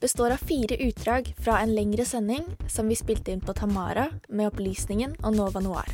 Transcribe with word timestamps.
består 0.00 0.30
av 0.30 0.36
fire 0.36 0.76
utdrag 0.76 1.34
fra 1.38 1.58
en 1.60 1.74
lengre 1.74 2.04
sending 2.04 2.44
som 2.68 2.88
vi 2.88 2.96
spilte 2.96 3.32
inn 3.32 3.42
på 3.44 3.52
Tamara 3.52 4.08
med 4.28 4.48
Opplysningen 4.48 5.16
og 5.22 5.36
Nova 5.36 5.60
Noir. 5.60 5.92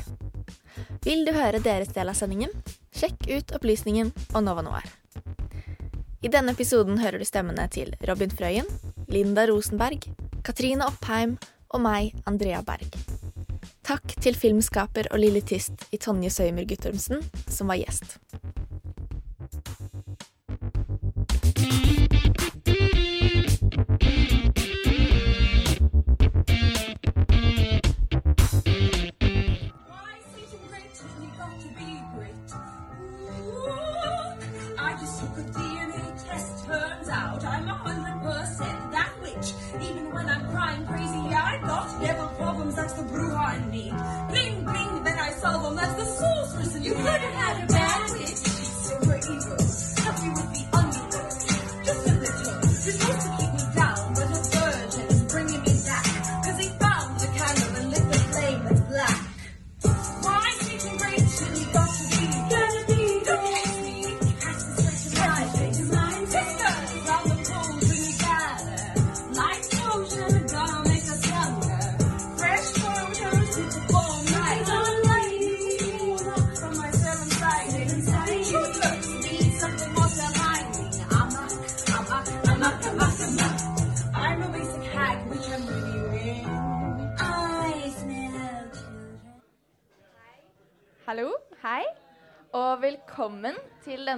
Vil 1.05 1.24
du 1.27 1.33
høre 1.34 1.62
deres 1.62 1.91
del 1.95 2.11
av 2.11 2.19
sendingen? 2.19 2.52
Sjekk 2.95 3.27
ut 3.27 3.55
Opplysningen 3.56 4.12
og 4.34 4.45
Nova 4.47 4.62
Noir. 4.66 4.87
I 6.23 6.30
denne 6.33 6.55
episoden 6.56 6.98
hører 7.02 7.20
du 7.20 7.27
stemmene 7.28 7.66
til 7.70 7.92
Robin 8.09 8.33
Frøyen, 8.33 8.66
Linda 9.12 9.47
Rosenberg, 9.50 10.09
Katrine 10.47 10.86
Oppheim 10.86 11.36
og 11.75 11.83
meg, 11.83 12.14
Andrea 12.27 12.62
Berg. 12.66 12.95
Takk 13.86 14.16
til 14.23 14.34
filmskaper 14.38 15.11
og 15.12 15.20
lilletist 15.23 15.86
i 15.95 16.00
Tonje 16.02 16.33
Søymer 16.34 16.66
Guttormsen, 16.66 17.23
som 17.47 17.70
var 17.70 17.78
gjest. 17.83 18.16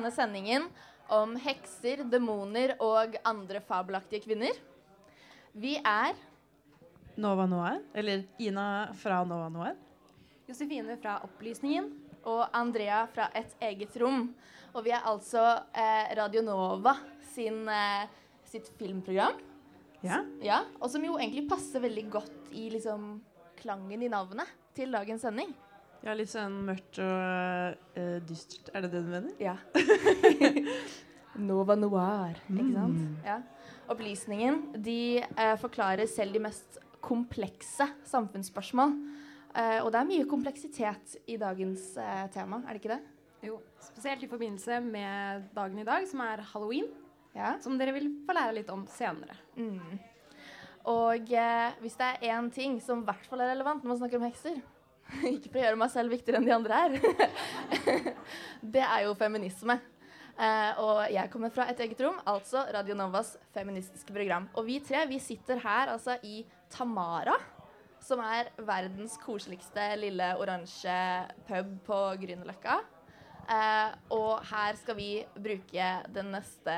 Denne 0.09 0.17
sendingen 0.17 0.65
om 1.13 1.35
hekser, 1.37 2.05
demoner 2.09 2.75
og 2.81 3.17
andre 3.27 3.61
fabelaktige 3.61 4.25
kvinner. 4.25 4.57
Vi 5.53 5.77
er 5.77 6.17
Nova 7.19 7.47
Noir, 7.49 7.83
eller 7.93 8.25
Ina 8.41 8.95
fra 8.97 9.21
Nova 9.25 9.49
Noir. 9.53 9.77
Josefine 10.49 10.97
fra 10.97 11.19
Opplysningen 11.27 11.91
og 12.25 12.47
Andrea 12.57 13.07
fra 13.13 13.29
Et 13.35 13.53
eget 13.61 13.97
rom. 14.01 14.31
Og 14.73 14.85
vi 14.85 14.93
er 14.93 15.05
altså 15.05 15.43
eh, 15.75 16.15
Radio 16.17 16.43
Nova 16.43 16.97
sin, 17.35 17.67
eh, 17.69 18.09
sitt 18.45 18.71
filmprogram. 18.79 19.37
Ja. 20.01 20.23
Ja, 20.41 20.63
og 20.81 20.89
som 20.93 21.05
jo 21.05 21.19
egentlig 21.19 21.49
passer 21.51 21.83
veldig 21.85 22.09
godt 22.11 22.53
i 22.53 22.71
liksom 22.71 23.19
klangen 23.59 24.03
i 24.03 24.09
navnet 24.09 24.49
til 24.77 24.95
dagens 24.95 25.27
sending. 25.27 25.53
Ja, 26.06 26.14
litt 26.14 26.31
sånn 26.31 26.60
mørkt 26.69 27.00
og 27.03 27.78
uh, 27.98 28.19
dystert. 28.26 28.70
Er 28.72 28.84
det 28.84 28.92
det 28.92 29.03
du 29.03 29.10
mener? 29.10 29.32
Ja. 29.42 29.56
Nova 31.48 31.75
Noir, 31.78 32.38
ikke 32.50 32.69
sant? 32.75 33.25
Ja. 33.26 33.38
Opplysningen 33.91 34.60
de 34.84 35.25
uh, 35.34 35.56
forklarer 35.60 36.09
selv 36.10 36.36
de 36.36 36.42
mest 36.47 36.78
komplekse 37.04 37.88
samfunnsspørsmål. 38.09 38.94
Uh, 39.56 39.81
og 39.82 39.91
det 39.91 40.00
er 40.00 40.10
mye 40.12 40.28
kompleksitet 40.31 41.19
i 41.26 41.38
dagens 41.41 41.91
tema, 42.34 42.62
er 42.62 42.76
det 42.76 42.82
ikke 42.82 42.94
det? 42.94 43.03
Jo, 43.48 43.59
spesielt 43.82 44.22
i 44.22 44.30
forbindelse 44.30 44.80
med 44.84 45.50
dagen 45.54 45.82
i 45.82 45.86
dag, 45.86 46.06
som 46.10 46.22
er 46.26 46.47
halloween. 46.53 46.88
Ja. 47.34 47.56
Som 47.62 47.76
dere 47.78 47.94
vil 47.94 48.10
få 48.26 48.34
lære 48.34 48.56
litt 48.56 48.70
om 48.75 48.86
senere. 48.91 49.36
Mm. 49.59 49.98
Og 50.91 51.30
hvis 51.82 51.98
det 51.98 52.09
er 52.09 52.32
én 52.32 52.48
ting 52.54 52.78
som 52.82 53.03
i 53.03 53.06
hvert 53.06 53.26
fall 53.28 53.42
er 53.44 53.53
relevant 53.53 53.82
når 53.82 53.92
man 53.92 54.00
snakker 54.00 54.19
om 54.19 54.26
hekser 54.26 54.59
Ikke 55.35 55.51
for 55.51 55.61
å 55.61 55.65
gjøre 55.67 55.81
meg 55.81 55.93
selv 55.93 56.13
viktigere 56.13 56.41
enn 56.41 56.49
de 56.49 56.57
andre 56.57 56.81
her. 56.83 56.97
det 58.77 58.85
er 58.85 59.07
jo 59.07 59.15
feminisme. 59.19 59.79
Eh, 60.39 60.81
og 60.85 61.01
jeg 61.11 61.31
kommer 61.33 61.51
fra 61.51 61.67
et 61.71 61.81
eget 61.83 62.01
rom, 62.05 62.19
altså 62.29 62.63
Radio 62.75 62.95
Novas 62.99 63.33
feministiske 63.55 64.15
program. 64.15 64.47
Og 64.55 64.69
vi 64.69 64.79
tre 64.85 65.03
vi 65.11 65.19
sitter 65.23 65.59
her 65.65 65.95
altså 65.95 66.19
i 66.23 66.45
Tamara, 66.71 67.35
som 68.05 68.23
er 68.23 68.53
verdens 68.63 69.17
koseligste 69.25 69.89
lille 69.99 70.29
oransje 70.39 71.01
pub 71.49 71.75
på 71.89 71.99
Grünerløkka. 72.23 72.79
Uh, 73.49 73.95
og 74.13 74.43
her 74.45 74.77
skal 74.77 74.97
vi 74.99 75.23
bruke 75.33 75.85
den 76.13 76.35
neste 76.35 76.75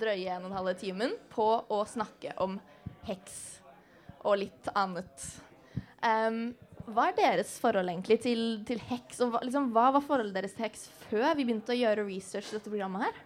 drøye 0.00 0.34
en 0.34 0.48
og 0.48 0.50
en 0.50 0.56
halv 0.58 0.72
timen 0.80 1.14
på 1.30 1.46
å 1.70 1.78
snakke 1.86 2.32
om 2.42 2.58
heks 3.06 3.36
og 4.26 4.40
litt 4.42 4.70
annet. 4.74 5.28
Em, 6.02 6.50
hva 6.86 7.08
er 7.10 7.16
deres 7.18 7.56
forhold 7.62 7.90
egentlig 7.90 8.18
til, 8.22 8.42
til 8.66 8.82
heks? 8.90 9.20
Og 9.24 9.32
hva, 9.32 9.40
liksom, 9.42 9.70
hva 9.74 9.88
var 9.96 10.04
forholdet 10.04 10.36
deres 10.36 10.54
til 10.54 10.66
heks 10.68 10.86
før 11.08 11.32
vi 11.34 11.46
begynte 11.46 11.74
å 11.74 11.78
gjøre 11.78 12.06
research 12.06 12.50
til 12.50 12.60
dette 12.60 12.70
programmet 12.70 13.08
her? 13.08 13.18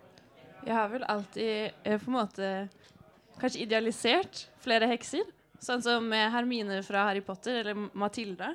Jeg 0.64 0.76
har 0.76 0.88
vel 0.92 1.04
alltid 1.08 1.52
eh, 1.84 2.00
på 2.00 2.10
en 2.10 2.16
måte 2.16 2.48
kanskje 3.40 3.64
idealisert 3.66 4.46
flere 4.64 4.88
hekser. 4.90 5.28
Sånn 5.60 5.84
som 5.84 6.08
Hermine 6.12 6.80
fra 6.84 7.04
Harry 7.08 7.20
Potter, 7.24 7.60
eller 7.60 7.88
Matilda. 7.96 8.54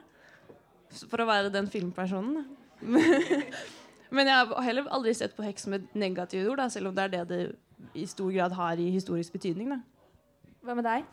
For 1.06 1.22
å 1.22 1.28
være 1.30 1.54
den 1.54 1.70
filmpersonen. 1.70 2.46
Men 4.16 4.30
jeg 4.30 4.50
har 4.50 4.66
heller 4.66 4.90
aldri 4.94 5.14
sett 5.18 5.36
på 5.38 5.46
heks 5.46 5.68
med 5.70 5.86
negative 5.98 6.50
ord, 6.50 6.62
da, 6.62 6.70
selv 6.72 6.90
om 6.90 6.98
det 6.98 7.06
er 7.06 7.14
det 7.14 7.24
det 7.30 7.42
i 7.94 8.06
stor 8.08 8.32
grad 8.32 8.56
har 8.56 8.80
i 8.82 8.90
historisk 8.94 9.36
betydning. 9.36 9.74
Da. 9.74 9.80
Hva 10.66 10.76
med 10.78 10.88
deg? 10.88 11.06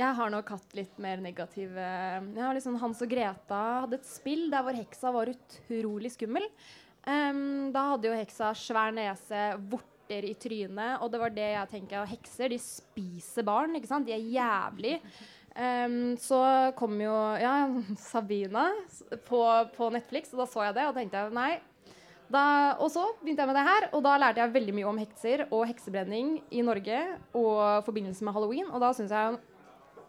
Jeg 0.00 0.16
har 0.16 0.30
nok 0.32 0.50
hatt 0.54 0.76
litt 0.78 1.00
mer 1.02 1.20
negative 1.20 1.82
Jeg 1.84 2.40
har 2.40 2.56
liksom 2.56 2.78
Hans 2.80 3.02
og 3.04 3.10
Greta 3.10 3.62
hadde 3.84 3.98
et 4.00 4.08
spill 4.08 4.46
der 4.52 4.64
hvor 4.64 4.76
heksa 4.76 5.12
var 5.12 5.32
utrolig 5.32 6.12
skummel. 6.14 6.46
Um, 7.04 7.70
da 7.72 7.86
hadde 7.94 8.08
jo 8.10 8.16
heksa 8.16 8.52
svær 8.56 8.94
nese, 8.96 9.50
vorter 9.72 10.26
i 10.28 10.34
trynet, 10.40 11.00
og 11.00 11.10
det 11.12 11.20
var 11.22 11.32
det 11.32 11.48
jeg 11.54 11.70
tenker 11.72 12.08
Hekser 12.10 12.52
de 12.52 12.58
spiser 12.60 13.46
barn, 13.46 13.76
ikke 13.78 13.88
sant? 13.90 14.08
De 14.08 14.14
er 14.16 14.24
jævlig. 14.24 14.98
Um, 15.50 16.14
så 16.20 16.40
kom 16.78 16.94
jo 17.00 17.14
ja, 17.40 17.54
Sabina 18.00 18.68
på, 19.26 19.42
på 19.74 19.90
Netflix, 19.92 20.32
og 20.32 20.44
da 20.44 20.48
så 20.48 20.68
jeg 20.68 20.78
det 20.78 20.86
og 20.88 20.96
tenkte 20.96 21.24
jeg, 21.24 21.36
nei. 21.36 21.52
Da, 22.30 22.42
og 22.78 22.92
så 22.94 23.08
begynte 23.18 23.42
jeg 23.42 23.50
med 23.50 23.56
det 23.58 23.66
her, 23.66 23.88
og 23.90 24.04
da 24.06 24.14
lærte 24.22 24.44
jeg 24.44 24.54
veldig 24.54 24.74
mye 24.76 24.90
om 24.92 25.00
hekser 25.02 25.48
og 25.48 25.64
heksebrenning 25.66 26.36
i 26.54 26.62
Norge 26.62 27.00
og 27.34 27.82
forbindelse 27.88 28.22
med 28.26 28.36
halloween, 28.36 28.68
og 28.70 28.84
da 28.84 28.92
syns 28.94 29.10
jeg 29.10 29.40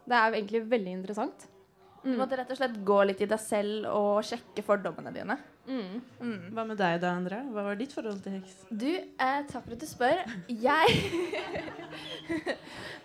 det 0.07 0.17
er 0.17 0.31
egentlig 0.39 0.63
veldig 0.71 0.91
interessant. 0.99 1.47
Du 2.03 2.15
måtte 2.17 2.33
rett 2.39 2.49
og 2.49 2.57
slett 2.57 2.79
gå 2.83 2.95
litt 3.05 3.19
i 3.21 3.27
deg 3.29 3.37
selv 3.39 3.85
og 3.93 4.23
sjekke 4.25 4.63
fordommene 4.65 5.11
dine. 5.13 5.35
Hva 5.67 6.63
med 6.65 6.79
deg 6.79 6.95
da, 7.03 7.11
Andrea? 7.13 7.43
Hva 7.53 7.61
var 7.67 7.75
ditt 7.77 7.93
forhold 7.93 8.23
til 8.25 8.39
heks? 8.39 8.55
Du, 8.73 8.87
eh, 8.89 9.43
takk 9.45 9.63
for 9.67 9.75
at 9.75 9.79
du 9.79 9.85
spør. 9.85 10.23
Jeg 10.49 10.87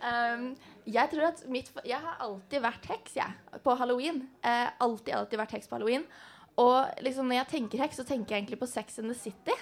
um, 0.01 0.49
Jeg 0.97 1.11
tror 1.11 1.27
at 1.29 1.43
mitt 1.51 1.69
for- 1.69 1.83
Jeg 1.85 1.99
har 1.99 2.17
alltid 2.23 2.63
vært 2.63 2.85
heks, 2.87 3.17
jeg. 3.19 3.61
På 3.65 3.75
halloween. 3.77 4.23
Eh, 4.43 4.69
alltid, 4.81 5.13
alltid 5.19 5.39
vært 5.41 5.55
heks 5.59 5.67
på 5.69 5.75
halloween. 5.77 6.05
Og 6.57 6.87
liksom 7.03 7.27
når 7.29 7.41
jeg 7.43 7.49
tenker 7.53 7.79
heks, 7.83 7.97
så 8.01 8.05
tenker 8.07 8.37
jeg 8.37 8.45
egentlig 8.45 8.61
på 8.61 8.69
Sex 8.71 8.99
and 9.03 9.11
the 9.13 9.19
City. 9.19 9.53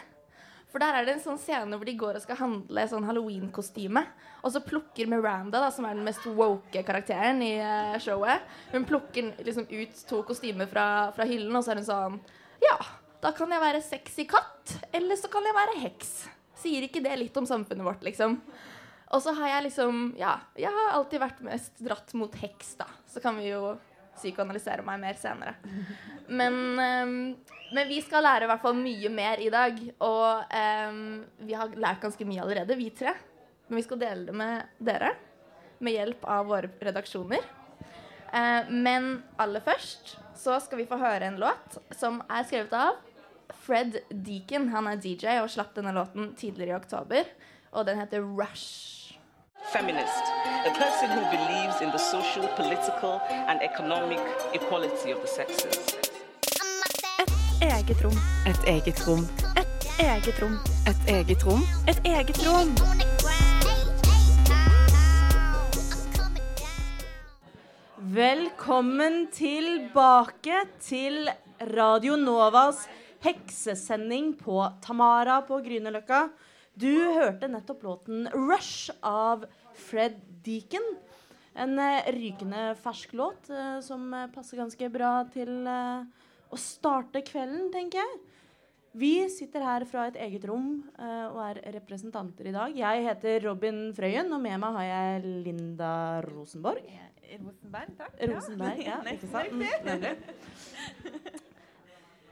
For 0.75 0.83
der 0.83 0.97
er 0.99 1.07
det 1.07 1.13
en 1.15 1.21
sånn 1.23 1.37
scene 1.39 1.77
hvor 1.79 1.87
de 1.87 1.93
går 1.95 2.17
og 2.19 2.23
skal 2.25 2.41
handle 2.41 2.83
sånn 2.91 3.05
halloween-kostyme. 3.07 4.01
Og 4.43 4.51
så 4.51 4.59
plukker 4.65 5.07
Miranda, 5.07 5.61
da, 5.63 5.69
som 5.71 5.87
er 5.87 5.95
den 5.95 6.03
mest 6.03 6.25
woke 6.27 6.83
karakteren 6.83 7.39
i 7.47 7.53
eh, 7.63 7.95
showet, 8.03 8.43
hun 8.73 8.87
plukker 8.89 9.31
liksom 9.47 9.69
ut 9.71 10.03
to 10.11 10.25
kostymer 10.27 10.67
fra, 10.67 11.13
fra 11.15 11.29
hyllen, 11.31 11.55
og 11.55 11.63
så 11.63 11.77
er 11.77 11.83
hun 11.85 11.87
sånn 11.87 12.19
Ja, 12.65 12.75
da 13.23 13.31
kan 13.39 13.55
jeg 13.55 13.63
være 13.63 13.85
sexy 13.87 14.27
katt, 14.27 14.75
eller 14.91 15.15
så 15.21 15.31
kan 15.31 15.47
jeg 15.47 15.55
være 15.63 15.79
heks. 15.85 16.13
Sier 16.59 16.89
ikke 16.89 17.05
det 17.07 17.15
litt 17.23 17.39
om 17.39 17.47
samfunnet 17.47 17.87
vårt, 17.87 18.03
liksom? 18.03 18.41
Og 19.15 19.23
så 19.23 19.31
har 19.39 19.55
jeg 19.55 19.69
liksom 19.69 20.09
Ja, 20.19 20.41
jeg 20.59 20.75
har 20.75 20.97
alltid 20.99 21.23
vært 21.23 21.47
mest 21.47 21.79
dratt 21.87 22.19
mot 22.19 22.35
heks, 22.43 22.75
da. 22.83 22.91
Så 23.07 23.23
kan 23.23 23.39
vi 23.39 23.53
jo 23.53 23.77
psykoanalysere 24.17 24.85
meg 24.87 25.03
mer 25.03 25.19
senere. 25.19 25.55
Men, 26.29 26.57
um, 26.79 27.15
men 27.75 27.89
vi 27.91 28.01
skal 28.05 28.25
lære 28.25 28.47
i 28.47 28.51
hvert 28.51 28.63
fall 28.65 28.77
mye 28.79 29.13
mer 29.13 29.43
i 29.43 29.51
dag. 29.53 29.79
Og 30.07 30.57
um, 30.91 31.05
vi 31.45 31.57
har 31.59 31.77
lært 31.77 32.03
ganske 32.05 32.29
mye 32.29 32.43
allerede, 32.45 32.79
vi 32.79 32.91
tre. 32.95 33.15
Men 33.69 33.81
vi 33.81 33.87
skal 33.87 34.03
dele 34.03 34.29
det 34.29 34.37
med 34.37 34.85
dere. 34.91 35.15
Med 35.85 35.97
hjelp 35.99 36.27
av 36.31 36.47
våre 36.49 36.71
redaksjoner. 36.85 37.47
Uh, 38.35 38.71
men 38.71 39.19
aller 39.39 39.63
først 39.65 40.17
så 40.39 40.59
skal 40.61 40.81
vi 40.81 40.89
få 40.91 40.99
høre 40.99 41.29
en 41.29 41.39
låt 41.41 41.79
som 41.95 42.19
er 42.27 42.47
skrevet 42.49 42.75
av 42.77 42.99
Fred 43.65 44.01
Deacon. 44.11 44.69
Han 44.75 44.91
er 44.91 45.01
DJ 45.01 45.39
og 45.43 45.53
slapp 45.53 45.75
denne 45.77 45.95
låten 45.97 46.33
tidligere 46.39 46.75
i 46.75 46.81
oktober. 46.81 47.31
Og 47.75 47.87
den 47.89 48.01
heter 48.01 48.25
Rush. 48.25 49.04
Feminist, 49.73 50.25
a 50.67 50.71
person 50.71 51.11
who 51.11 51.23
believes 51.31 51.81
in 51.81 51.91
the 51.91 51.99
social, 51.99 52.47
political, 52.57 53.21
and 53.31 53.63
economic 53.63 54.21
equality 54.53 55.11
of 55.11 55.21
the 55.21 55.29
sexes. 55.29 55.97
Eget 57.61 58.05
rom. 58.05 58.19
Et 58.47 58.69
eget 58.69 59.07
rom. 59.07 59.29
Et 59.57 59.75
Eget 59.99 60.43
rom. 60.43 60.59
Et 60.87 61.09
eget 61.09 61.45
rom. 61.45 61.63
Et 61.87 61.99
eget 62.05 62.47
rom. 62.47 62.75
Velkommen 67.97 69.27
tilbake 69.33 70.65
til 70.81 71.31
Radio 71.61 72.17
Novas 72.17 72.89
heksesending 73.23 74.35
på 74.39 74.59
Tamara 74.83 75.41
på 75.47 75.61
Grünerløkka. 75.63 76.29
Du 76.75 76.91
hørte 76.91 77.47
nettopp 77.47 77.85
låten 77.87 78.27
'Rush' 78.33 78.91
av 79.07 79.45
Fred 79.79 80.17
Deacon. 80.43 80.97
En 81.55 81.79
eh, 81.79 82.09
rykende 82.17 82.73
fersk 82.83 83.13
låt 83.15 83.51
eh, 83.51 83.79
som 83.81 84.09
eh, 84.11 84.27
passer 84.35 84.59
ganske 84.59 84.89
bra 84.91 85.21
til 85.31 85.69
å 85.71 86.59
starte 86.59 87.23
kvelden, 87.27 87.71
tenker 87.75 88.03
jeg. 88.03 88.17
Vi 88.95 89.13
sitter 89.31 89.63
her 89.67 89.87
fra 89.91 90.09
et 90.11 90.19
eget 90.23 90.45
rom 90.47 90.85
og 90.95 91.39
er 91.43 91.59
representanter 91.75 92.47
i 92.47 92.53
dag. 92.55 92.77
Jeg 92.79 93.01
heter 93.09 93.41
Robin 93.43 93.89
Frøyen, 93.91 94.31
og 94.31 94.39
med 94.45 94.61
meg 94.63 94.77
har 94.79 94.87
jeg 94.87 95.33
Linda 95.49 95.95
Rosenborg. 96.29 96.87
Rosenberg, 97.33 97.97
takk. 97.99 98.15
Rosenberg, 98.31 98.85
ja, 98.87 99.01
ikke 99.11 99.31
sant? 99.35 99.51
Mm, 99.51 99.67
nemlig. 99.89 101.43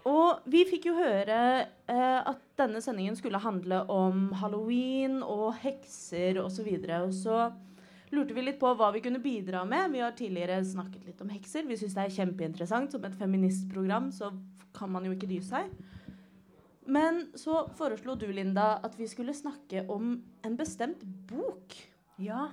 Og 0.08 0.46
vi 0.50 0.64
fikk 0.66 0.88
jo 0.88 0.96
høre 0.96 1.38
eh, 1.62 2.20
at 2.26 2.40
denne 2.58 2.80
sendingen 2.82 3.14
skulle 3.18 3.40
handle 3.42 3.84
om 3.92 4.32
halloween 4.40 5.20
og 5.22 5.52
hekser 5.62 6.40
osv. 6.42 6.46
Og, 6.46 6.50
så 6.56 6.66
videre. 6.66 7.02
og 7.06 7.14
så 7.14 8.16
lurte 8.16 8.34
vi 8.36 8.44
litt 8.44 8.58
på 8.60 8.72
hva 8.76 8.90
vi 8.94 9.02
kunne 9.04 9.22
bidra 9.22 9.62
med. 9.68 9.92
Vi 9.94 10.02
har 10.02 10.16
tidligere 10.18 10.58
snakket 10.66 11.06
litt 11.06 11.22
om 11.22 11.30
hekser. 11.32 11.68
Vi 11.68 11.78
syns 11.78 11.94
det 11.96 12.06
er 12.06 12.16
kjempeinteressant. 12.18 12.92
Som 12.92 13.06
et 13.06 13.16
feministprogram 13.18 14.10
så 14.14 14.32
kan 14.76 14.90
man 14.92 15.06
jo 15.06 15.14
ikke 15.14 15.30
dy 15.30 15.38
seg. 15.44 15.70
Men 16.90 17.28
så 17.38 17.62
foreslo 17.78 18.16
du, 18.18 18.26
Linda, 18.34 18.74
at 18.82 18.98
vi 18.98 19.06
skulle 19.06 19.36
snakke 19.36 19.86
om 19.92 20.16
en 20.42 20.58
bestemt 20.58 21.04
bok. 21.30 21.76
Ja. 22.18 22.48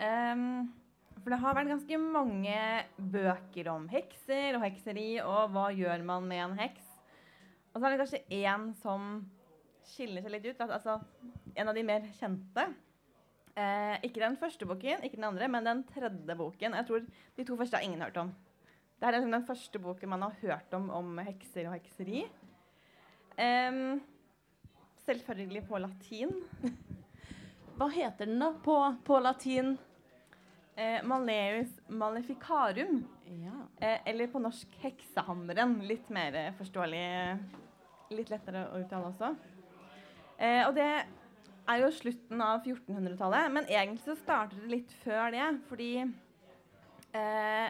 Ehm, 0.00 0.70
for 1.20 1.32
det 1.32 1.40
har 1.42 1.56
vært 1.56 1.70
ganske 1.72 1.98
mange 2.00 2.60
bøker 3.12 3.68
om 3.72 3.88
hekser 3.92 4.56
og 4.56 4.64
hekseri, 4.64 5.08
og 5.20 5.52
hva 5.54 5.66
gjør 5.76 6.04
man 6.06 6.28
med 6.28 6.44
en 6.44 6.56
heks? 6.60 6.86
Og 7.70 7.78
så 7.78 7.86
er 7.86 7.92
det 7.92 8.00
kanskje 8.00 8.22
én 8.40 8.70
som 8.80 9.10
skiller 9.86 10.24
seg 10.24 10.32
litt 10.34 10.46
ut. 10.48 10.62
Altså 10.64 10.96
en 11.54 11.70
av 11.70 11.76
de 11.76 11.84
mer 11.86 12.06
kjente. 12.18 12.66
Eh, 13.58 13.96
ikke 14.06 14.22
den 14.22 14.38
første 14.40 14.66
boken, 14.68 15.04
ikke 15.04 15.18
den 15.18 15.28
andre, 15.28 15.48
men 15.50 15.66
den 15.66 15.82
tredje 15.88 16.36
boken. 16.38 16.78
Jeg 16.78 16.88
tror 16.88 17.04
De 17.36 17.46
to 17.46 17.58
første 17.58 17.76
har 17.76 17.84
ingen 17.84 18.02
hørt 18.02 18.16
om. 18.20 18.32
Det 19.00 19.08
er 19.08 19.16
liksom 19.16 19.32
den 19.32 19.46
første 19.48 19.80
boken 19.80 20.12
man 20.12 20.22
har 20.26 20.38
hørt 20.42 20.74
om 20.76 20.90
om 20.92 21.18
hekser 21.24 21.68
og 21.68 21.76
hekseri. 21.78 22.24
Em, 23.40 24.00
selvfølgelig 25.06 25.64
på 25.68 25.78
latin. 25.78 26.34
Hva 27.76 27.88
heter 27.88 28.28
den 28.28 28.42
da 28.42 28.50
på, 28.64 28.76
på 29.04 29.20
latin? 29.24 29.78
Eh, 30.80 31.02
Maleus 31.04 31.68
maleficarum. 31.88 33.04
Ja. 33.24 33.86
Eh, 33.86 33.98
eller 34.04 34.26
på 34.26 34.40
norsk 34.40 34.76
Heksehammeren. 34.80 35.74
Litt 35.84 36.08
mer 36.08 36.36
eh, 36.40 36.54
forståelig. 36.56 37.02
Litt 38.16 38.32
lettere 38.32 38.62
å 38.70 38.80
uttale 38.80 39.10
også. 39.10 39.28
Eh, 40.40 40.62
og 40.64 40.72
det 40.78 40.86
er 40.88 41.82
jo 41.82 41.92
slutten 41.92 42.40
av 42.40 42.64
1400-tallet, 42.64 43.52
men 43.52 43.68
egentlig 43.68 44.06
så 44.06 44.16
starter 44.22 44.62
det 44.62 44.72
litt 44.72 44.96
før 45.02 45.36
det. 45.36 45.50
Fordi 45.68 45.90
eh, 46.00 47.68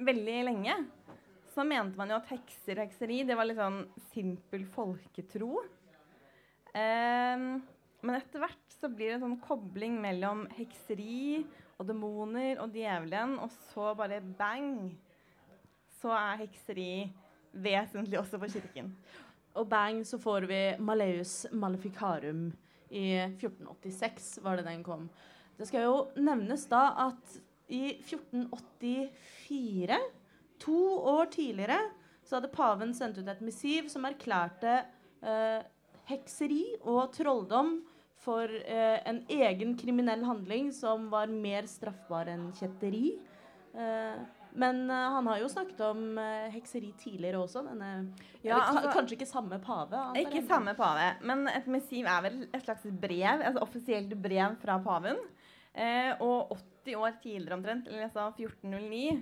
veldig 0.00 0.40
lenge 0.48 0.80
så 1.52 1.66
mente 1.66 2.00
man 2.00 2.14
jo 2.14 2.22
at 2.22 2.32
hekser 2.32 2.78
og 2.78 2.86
hekseri 2.86 3.20
det 3.28 3.36
var 3.36 3.50
litt 3.50 3.60
sånn 3.60 3.82
simpel 4.14 4.64
folketro. 4.78 5.60
Eh, 6.72 7.48
men 8.00 8.16
etter 8.16 8.40
hvert 8.40 8.78
så 8.80 8.88
blir 8.88 9.10
det 9.10 9.18
en 9.18 9.26
sånn 9.28 9.42
kobling 9.44 10.00
mellom 10.00 10.46
hekseri 10.56 11.42
og 11.80 11.88
demoner 11.88 12.60
og 12.60 12.74
djevelen, 12.74 13.38
og 13.40 13.48
så 13.70 13.94
bare 13.96 14.20
bang, 14.36 14.90
så 16.00 16.12
er 16.12 16.42
hekseri 16.42 16.92
vesentlig 17.52 18.18
også 18.20 18.38
for 18.40 18.52
kirken. 18.52 18.92
Og 19.56 19.68
bang, 19.68 20.04
så 20.06 20.18
får 20.20 20.46
vi 20.50 20.60
Maleus 20.78 21.46
Maleficarum 21.52 22.50
i 22.90 23.16
1486, 23.16 24.38
var 24.44 24.60
det 24.60 24.66
den 24.68 24.84
kom. 24.84 25.08
Det 25.56 25.66
skal 25.68 25.86
jo 25.88 25.96
nevnes 26.20 26.66
da 26.70 26.82
at 27.08 27.40
i 27.70 27.96
1484, 28.02 29.98
to 30.60 30.80
år 30.98 31.24
tidligere, 31.32 31.80
så 32.24 32.36
hadde 32.36 32.52
paven 32.52 32.94
sendt 32.94 33.18
ut 33.18 33.28
et 33.30 33.42
missiv 33.42 33.88
som 33.90 34.04
erklærte 34.06 34.82
eh, 35.24 35.60
hekseri 36.10 36.64
og 36.82 37.12
trolldom 37.14 37.78
for 38.20 38.52
eh, 38.52 38.98
en 39.08 39.22
egen 39.32 39.76
kriminell 39.80 40.24
handling 40.28 40.70
som 40.76 41.08
var 41.12 41.30
mer 41.32 41.64
straffbar 41.70 42.28
enn 42.28 42.50
kjetteri. 42.58 43.14
Eh, 43.74 44.20
men 44.60 44.80
eh, 44.90 45.06
han 45.14 45.26
har 45.30 45.38
jo 45.40 45.48
snakket 45.48 45.80
om 45.86 46.18
eh, 46.18 46.48
hekseri 46.52 46.90
tidligere 47.00 47.40
også. 47.40 47.62
Denne, 47.68 47.90
Ja, 48.42 48.58
altså, 48.60 48.82
ka- 48.88 48.94
kanskje 48.98 49.16
ikke 49.18 49.30
samme 49.30 49.60
pave? 49.64 50.00
Ikke 50.20 50.42
samme 50.48 50.74
pave, 50.76 51.06
men 51.24 51.46
et 51.48 51.68
missiv 51.70 52.08
er 52.10 52.24
vel 52.26 52.40
et 52.50 52.64
slags 52.66 52.84
brev, 53.00 53.44
altså 53.46 53.62
offisielt 53.64 54.12
brev 54.20 54.56
fra 54.62 54.76
paven. 54.84 55.20
Eh, 55.72 56.12
og 56.20 56.50
80 56.84 56.96
år 56.98 57.16
tidligere 57.22 57.56
omtrent, 57.60 57.86
eller 57.88 58.04
jeg 58.08 58.12
sa 58.16 58.26
1409, 58.34 59.20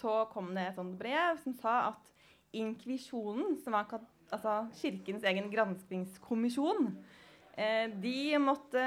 så 0.00 0.24
kom 0.32 0.48
det 0.56 0.64
et 0.72 0.76
sånt 0.80 0.98
brev 0.98 1.38
som 1.44 1.54
sa 1.54 1.74
at 1.92 2.10
inkvisjonen, 2.54 3.56
som 3.62 3.72
var 3.76 3.86
altså 4.34 4.54
kirkens 4.80 5.22
egen 5.28 5.46
granskingskommisjon, 5.52 6.88
eh, 6.90 7.13
de 8.02 8.38
måtte 8.42 8.84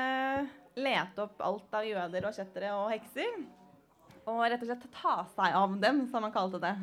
lete 0.77 1.23
opp 1.23 1.39
alt 1.41 1.73
av 1.79 1.85
jøder 1.87 2.27
og 2.29 2.35
kjettere 2.35 2.73
og 2.77 2.89
hekser, 2.91 3.37
og 4.27 4.41
rett 4.43 4.61
og 4.61 4.67
slett 4.69 4.87
ta 4.93 5.13
seg 5.35 5.55
av 5.55 5.77
dem, 5.81 6.03
som 6.11 6.21
man 6.25 6.33
kalte 6.35 6.59
det. 6.61 6.73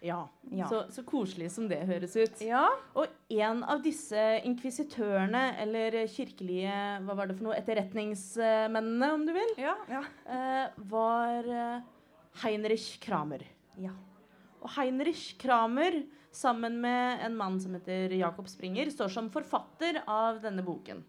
Ja, 0.00 0.28
Ja. 0.54 0.68
Så, 0.70 0.84
så 0.94 1.02
koselig 1.02 1.48
som 1.50 1.66
det 1.68 1.80
høres 1.88 2.14
ut. 2.16 2.38
Ja. 2.46 2.68
Og 2.94 3.08
en 3.34 3.64
av 3.66 3.80
disse 3.82 4.20
inkvisitørene, 4.46 5.56
eller 5.58 5.96
kirkelige 6.06 6.76
hva 7.02 7.16
var 7.18 7.26
det 7.26 7.34
for 7.40 7.48
noe, 7.48 7.56
etterretningsmennene, 7.58 9.08
om 9.16 9.26
du 9.26 9.32
vil, 9.34 9.50
Ja, 9.58 9.74
ja. 9.90 10.04
eh, 10.30 10.68
var 10.92 11.50
eh, 11.50 11.80
Heinrich 12.44 13.00
Kramer. 13.02 13.42
Ja. 13.82 13.90
Og 14.62 14.72
Heinrich 14.76 15.32
Kramer, 15.40 16.02
sammen 16.34 16.80
med 16.82 17.24
en 17.24 17.36
mann 17.38 17.58
som 17.60 17.74
heter 17.76 18.12
Jakob 18.18 18.48
Springer, 18.50 18.90
står 18.92 19.12
som 19.12 19.30
forfatter 19.32 20.02
av 20.06 20.42
denne 20.42 20.64
boken. 20.66 21.04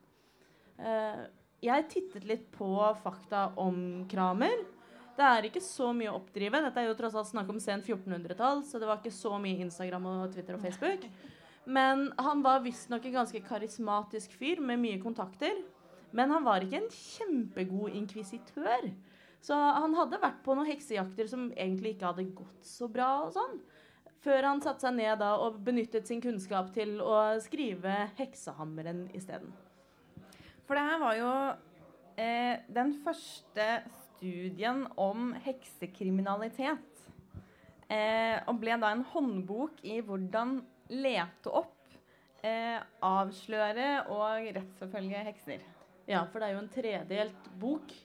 Eh, 0.79 1.23
jeg 1.65 1.87
tittet 1.91 2.27
litt 2.27 2.45
på 2.55 2.69
fakta 3.03 3.49
om 3.59 4.05
Kramer. 4.11 4.61
Det 5.19 5.25
er 5.27 5.49
ikke 5.49 5.63
så 5.63 5.89
mye 5.91 6.13
å 6.13 6.21
oppdrive. 6.21 6.61
Dette 6.63 6.79
er 6.79 6.87
jo 6.87 6.95
tross 6.95 7.17
alt 7.19 7.27
snakk 7.27 7.49
om 7.51 7.59
sent 7.59 7.89
1400-tall, 7.89 8.63
så 8.63 8.79
det 8.79 8.87
var 8.87 9.01
ikke 9.01 9.11
så 9.11 9.33
mye 9.41 9.65
Instagram 9.65 10.07
og 10.07 10.29
Twitter 10.31 10.55
og 10.55 10.63
Facebook. 10.63 11.03
Men 11.67 12.07
han 12.17 12.39
var 12.45 12.63
visstnok 12.63 13.03
en 13.05 13.17
ganske 13.19 13.41
karismatisk 13.43 14.31
fyr 14.39 14.63
med 14.63 14.79
mye 14.79 15.01
kontakter. 15.03 15.59
Men 16.15 16.31
han 16.31 16.45
var 16.47 16.63
ikke 16.63 16.79
en 16.79 16.89
kjempegod 16.93 17.97
inkvisitør. 17.99 18.87
Så 19.41 19.55
han 19.55 19.95
hadde 19.95 20.19
vært 20.19 20.41
på 20.43 20.55
noen 20.55 20.67
heksejakter 20.67 21.29
som 21.31 21.47
egentlig 21.55 21.95
ikke 21.95 22.11
hadde 22.11 22.27
gått 22.35 22.65
så 22.65 22.89
bra. 22.91 23.25
og 23.27 23.33
sånn. 23.35 23.59
Før 24.19 24.49
han 24.49 24.59
satte 24.59 24.83
seg 24.83 24.97
ned 24.97 25.21
da 25.21 25.31
og 25.39 25.61
benyttet 25.63 26.09
sin 26.09 26.19
kunnskap 26.21 26.73
til 26.75 26.99
å 26.99 27.39
skrive 27.39 28.09
'Heksehammeren' 28.17 29.07
isteden. 29.15 29.53
For 30.67 30.75
det 30.75 30.83
her 30.83 30.99
var 30.99 31.15
jo 31.15 31.31
eh, 32.19 32.59
den 32.67 32.93
første 33.03 33.67
studien 34.19 34.83
om 34.97 35.31
heksekriminalitet. 35.45 36.99
Eh, 37.89 38.37
og 38.45 38.59
ble 38.61 38.75
da 38.77 38.91
en 38.91 39.05
håndbok 39.13 39.79
i 39.87 40.01
hvordan 40.05 40.59
lete 40.89 41.49
opp, 41.49 41.87
eh, 42.43 42.77
avsløre 43.01 43.87
og 44.11 44.51
rettsforfølge 44.59 45.23
hekser. 45.31 45.63
Ja, 46.09 46.25
for 46.25 46.39
det 46.39 46.49
er 46.49 46.53
jo 46.53 46.61
en 46.65 46.73
tredelt 46.73 47.49
bok 47.61 47.95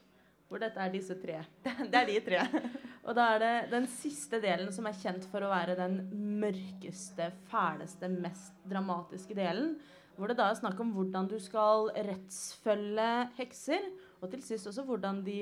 hvor 0.48 0.60
dette 0.62 0.80
er 0.80 0.92
disse 0.92 1.16
tre. 1.20 1.40
Det 1.90 1.98
er 1.98 2.08
de 2.08 2.18
tre. 2.24 2.42
Og 3.06 3.16
da 3.16 3.26
er 3.34 3.42
det 3.42 3.54
den 3.72 3.88
siste 3.90 4.40
delen 4.40 4.70
som 4.72 4.86
er 4.88 4.96
kjent 4.96 5.26
for 5.28 5.44
å 5.44 5.50
være 5.52 5.76
den 5.78 5.98
mørkeste, 6.40 7.30
fæleste, 7.50 8.08
mest 8.12 8.56
dramatiske 8.68 9.36
delen. 9.36 9.74
Hvor 10.16 10.30
det 10.30 10.38
da 10.38 10.48
er 10.48 10.60
snakk 10.60 10.78
om 10.80 10.92
hvordan 10.94 11.26
du 11.28 11.36
skal 11.42 11.90
rettsfølge 12.06 13.08
hekser, 13.38 13.88
og 14.22 14.30
til 14.32 14.44
sist 14.46 14.70
også 14.70 14.84
hvordan 14.86 15.24
de 15.26 15.40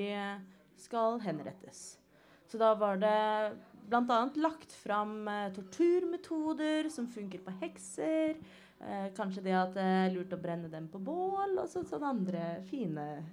skal 0.81 1.21
henrettes. 1.23 1.93
Så 2.49 2.59
da 2.61 2.73
var 2.77 2.99
det 3.01 3.13
bl.a. 3.89 4.17
lagt 4.35 4.73
fram 4.73 5.27
eh, 5.27 5.51
torturmetoder 5.55 6.89
som 6.93 7.07
funker 7.11 7.41
på 7.45 7.53
hekser. 7.61 8.35
Eh, 8.83 9.07
kanskje 9.15 9.45
det 9.45 9.55
at 9.57 9.73
det 9.77 9.85
er 9.85 10.11
lurt 10.13 10.35
å 10.35 10.41
brenne 10.41 10.69
dem 10.71 10.89
på 10.91 11.01
bål, 11.01 11.55
og 11.57 11.65
så, 11.71 11.85
sånne 11.87 12.11
andre 12.15 12.43
fine 12.67 13.07
eh, 13.17 13.31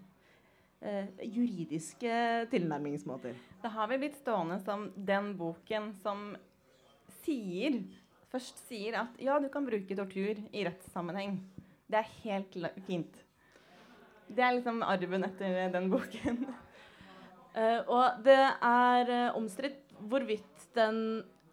juridiske 0.80 2.12
tilnærmingsmåter. 2.50 3.34
Det 3.60 3.72
har 3.74 3.88
vel 3.90 4.00
blitt 4.00 4.16
stående 4.16 4.56
som 4.64 4.86
den 4.96 5.34
boken 5.36 5.90
som 6.00 6.30
sier 7.20 7.82
Først 8.30 8.60
sier 8.68 8.94
at 9.00 9.16
ja, 9.18 9.40
du 9.42 9.48
kan 9.50 9.64
bruke 9.66 9.96
tortur 9.98 10.38
i 10.54 10.62
rettssammenheng. 10.62 11.40
Det 11.90 11.98
er 11.98 12.10
helt 12.22 12.58
fint. 12.86 13.16
Det 14.30 14.44
er 14.46 14.54
liksom 14.54 14.84
arven 14.86 15.26
etter 15.26 15.72
den 15.74 15.88
boken. 15.90 16.44
Uh, 17.56 17.80
og 17.96 18.22
det 18.22 18.38
er 18.38 19.10
uh, 19.10 19.38
omstridt 19.40 19.90
hvorvidt 19.98 20.68
den 20.78 21.00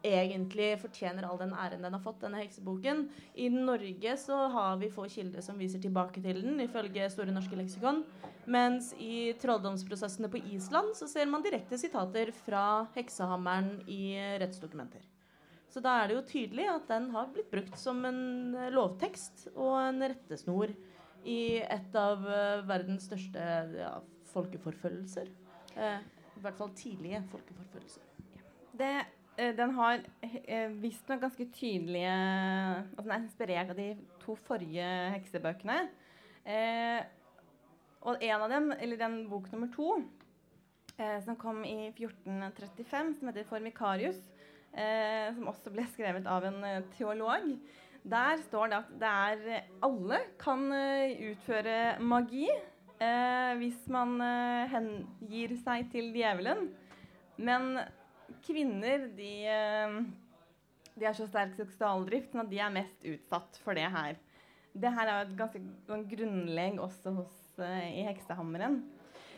egentlig 0.06 0.74
fortjener 0.82 1.25
all 1.25 1.39
den 1.39 1.54
æren 1.58 1.84
den 1.84 1.96
har 1.96 2.04
fått, 2.04 2.22
denne 2.22 2.42
hekseboken. 2.42 3.08
I 3.36 3.50
Norge 3.54 4.16
så 4.22 4.38
har 4.54 4.77
vi 4.82 4.92
få 4.94 5.08
kilder 5.12 5.44
som 5.46 5.58
viser 5.60 5.82
tilbake 5.84 6.22
til 6.22 6.42
den, 6.44 6.62
ifølge 6.63 7.10
Store 7.13 7.34
norske 7.34 7.58
leksikon. 7.58 8.04
Mens 8.48 8.94
i 9.01 9.34
trolldomsprosessene 9.42 10.30
på 10.32 10.42
Island 10.54 10.96
så 10.98 11.10
ser 11.10 11.30
man 11.30 11.44
direkte 11.46 11.80
sitater 11.80 12.32
fra 12.46 12.88
heksehammeren 12.96 13.82
i 13.92 14.16
rettsdokumenter. 14.42 15.04
Så 15.68 15.82
da 15.84 15.98
er 16.00 16.08
det 16.10 16.16
jo 16.16 16.27
tydelig 16.30 16.68
at 16.72 16.88
den 16.89 17.10
har 17.13 17.27
blitt 17.34 17.51
brukt 17.51 17.75
som 17.80 18.00
en 18.08 18.56
lovtekst 18.74 19.50
og 19.56 19.75
en 19.82 20.06
rettesnor 20.06 20.72
i 21.27 21.60
et 21.60 21.98
av 22.00 22.24
eh, 22.24 22.63
verdens 22.68 23.10
største 23.10 23.44
ja, 23.75 23.92
folkeforfølgelser. 24.32 25.27
Eh, 25.75 26.00
I 26.38 26.44
hvert 26.46 26.58
fall 26.60 26.72
tidlige 26.77 27.20
folkeforfølgelser. 27.34 28.06
Det, 28.77 28.94
den 29.38 29.74
har 29.77 30.01
eh, 30.25 30.72
visstnok 30.82 31.20
ganske 31.22 31.46
tydelige 31.53 32.10
Altså 32.10 33.03
den 33.03 33.13
er 33.13 33.22
inspirert 33.22 33.74
av 33.74 33.77
de 33.77 33.91
to 34.24 34.34
forrige 34.48 34.88
heksebøkene. 35.13 35.77
Eh, 36.48 37.01
og 38.08 38.24
en 38.24 38.44
av 38.46 38.51
dem, 38.51 38.72
eller 38.72 39.00
den 39.00 39.17
bok 39.29 39.50
nummer 39.51 39.70
to, 39.74 39.98
eh, 40.98 41.20
som 41.25 41.36
kom 41.39 41.63
i 41.65 41.89
1435, 41.91 43.13
som 43.20 43.29
heter 43.29 43.48
Formikarius, 43.50 44.22
eh, 44.74 45.34
som 45.36 45.50
også 45.51 45.74
ble 45.74 45.86
skrevet 45.91 46.29
av 46.29 46.48
en 46.48 46.63
eh, 46.63 46.86
teolog. 46.98 47.51
Der 48.08 48.39
står 48.46 48.72
det 48.72 48.79
at 48.79 48.96
det 49.01 49.12
er 49.12 49.46
eh, 49.58 49.70
alle 49.84 50.22
kan 50.39 50.65
eh, 50.72 51.17
utføre 51.34 51.98
magi 52.00 52.48
eh, 52.48 53.53
hvis 53.60 53.84
man 53.91 54.15
eh, 54.24 54.72
hengir 54.72 55.58
seg 55.65 55.89
til 55.91 56.13
djevelen. 56.15 56.70
Men 57.38 57.82
kvinner, 58.46 59.07
de, 59.17 59.31
eh, 59.48 59.98
de 60.96 61.05
har 61.05 61.17
så 61.17 61.27
sterk 61.29 61.55
seksualdrift 61.57 62.36
at 62.36 62.50
de 62.51 62.60
er 62.60 62.74
mest 62.74 63.07
utsatt 63.07 63.60
for 63.63 63.77
det 63.77 63.88
her. 63.93 64.19
Det 64.77 64.91
her 64.93 65.10
er 65.10 65.17
jo 65.17 65.29
et 65.29 65.38
ganske 65.39 65.62
grunnlegg 66.12 66.79
også 66.84 67.13
hos, 67.17 67.38
eh, 67.60 68.01
i 68.01 68.05
heksehammeren. 68.05 68.84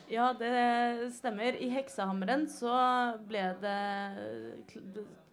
Ja, 0.10 0.32
det 0.34 1.14
stemmer. 1.14 1.54
I 1.54 1.70
heksehammeren 1.70 2.48
så 2.50 2.74
ble 3.30 3.46
det 3.62 3.80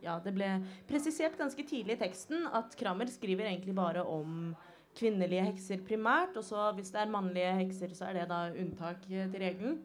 Ja, 0.05 0.21
det 0.23 0.35
ble 0.37 0.47
presisert 0.87 1.39
ganske 1.41 1.65
tidlig 1.67 1.97
i 1.97 2.03
teksten 2.05 2.45
at 2.55 2.77
Kramer 2.79 3.09
skriver 3.11 3.49
egentlig 3.49 3.75
bare 3.75 4.05
om 4.05 4.55
kvinnelige 4.97 5.47
hekser 5.49 5.81
primært, 5.83 6.37
og 6.37 6.45
så 6.47 6.69
hvis 6.77 6.93
det 6.95 7.01
er 7.01 7.11
mannlige 7.11 7.55
hekser, 7.59 7.95
så 7.97 8.11
er 8.11 8.21
det 8.21 8.29
da 8.31 8.45
unntak 8.53 9.03
til 9.09 9.33
regelen. 9.41 9.81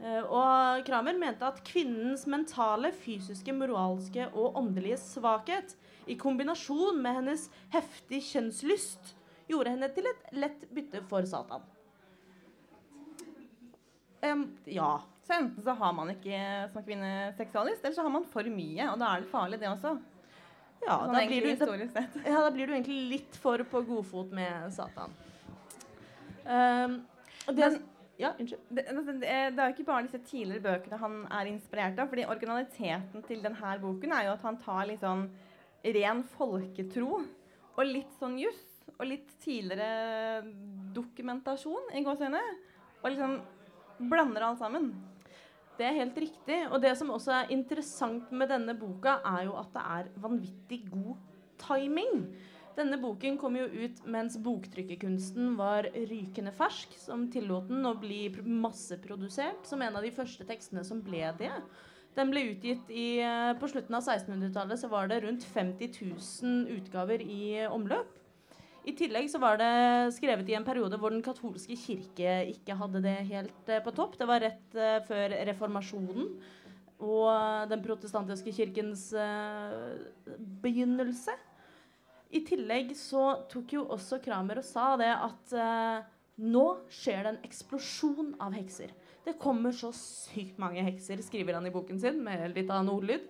Eh, 0.00 0.22
Og 0.22 0.84
Kramer 0.86 1.16
mente 1.18 1.46
at 1.46 1.62
kvinnens 1.64 2.26
mentale, 2.28 2.90
fysiske, 2.92 3.52
moralske 3.56 4.26
og 4.34 4.58
åndelige 4.60 4.98
svakhet 5.00 5.76
i 6.06 6.16
kombinasjon 6.20 7.00
med 7.02 7.20
hennes 7.20 7.46
heftig 7.72 8.20
kjønnslyst 8.28 9.14
gjorde 9.48 9.72
henne 9.72 9.88
til 9.94 10.06
et 10.10 10.28
lett 10.36 10.66
bytte 10.74 11.00
for 11.08 11.26
Satan. 11.26 11.64
Um, 14.26 14.46
ja. 14.66 15.00
Så 15.26 15.34
enten 15.34 15.62
så 15.62 15.74
har 15.74 15.92
man 15.94 16.10
ikke 16.12 16.38
som 16.72 16.84
kvinne 16.86 17.32
seksualist, 17.38 17.82
eller 17.82 17.96
så 17.96 18.04
har 18.06 18.12
man 18.14 18.26
for 18.30 18.46
mye, 18.50 18.84
og 18.92 19.00
da 19.00 19.08
er 19.16 19.24
det 19.24 19.30
farlig, 19.32 19.58
det 19.58 19.70
også. 19.72 19.96
Ja, 20.84 21.00
Sånn 21.00 21.16
da 21.16 21.22
blir, 21.26 21.42
du, 21.42 21.64
da, 21.96 22.04
ja, 22.30 22.40
da 22.44 22.50
blir 22.54 22.68
du 22.68 22.74
egentlig 22.76 22.98
litt 23.10 23.38
for 23.42 23.62
på 23.66 23.80
godfot 23.88 24.30
med 24.36 24.68
Satan. 24.76 25.14
Um, 26.46 27.00
det, 27.48 27.56
Men- 27.58 27.80
ja, 28.20 28.32
unnskyld. 28.38 28.62
Det, 28.70 28.84
det 28.88 29.28
er 29.28 29.66
jo 29.66 29.74
ikke 29.74 29.88
bare 29.88 30.06
disse 30.06 30.20
tidligere 30.24 30.64
bøkene 30.64 31.00
han 31.00 31.18
er 31.38 31.50
inspirert 31.50 31.98
av. 32.00 32.08
fordi 32.08 32.24
originaliteten 32.24 33.24
til 33.26 33.42
denne 33.44 33.74
boken 33.82 34.14
er 34.16 34.28
jo 34.28 34.36
at 34.36 34.46
han 34.46 34.60
tar 34.62 34.86
litt 34.88 35.04
sånn 35.04 35.26
ren 35.96 36.22
folketro 36.36 37.10
og 37.76 37.82
litt 37.84 38.14
sånn 38.20 38.38
juss 38.40 38.64
og 38.96 39.04
litt 39.10 39.28
tidligere 39.44 40.46
dokumentasjon 40.96 41.92
i 41.92 42.02
gåseøyne. 42.06 42.42
Og 43.02 43.12
liksom 43.12 43.36
blander 44.10 44.48
alt 44.48 44.62
sammen. 44.62 44.90
Det 45.76 45.84
er 45.84 45.98
helt 45.98 46.16
riktig. 46.16 46.58
Og 46.70 46.80
det 46.80 46.94
som 46.96 47.12
også 47.12 47.34
er 47.36 47.54
interessant 47.54 48.32
med 48.32 48.48
denne 48.48 48.74
boka, 48.78 49.18
er 49.28 49.44
jo 49.50 49.56
at 49.60 49.72
det 49.74 49.84
er 49.98 50.12
vanvittig 50.24 50.80
god 50.88 51.16
timing. 51.60 52.24
Denne 52.76 52.98
boken 53.00 53.38
kom 53.40 53.54
jo 53.56 53.64
ut 53.72 54.02
mens 54.04 54.34
boktrykkerkunsten 54.44 55.54
var 55.56 55.86
rykende 56.10 56.52
fersk, 56.52 56.92
som 57.00 57.24
tillot 57.32 57.70
den 57.70 57.88
å 57.88 57.94
bli 57.96 58.26
masseprodusert 58.44 59.64
som 59.64 59.80
en 59.80 59.96
av 59.96 60.04
de 60.04 60.12
første 60.12 60.44
tekstene 60.44 60.84
som 60.84 61.00
ble 61.04 61.22
det. 61.40 61.54
Den 62.16 62.32
ble 62.32 62.42
utgitt 62.50 62.90
i, 62.92 63.20
eh, 63.20 63.54
På 63.56 63.68
slutten 63.68 63.96
av 63.96 64.02
1600-tallet 64.04 64.80
så 64.80 64.88
var 64.92 65.08
det 65.08 65.22
rundt 65.24 65.44
50 65.44 65.88
000 66.42 66.68
utgaver 66.76 67.22
i 67.24 67.64
omløp. 67.64 68.12
I 68.84 68.92
tillegg 68.92 69.30
så 69.30 69.40
var 69.40 69.56
det 69.56 70.12
skrevet 70.14 70.48
i 70.48 70.54
en 70.54 70.64
periode 70.64 71.00
hvor 71.00 71.10
den 71.10 71.24
katolske 71.24 71.76
kirke 71.76 72.44
ikke 72.52 72.76
hadde 72.76 73.02
det 73.02 73.16
helt 73.32 73.68
eh, 73.72 73.80
på 73.80 73.92
topp. 73.96 74.18
Det 74.20 74.28
var 74.28 74.44
rett 74.44 74.76
eh, 74.76 75.00
før 75.08 75.32
reformasjonen 75.48 76.28
og 77.00 77.68
den 77.68 77.82
protestantiske 77.84 78.52
kirkens 78.56 79.12
begynnelse. 80.62 81.34
I 82.34 82.42
tillegg 82.46 82.92
så 82.98 83.24
tok 83.50 83.76
jo 83.76 83.84
også 83.94 84.18
Kramer 84.24 84.60
og 84.60 84.66
sa 84.66 84.94
det 84.98 85.12
at 85.14 85.52
eh, 85.54 86.06
nå 86.42 86.64
skjer 86.92 87.22
det 87.22 87.32
en 87.34 87.44
eksplosjon 87.46 88.32
av 88.42 88.56
hekser. 88.56 88.90
Det 89.26 89.36
kommer 89.42 89.74
så 89.74 89.92
sykt 89.96 90.58
mange 90.62 90.82
hekser, 90.86 91.22
skriver 91.24 91.58
han 91.58 91.66
i 91.66 91.74
boken 91.74 92.00
sin 92.02 92.18
med 92.22 92.52
litt 92.54 92.70
annen 92.70 92.92
ordlyd. 92.92 93.24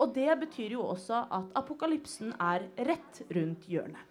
Og 0.00 0.14
det 0.16 0.30
betyr 0.40 0.76
jo 0.78 0.84
også 0.94 1.26
at 1.28 1.50
apokalypsen 1.60 2.32
er 2.40 2.64
rett 2.88 3.20
rundt 3.36 3.66
hjørnet. 3.68 4.06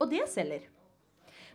Og 0.00 0.08
det 0.10 0.24
selger. 0.32 0.71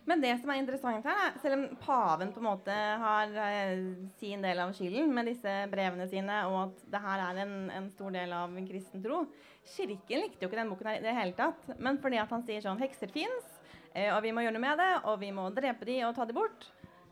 Men 0.08 0.22
det 0.24 0.30
som 0.40 0.48
er 0.48 0.62
interessant 0.62 1.04
her, 1.04 1.18
er, 1.26 1.34
selv 1.42 1.58
om 1.58 1.64
paven 1.82 2.30
på 2.32 2.40
en 2.40 2.46
måte 2.46 2.74
har 3.02 3.34
eh, 3.44 3.82
sin 4.16 4.40
del 4.44 4.62
av 4.62 4.72
skylden 4.76 5.12
med 5.12 5.28
disse 5.28 5.52
brevene 5.68 6.06
sine, 6.08 6.38
og 6.48 6.58
at 6.62 6.86
det 6.94 7.00
her 7.04 7.24
er 7.26 7.40
en, 7.44 7.54
en 7.76 7.90
stor 7.92 8.14
del 8.16 8.32
av 8.32 8.54
en 8.56 8.68
kristen 8.68 9.04
tro 9.04 9.26
Kirken 9.68 10.22
likte 10.22 10.40
jo 10.40 10.48
ikke 10.48 10.60
den 10.62 10.70
boken 10.72 10.88
her 10.88 10.96
i 10.96 11.04
det 11.04 11.12
hele 11.12 11.36
tatt. 11.36 11.66
Men 11.76 11.98
fordi 12.00 12.16
at 12.22 12.32
han 12.32 12.44
sier 12.46 12.64
sånn 12.64 12.80
Hekser 12.80 13.12
fins, 13.12 13.50
eh, 13.92 14.08
og 14.14 14.22
vi 14.24 14.32
må 14.32 14.46
gjøre 14.46 14.56
noe 14.56 14.64
med 14.64 14.80
det, 14.80 14.90
og 15.04 15.20
vi 15.20 15.28
må 15.34 15.44
drepe 15.52 15.84
de 15.84 16.00
og 16.08 16.14
ta 16.16 16.24
de 16.24 16.36
bort, 16.36 16.70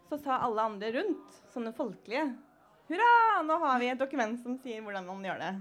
så 0.09 0.17
sa 0.23 0.41
alle 0.47 0.65
andre 0.65 0.95
rundt, 0.97 1.41
sånne 1.53 1.77
folkelige 1.77 2.31
Hurra! 2.87 3.43
Nå 3.43 3.59
har 3.61 3.81
vi 3.83 3.89
et 3.91 3.99
dokument 3.99 4.39
som 4.39 4.55
sier 4.63 4.81
hvordan 4.85 5.09
man 5.09 5.25
gjør 5.27 5.41
det. 5.43 5.53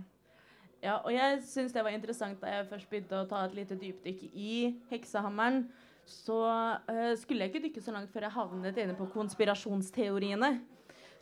Ja, 0.85 0.99
og 0.99 1.09
jeg 1.09 1.39
syns 1.49 1.73
det 1.73 1.81
var 1.81 1.95
interessant 1.95 2.37
da 2.43 2.51
jeg 2.51 2.67
først 2.69 2.91
begynte 2.91 3.17
å 3.17 3.27
ta 3.27 3.41
et 3.47 3.55
lite 3.57 3.75
dypdykk 3.81 4.27
i 4.29 4.57
heksehammeren. 4.91 5.63
Så 6.05 6.37
uh, 6.37 7.13
skulle 7.17 7.45
jeg 7.45 7.53
ikke 7.53 7.65
dykke 7.67 7.81
så 7.81 7.93
langt 7.95 8.13
før 8.13 8.27
jeg 8.27 8.35
havnet 8.35 8.79
inne 8.81 8.95
på 8.97 9.09
konspirasjonsteoriene. 9.13 10.51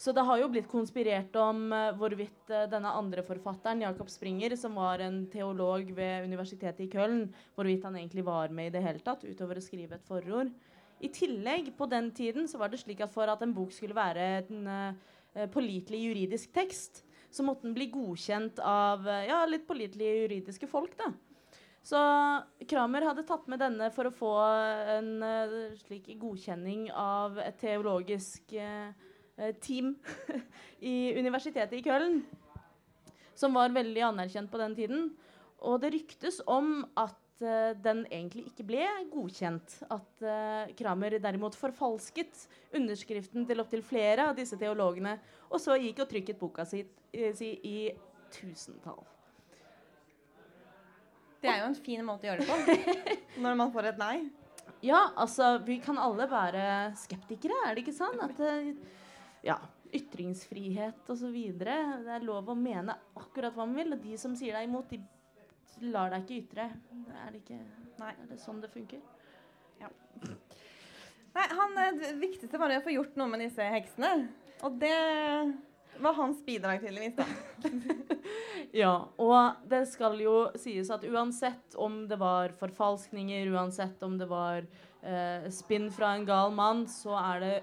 Så 0.04 0.12
det 0.12 0.26
har 0.28 0.42
jo 0.42 0.50
blitt 0.52 0.68
konspirert 0.68 1.36
om 1.40 1.70
uh, 1.72 1.94
hvorvidt 1.96 2.52
uh, 2.52 2.66
denne 2.72 2.92
andre 2.92 3.24
forfatteren, 3.24 3.86
Jakob 3.86 4.12
Springer, 4.12 4.58
som 4.60 4.76
var 4.76 5.06
en 5.06 5.24
teolog 5.32 5.88
ved 5.96 6.28
universitetet 6.28 6.84
i 6.84 6.90
Köln, 6.92 7.30
hvorvidt 7.56 7.88
han 7.88 7.96
egentlig 7.96 8.28
var 8.28 8.52
med 8.52 8.72
i 8.72 8.76
det 8.76 8.84
hele 8.84 9.04
tatt, 9.06 9.24
utover 9.24 9.62
å 9.62 9.64
skrive 9.64 9.96
et 9.96 10.08
forord. 10.08 10.52
I 11.04 11.12
tillegg, 11.16 11.72
på 11.78 11.88
den 11.92 12.12
tiden, 12.16 12.48
så 12.52 12.60
var 12.60 12.72
det 12.72 12.84
slik 12.84 13.04
at 13.04 13.12
for 13.12 13.32
at 13.32 13.42
en 13.44 13.56
bok 13.56 13.72
skulle 13.76 13.96
være 13.96 14.28
en 14.46 14.96
pålitelig 15.52 16.00
juridisk 16.00 16.54
tekst, 16.56 17.02
så 17.34 17.44
måtte 17.44 17.66
den 17.66 17.74
bli 17.76 17.90
godkjent 17.92 18.62
av 18.64 19.04
ja, 19.28 19.42
litt 19.50 19.66
pålitelige 19.68 20.22
juridiske 20.22 20.70
folk, 20.72 20.94
da. 20.96 21.10
Så 21.84 22.00
Kramer 22.70 23.04
hadde 23.10 23.26
tatt 23.28 23.48
med 23.52 23.60
denne 23.60 23.90
for 23.92 24.08
å 24.08 24.16
få 24.16 24.32
en 24.96 25.10
uh, 25.20 25.56
slik 25.82 26.08
godkjenning 26.20 26.88
av 26.96 27.42
et 27.44 27.58
teologisk 27.60 28.56
uh, 28.56 28.94
team 29.60 29.92
i 30.94 31.12
universitetet 31.18 31.76
i 31.76 31.84
Köln, 31.84 32.22
som 33.36 33.58
var 33.58 33.76
veldig 33.76 34.06
anerkjent 34.14 34.52
på 34.52 34.62
den 34.62 34.78
tiden. 34.78 35.12
Og 35.60 35.82
det 35.84 35.92
ryktes 35.98 36.40
om 36.48 36.86
at 37.00 37.20
den 37.84 38.06
egentlig 38.06 38.46
ikke 38.48 38.64
ble 38.64 38.86
godkjent. 39.12 39.74
At 39.92 40.22
Kramer 40.80 41.18
derimot 41.18 41.58
forfalsket 41.60 42.46
underskriften 42.78 43.48
til 43.50 43.64
opptil 43.64 43.84
flere 43.84 44.30
av 44.30 44.38
disse 44.38 44.60
teologene, 44.62 45.18
og 45.50 45.60
så 45.60 45.76
gikk 45.82 46.06
og 46.06 46.12
trykket 46.14 46.40
boka 46.40 46.68
si 46.70 46.86
i 47.12 47.78
tusentall. 48.38 49.02
Det 51.44 51.52
er 51.52 51.60
jo 51.60 51.68
en 51.68 51.76
fin 51.76 52.06
måte 52.08 52.24
å 52.24 52.32
gjøre 52.32 52.46
det 52.46 52.48
på. 52.48 53.06
når 53.44 53.58
man 53.60 53.72
får 53.74 53.92
et 53.92 53.98
nei. 54.00 54.16
Ja, 54.84 55.10
altså 55.20 55.58
Vi 55.64 55.78
kan 55.84 56.00
alle 56.00 56.28
være 56.32 56.66
skeptikere, 57.00 57.58
er 57.68 57.76
det 57.76 57.84
ikke 57.84 57.96
sånn? 57.96 58.20
At 58.24 58.40
ja, 59.44 59.58
ytringsfrihet 59.94 61.10
osv. 61.12 61.36
Det 61.60 61.76
er 62.16 62.24
lov 62.26 62.52
å 62.52 62.56
mene 62.58 62.96
akkurat 63.20 63.56
hva 63.56 63.68
man 63.68 63.76
vil. 63.82 63.96
Og 63.96 64.06
de 64.06 64.16
som 64.20 64.38
sier 64.40 64.56
deg 64.56 64.70
imot, 64.70 64.92
de 64.92 65.92
lar 65.92 66.14
deg 66.14 66.24
ikke 66.24 66.40
ytre. 66.46 66.70
Er 67.26 67.36
det, 67.36 67.44
ikke, 67.44 67.60
er 68.08 68.24
det 68.32 68.40
sånn 68.42 68.64
det 68.64 68.72
funker? 68.74 69.04
Ja. 69.82 69.92
Nei, 71.34 71.46
han, 71.60 71.78
Det 72.00 72.16
viktigste 72.22 72.62
var 72.62 72.72
å 72.72 72.82
få 72.86 72.96
gjort 72.96 73.20
noe 73.20 73.32
med 73.32 73.44
disse 73.44 73.68
heksene. 73.76 74.16
Og 74.64 74.80
det 74.80 74.96
var 76.00 76.14
hans 76.14 76.46
bidrag, 76.46 76.82
tydeligvis. 76.82 77.16
da. 77.20 77.26
ja, 78.72 78.94
og 79.18 79.68
det 79.70 79.84
skal 79.92 80.18
jo 80.22 80.38
sies 80.60 80.90
at 80.94 81.06
uansett 81.06 81.76
om 81.76 82.04
det 82.10 82.18
var 82.22 82.56
forfalskninger, 82.60 83.52
uansett 83.54 84.04
om 84.04 84.18
det 84.18 84.30
var 84.32 84.66
eh, 85.02 85.50
spinn 85.54 85.90
fra 85.94 86.16
en 86.18 86.26
gal 86.28 86.54
mann, 86.56 86.86
så 86.90 87.18
er 87.20 87.44
det 87.44 87.54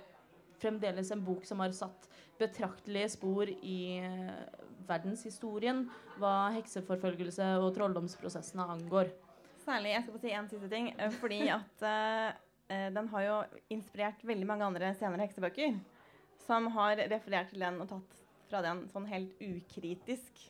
fremdeles 0.60 1.10
en 1.10 1.25
bok 1.25 1.46
som 1.49 1.62
har 1.64 1.72
satt 1.76 2.08
betraktelige 2.40 3.14
spor 3.16 3.49
i 3.49 3.80
eh, 4.00 4.60
verdenshistorien 4.90 5.84
hva 6.20 6.50
hekseforfølgelse 6.56 7.54
og 7.60 7.72
trolldomsprosessene 7.76 8.66
angår. 8.76 9.12
Særlig, 9.64 9.94
jeg 9.94 10.04
skal 10.04 10.14
få 10.14 10.22
si 10.22 10.34
en 10.34 10.50
siste 10.50 10.70
ting, 10.72 10.92
eh, 10.96 11.12
fordi 11.20 11.40
at 11.52 11.87
eh, 11.87 12.28
eh, 12.72 12.88
den 12.94 13.08
har 13.12 13.26
jo 13.26 13.38
inspirert 13.76 14.25
veldig 14.26 14.49
mange 14.49 14.66
andre 14.66 14.94
senere 14.99 15.26
heksebøker 15.26 15.76
som 16.50 16.66
har 16.75 16.99
referert 17.12 17.52
til 17.52 17.62
den 17.62 17.78
og 17.83 17.90
tatt 17.92 18.16
fra 18.50 18.62
den 18.64 18.87
sånn 18.90 19.07
helt 19.11 19.37
ukritisk. 19.45 20.49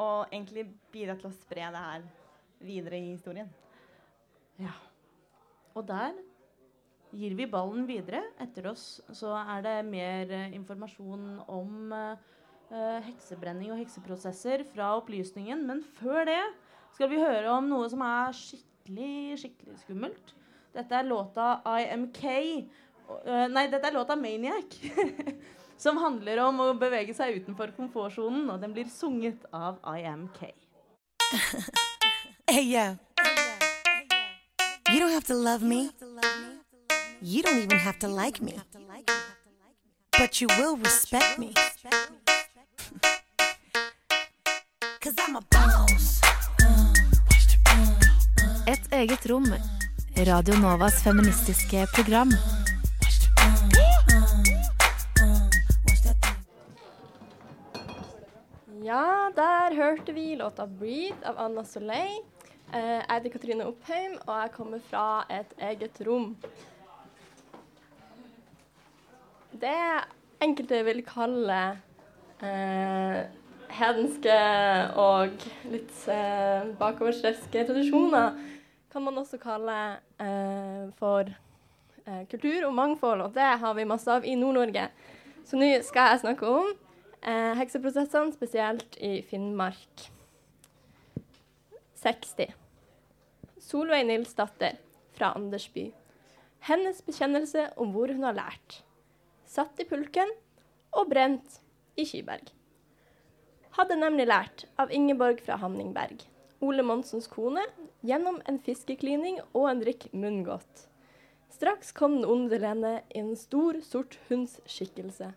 Og 0.00 0.28
egentlig 0.32 0.66
bidratt 0.92 1.22
til 1.22 1.30
å 1.30 1.36
spre 1.36 1.70
det 1.72 1.84
her 1.86 2.04
videre 2.62 3.00
i 3.00 3.12
historien. 3.12 3.48
Ja. 4.60 4.74
Og 5.72 5.86
der 5.88 6.14
gir 7.16 7.36
vi 7.36 7.48
ballen 7.48 7.86
videre. 7.88 8.22
Etter 8.40 8.68
oss 8.72 9.00
så 9.16 9.34
er 9.40 9.64
det 9.64 9.76
mer 9.88 10.32
uh, 10.32 10.54
informasjon 10.56 11.26
om 11.52 11.92
uh, 11.92 13.00
heksebrenning 13.06 13.72
og 13.72 13.80
hekseprosesser 13.82 14.66
fra 14.72 14.94
opplysningen. 15.00 15.64
Men 15.68 15.82
før 16.00 16.26
det 16.28 16.42
skal 16.96 17.12
vi 17.12 17.20
høre 17.20 17.52
om 17.52 17.68
noe 17.72 17.88
som 17.92 18.04
er 18.04 18.36
skikkelig, 18.36 19.40
skikkelig 19.44 19.80
skummelt. 19.84 20.36
Dette 20.72 20.96
er 20.96 21.08
låta 21.08 21.58
IMK 21.68 22.22
nei, 23.52 23.68
dette 23.68 23.88
er 23.88 23.96
låta 23.96 24.16
'Maniac'. 24.16 24.78
som 25.82 25.98
handler 25.98 26.38
om 26.44 26.60
å 26.62 26.74
bevege 26.78 27.14
seg 27.16 27.40
utenfor 27.40 27.72
komfortsonen, 27.74 28.50
og 28.52 28.60
den 28.62 28.72
blir 28.74 28.86
sunget 28.86 29.42
av 29.50 29.80
IMK. 29.82 30.40
hey, 32.50 32.62
yo. 32.62 32.96
You 34.92 35.00
don't 35.00 35.10
have 35.10 35.26
to 35.26 35.34
love 35.34 35.62
me. 35.62 35.90
You 37.20 37.42
don't 37.42 37.58
even 37.58 37.78
have 37.78 37.98
to 38.00 38.08
like 38.08 38.40
me. 38.42 38.58
But 40.18 40.40
you 40.40 40.48
will 40.58 40.76
respect 40.76 41.38
me. 41.38 41.54
Cause 45.00 45.14
I'm 45.18 45.36
a 45.36 45.42
boss. 45.50 46.20
Et 48.68 48.92
eget 48.92 49.26
rom. 49.26 49.46
Radio 50.16 50.54
Novas 50.60 51.02
feministiske 51.02 51.86
program. 51.94 52.30
Ja, 58.92 59.30
der 59.36 59.74
hørte 59.74 60.12
vi 60.12 60.34
låta 60.36 60.66
'Breathe' 60.66 61.24
av 61.24 61.38
Anna 61.38 61.64
Soleil. 61.64 62.18
Eh, 62.74 62.80
jeg 62.80 63.06
heter 63.08 63.30
Katrine 63.30 63.66
Oppheim, 63.66 64.18
og 64.26 64.40
jeg 64.40 64.50
kommer 64.52 64.82
fra 64.90 65.24
et 65.30 65.54
eget 65.58 66.00
rom. 66.06 66.36
Det 69.52 69.78
enkelte 70.44 70.82
vil 70.84 71.00
kalle 71.06 71.62
eh, 72.42 73.22
hedenske 73.78 74.36
og 75.06 75.48
litt 75.72 75.96
eh, 76.12 76.68
bakoverstrevske 76.84 77.64
tradisjoner, 77.72 78.36
kan 78.92 79.08
man 79.08 79.24
også 79.24 79.40
kalle 79.40 79.80
eh, 80.20 80.92
for 81.00 81.32
eh, 82.04 82.22
kultur 82.28 82.68
og 82.68 82.74
mangfold, 82.74 83.24
og 83.30 83.34
det 83.40 83.52
har 83.64 83.74
vi 83.74 83.88
masse 83.88 84.12
av 84.12 84.28
i 84.28 84.36
Nord-Norge. 84.36 84.90
Så 85.48 85.56
nå 85.56 85.78
skal 85.80 86.12
jeg 86.12 86.26
snakke 86.26 86.56
om 86.60 86.74
Eh, 87.22 87.54
hekseprosessene, 87.54 88.32
spesielt 88.34 88.96
i 88.98 89.20
Finnmark. 89.22 90.08
60. 91.94 92.48
Solveig 93.62 94.08
Nilsdatter 94.08 94.80
fra 95.14 95.28
Andersby. 95.38 95.92
Hennes 96.66 96.98
bekjennelse 97.06 97.68
om 97.78 97.92
hvor 97.94 98.10
hun 98.10 98.26
har 98.26 98.34
lært. 98.34 98.80
Satt 99.46 99.78
i 99.78 99.86
pulken 99.86 100.32
og 100.90 101.12
brent 101.12 101.60
i 101.94 102.08
Kiberg. 102.08 102.50
Hadde 103.78 104.00
nemlig 104.00 104.26
lært 104.26 104.64
av 104.82 104.90
Ingeborg 104.90 105.44
fra 105.46 105.60
Hamningberg, 105.62 106.24
Ole 106.58 106.82
Monsens 106.82 107.30
kone, 107.30 107.62
gjennom 108.02 108.40
en 108.50 108.58
fiskeklining 108.58 109.38
og 109.52 109.68
en 109.70 109.84
drikk 109.84 110.08
munngodt. 110.10 110.88
Straks 111.54 111.94
kom 111.94 112.18
den 112.18 112.26
onde 112.26 112.58
Lene 112.58 112.96
i 113.14 113.22
en 113.22 113.36
stor, 113.38 113.78
sort 113.86 114.18
hunds 114.26 114.58
skikkelse 114.66 115.30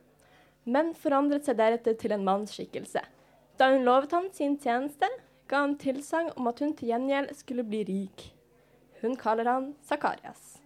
men 0.66 0.94
forandret 0.98 1.46
seg 1.46 1.60
deretter 1.60 1.96
til 2.00 2.16
en 2.16 2.26
mannsskikkelse. 2.26 3.04
Da 3.56 3.70
hun 3.72 3.86
lovet 3.88 4.14
han 4.16 4.28
sin 4.36 4.58
tjeneste, 4.60 5.08
ga 5.48 5.62
han 5.64 5.78
tilsagn 5.80 6.34
om 6.36 6.50
at 6.50 6.60
hun 6.60 6.74
til 6.76 6.92
gjengjeld 6.92 7.32
skulle 7.38 7.66
bli 7.68 7.84
rik. 7.88 8.28
Hun 9.02 9.16
kaller 9.20 9.48
han 9.50 9.72
Sakarias. 9.86 10.58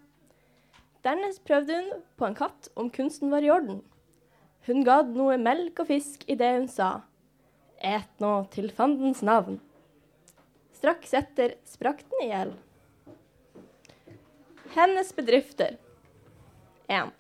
Dernest 1.04 1.44
prøvde 1.48 1.76
hun 1.76 2.04
på 2.20 2.28
en 2.28 2.36
katt 2.36 2.72
om 2.80 2.90
kunsten 2.92 3.32
var 3.32 3.44
i 3.44 3.52
orden. 3.52 3.82
Hun 4.68 4.84
ga 4.88 5.02
noe 5.08 5.38
melk 5.40 5.84
og 5.84 5.92
fisk 5.92 6.26
i 6.28 6.38
det 6.40 6.50
hun 6.56 6.68
sa. 6.72 6.90
Et 7.80 8.24
nå 8.24 8.34
til 8.54 8.72
fandens 8.76 9.22
navn. 9.24 9.60
Straks 10.76 11.14
etter 11.16 11.56
sprakk 11.68 12.04
den 12.08 12.26
i 12.26 12.32
hjel. 12.32 12.52
Hennes 14.76 15.14
bedrifter. 15.16 15.78
1. 16.88 17.16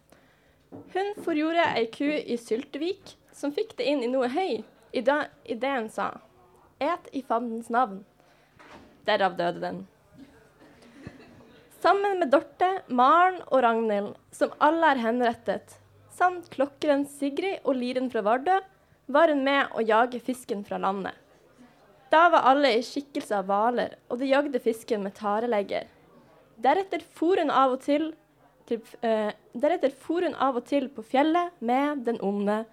Hun 0.71 1.13
forgjorde 1.25 1.65
ei 1.77 1.87
ku 1.93 2.07
i 2.09 2.37
Syltevik 2.37 3.15
som 3.35 3.53
fikk 3.55 3.75
det 3.77 3.87
inn 3.89 4.03
i 4.05 4.09
noe 4.11 4.29
høy 4.31 4.61
i 4.91 5.01
det 5.03 5.71
hun 5.75 5.89
sa 5.93 6.09
Et 6.79 7.07
i 7.11 7.21
fandens 7.21 7.67
navn. 7.69 8.05
Derav 9.05 9.33
døde 9.35 9.59
den. 9.59 9.79
Sammen 11.83 12.19
med 12.19 12.31
Dorte, 12.31 12.69
Maren 12.87 13.41
og 13.47 13.63
Ragnhild, 13.63 14.13
som 14.31 14.53
alle 14.63 14.93
er 14.93 15.01
henrettet, 15.03 15.75
samt 16.11 16.47
klokkeren 16.53 17.05
Sigrid 17.07 17.63
og 17.63 17.75
liren 17.79 18.07
fra 18.11 18.23
Vardø, 18.23 18.57
var 19.07 19.31
hun 19.31 19.43
med 19.43 19.75
å 19.75 19.83
jage 19.83 20.19
fisken 20.23 20.63
fra 20.67 20.79
landet. 20.79 21.15
Da 22.11 22.25
var 22.33 22.47
alle 22.51 22.73
i 22.77 22.83
skikkelse 22.85 23.41
av 23.41 23.47
hvaler, 23.49 23.95
og 24.09 24.19
de 24.21 24.31
jagde 24.31 24.59
fisken 24.63 25.03
med 25.05 25.15
tarelegger. 25.19 25.87
Deretter 26.59 27.03
for 27.15 27.39
hun 27.39 27.51
av 27.53 27.75
og 27.75 27.83
til 27.85 28.11
til, 28.69 28.81
uh, 29.03 29.31
deretter 29.57 29.93
for 29.93 30.25
hun 30.25 30.37
av 30.37 30.59
og 30.59 30.67
til 30.69 30.87
på 30.93 31.03
fjellet 31.05 31.57
med 31.65 32.05
den 32.07 32.19
onde, 32.25 32.63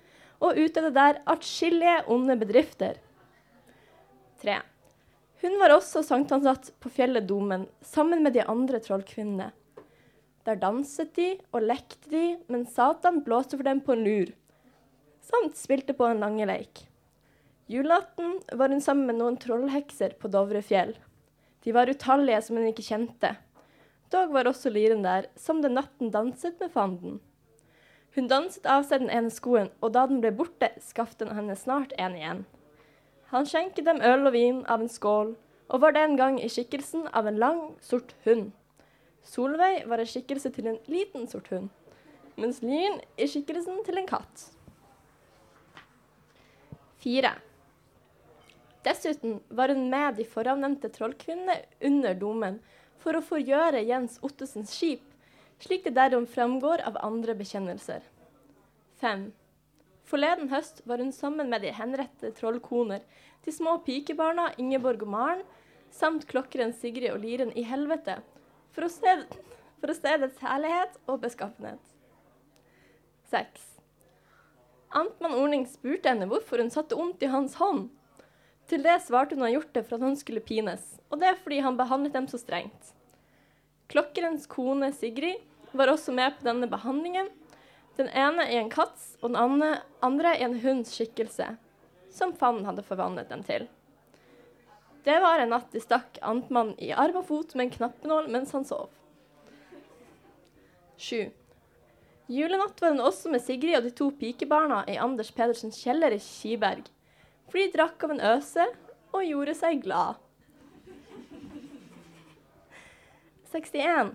og 0.44 0.59
utøvde 0.61 0.92
der 0.96 1.20
atskillige 1.26 2.02
onde 2.12 2.37
bedrifter. 2.38 2.98
3. 4.42 4.59
Hun 5.42 5.56
var 5.61 5.72
også 5.74 6.02
sankthansatt 6.04 6.72
på 6.80 6.90
fjellet 6.92 7.26
Domen 7.28 7.66
sammen 7.85 8.22
med 8.24 8.37
de 8.37 8.44
andre 8.44 8.80
trollkvinnene. 8.85 9.50
Der 10.46 10.59
danset 10.61 11.14
de 11.16 11.32
og 11.50 11.64
lekte 11.66 12.11
de, 12.12 12.26
men 12.52 12.66
Satan 12.70 13.22
blåste 13.26 13.59
for 13.59 13.66
dem 13.66 13.80
på 13.82 13.96
en 13.96 14.04
lur. 14.06 14.35
samt 15.26 15.56
spilte 15.59 15.92
på 15.92 16.06
en 16.06 16.20
langeleik. 16.22 16.85
Julaften 17.66 18.37
var 18.52 18.70
hun 18.70 18.80
sammen 18.80 19.09
med 19.09 19.18
noen 19.18 19.37
trollhekser 19.42 20.14
på 20.20 20.28
Dovrefjell. 20.30 20.94
De 21.66 21.72
var 21.74 21.90
utallige 21.90 22.44
som 22.46 22.61
hun 22.61 22.68
ikke 22.70 22.87
kjente. 22.87 23.32
Dog 24.11 24.33
var 24.33 24.47
også 24.47 24.71
lyren 24.71 25.03
der, 25.03 25.27
som 25.37 25.62
den 25.62 25.75
natten 25.75 26.12
danset 26.14 26.61
med 26.62 26.71
fanden. 26.71 27.19
Hun 28.14 28.29
danset 28.31 28.66
av 28.71 28.85
seg 28.87 29.03
den 29.03 29.11
ene 29.12 29.33
skoen, 29.35 29.73
og 29.83 29.92
da 29.97 30.07
den 30.09 30.23
ble 30.23 30.31
borte, 30.33 30.71
skaffet 30.81 31.27
han 31.27 31.35
henne 31.37 31.57
snart 31.59 31.92
en 32.01 32.14
igjen. 32.16 32.45
Han 33.33 33.49
skjenket 33.49 33.85
dem 33.88 33.99
øl 34.01 34.29
og 34.29 34.37
vin 34.37 34.62
av 34.71 34.85
en 34.85 34.92
skål, 34.92 35.35
og 35.66 35.83
var 35.83 35.97
den 35.97 36.14
gang 36.16 36.38
i 36.38 36.49
skikkelsen 36.49 37.09
av 37.11 37.27
en 37.27 37.40
lang, 37.42 37.61
sort 37.83 38.14
hund. 38.25 38.53
Solveig 39.27 39.83
var 39.90 39.99
i 39.99 40.07
skikkelse 40.07 40.53
til 40.55 40.71
en 40.71 40.79
liten, 40.87 41.27
sort 41.27 41.51
hund, 41.51 41.69
mens 42.38 42.62
Lyren 42.62 43.01
i 43.19 43.27
skikkelsen 43.27 43.83
til 43.85 43.99
en 43.99 44.09
katt. 44.09 44.47
Fire. 47.03 47.35
Dessuten 48.87 49.40
var 49.51 49.75
hun 49.75 49.88
med 49.90 50.21
de 50.21 50.25
foravnevnte 50.31 50.92
trollkvinnene 50.95 51.59
under 51.90 52.14
domen 52.14 52.61
for 53.07 53.14
å 53.14 53.23
forgjøre 53.23 53.85
Jens 53.87 54.16
Ottesens 54.27 54.73
skip, 54.75 55.05
slik 55.62 55.85
det 55.85 55.92
derom 55.95 56.25
fremgår 56.27 56.83
av 56.88 56.97
andre 57.07 57.37
bekjennelser. 57.38 58.01
5. 58.99 59.29
Forleden 60.11 60.51
høst 60.51 60.81
var 60.90 60.99
hun 60.99 61.12
sammen 61.14 61.53
med 61.53 61.62
de 61.62 61.71
henrette 61.77 62.33
trollkoner, 62.35 63.05
de 63.47 63.55
små 63.55 63.77
pikebarna 63.87 64.49
Ingeborg 64.59 65.05
og 65.07 65.12
Maren, 65.12 65.45
samt 65.95 66.27
klokkeren 66.27 66.75
Sigrid 66.75 67.12
og 67.12 67.21
Liren 67.23 67.53
i 67.55 67.62
helvete, 67.66 68.19
for 68.75 68.88
å 68.88 68.90
se, 68.90 69.14
for 69.79 69.95
å 69.95 69.97
se 69.97 70.16
dets 70.25 70.42
herlighet 70.42 70.99
og 71.07 71.23
beskaffenhet. 71.23 71.95
6. 73.31 73.71
Amtmann 74.99 75.38
Orning 75.38 75.69
spurte 75.71 76.11
henne 76.11 76.27
hvorfor 76.31 76.59
hun 76.59 76.75
satte 76.75 76.99
ondt 76.99 77.23
i 77.23 77.31
hans 77.31 77.55
hånd. 77.62 77.87
Til 78.66 78.83
det 78.83 78.99
svarte 79.07 79.38
hun 79.38 79.47
han 79.47 79.55
gjort 79.55 79.75
det 79.79 79.87
for 79.87 80.01
at 80.01 80.09
han 80.09 80.19
skulle 80.19 80.42
pines, 80.42 80.97
og 81.07 81.23
det 81.23 81.31
er 81.31 81.42
fordi 81.42 81.62
han 81.62 81.79
behandlet 81.79 82.19
dem 82.19 82.27
så 82.31 82.42
strengt. 82.42 82.95
Klokkerens 83.92 84.46
kone 84.51 84.90
Sigrid 84.92 85.42
var 85.77 85.92
også 85.92 86.12
med 86.12 86.35
på 86.38 86.46
denne 86.49 86.68
behandlingen, 86.70 87.29
den 87.96 88.09
ene 88.09 88.44
i 88.51 88.59
en 88.61 88.70
katts 88.72 89.14
og 89.22 89.33
den 89.33 89.38
andre, 90.03 90.35
i 90.37 90.44
en 90.44 90.59
hunds 90.61 90.92
skikkelse, 90.96 91.55
som 92.12 92.35
fanden 92.37 92.66
hadde 92.68 92.85
forvandlet 92.85 93.31
dem 93.33 93.44
til. 93.46 93.66
Det 95.07 95.16
var 95.22 95.38
en 95.38 95.53
natt 95.55 95.70
de 95.70 95.81
stakk 95.81 96.18
Antmann 96.27 96.75
i 96.83 96.90
arm 96.90 97.20
og 97.20 97.29
fot 97.29 97.55
med 97.55 97.68
en 97.68 97.75
knappenål 97.77 98.29
mens 98.33 98.53
han 98.57 98.66
sov. 98.66 98.90
7. 100.99 101.31
Julenatt 102.27 102.81
var 102.83 102.90
hun 102.90 103.05
også 103.05 103.31
med 103.31 103.44
Sigrid 103.44 103.77
og 103.79 103.87
de 103.87 103.92
to 103.94 104.11
pikebarna 104.18 104.81
i 104.90 104.96
Anders 104.99 105.31
Pedersens 105.31 105.79
kjeller 105.79 106.16
i 106.16 106.18
Kiberg. 106.18 106.88
For 107.46 107.61
de 107.61 107.70
drakk 107.70 108.03
av 108.03 108.16
en 108.16 108.25
øse 108.35 108.66
og 109.14 109.22
gjorde 109.22 109.55
seg 109.55 109.85
glad. 109.85 110.18
61. 113.57 114.11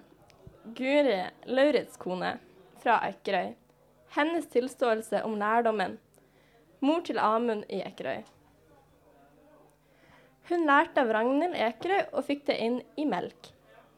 Guri 0.63 1.23
Laurits 1.45 1.97
kone 1.97 2.35
fra 2.83 2.99
Ekerøy. 3.07 3.55
Hennes 4.13 4.45
tilståelse 4.53 5.23
om 5.25 5.33
lærdommen. 5.41 5.95
Mor 6.79 7.01
til 7.07 7.17
Amund 7.17 7.65
i 7.65 7.79
Ekerøy. 7.81 8.21
Hun 10.51 10.67
lærte 10.69 11.01
av 11.01 11.09
Ragnhild 11.17 11.57
Ekerøy 11.57 12.11
og 12.11 12.27
fikk 12.29 12.45
det 12.51 12.59
inn 12.67 12.77
i 13.01 13.07
melk. 13.09 13.49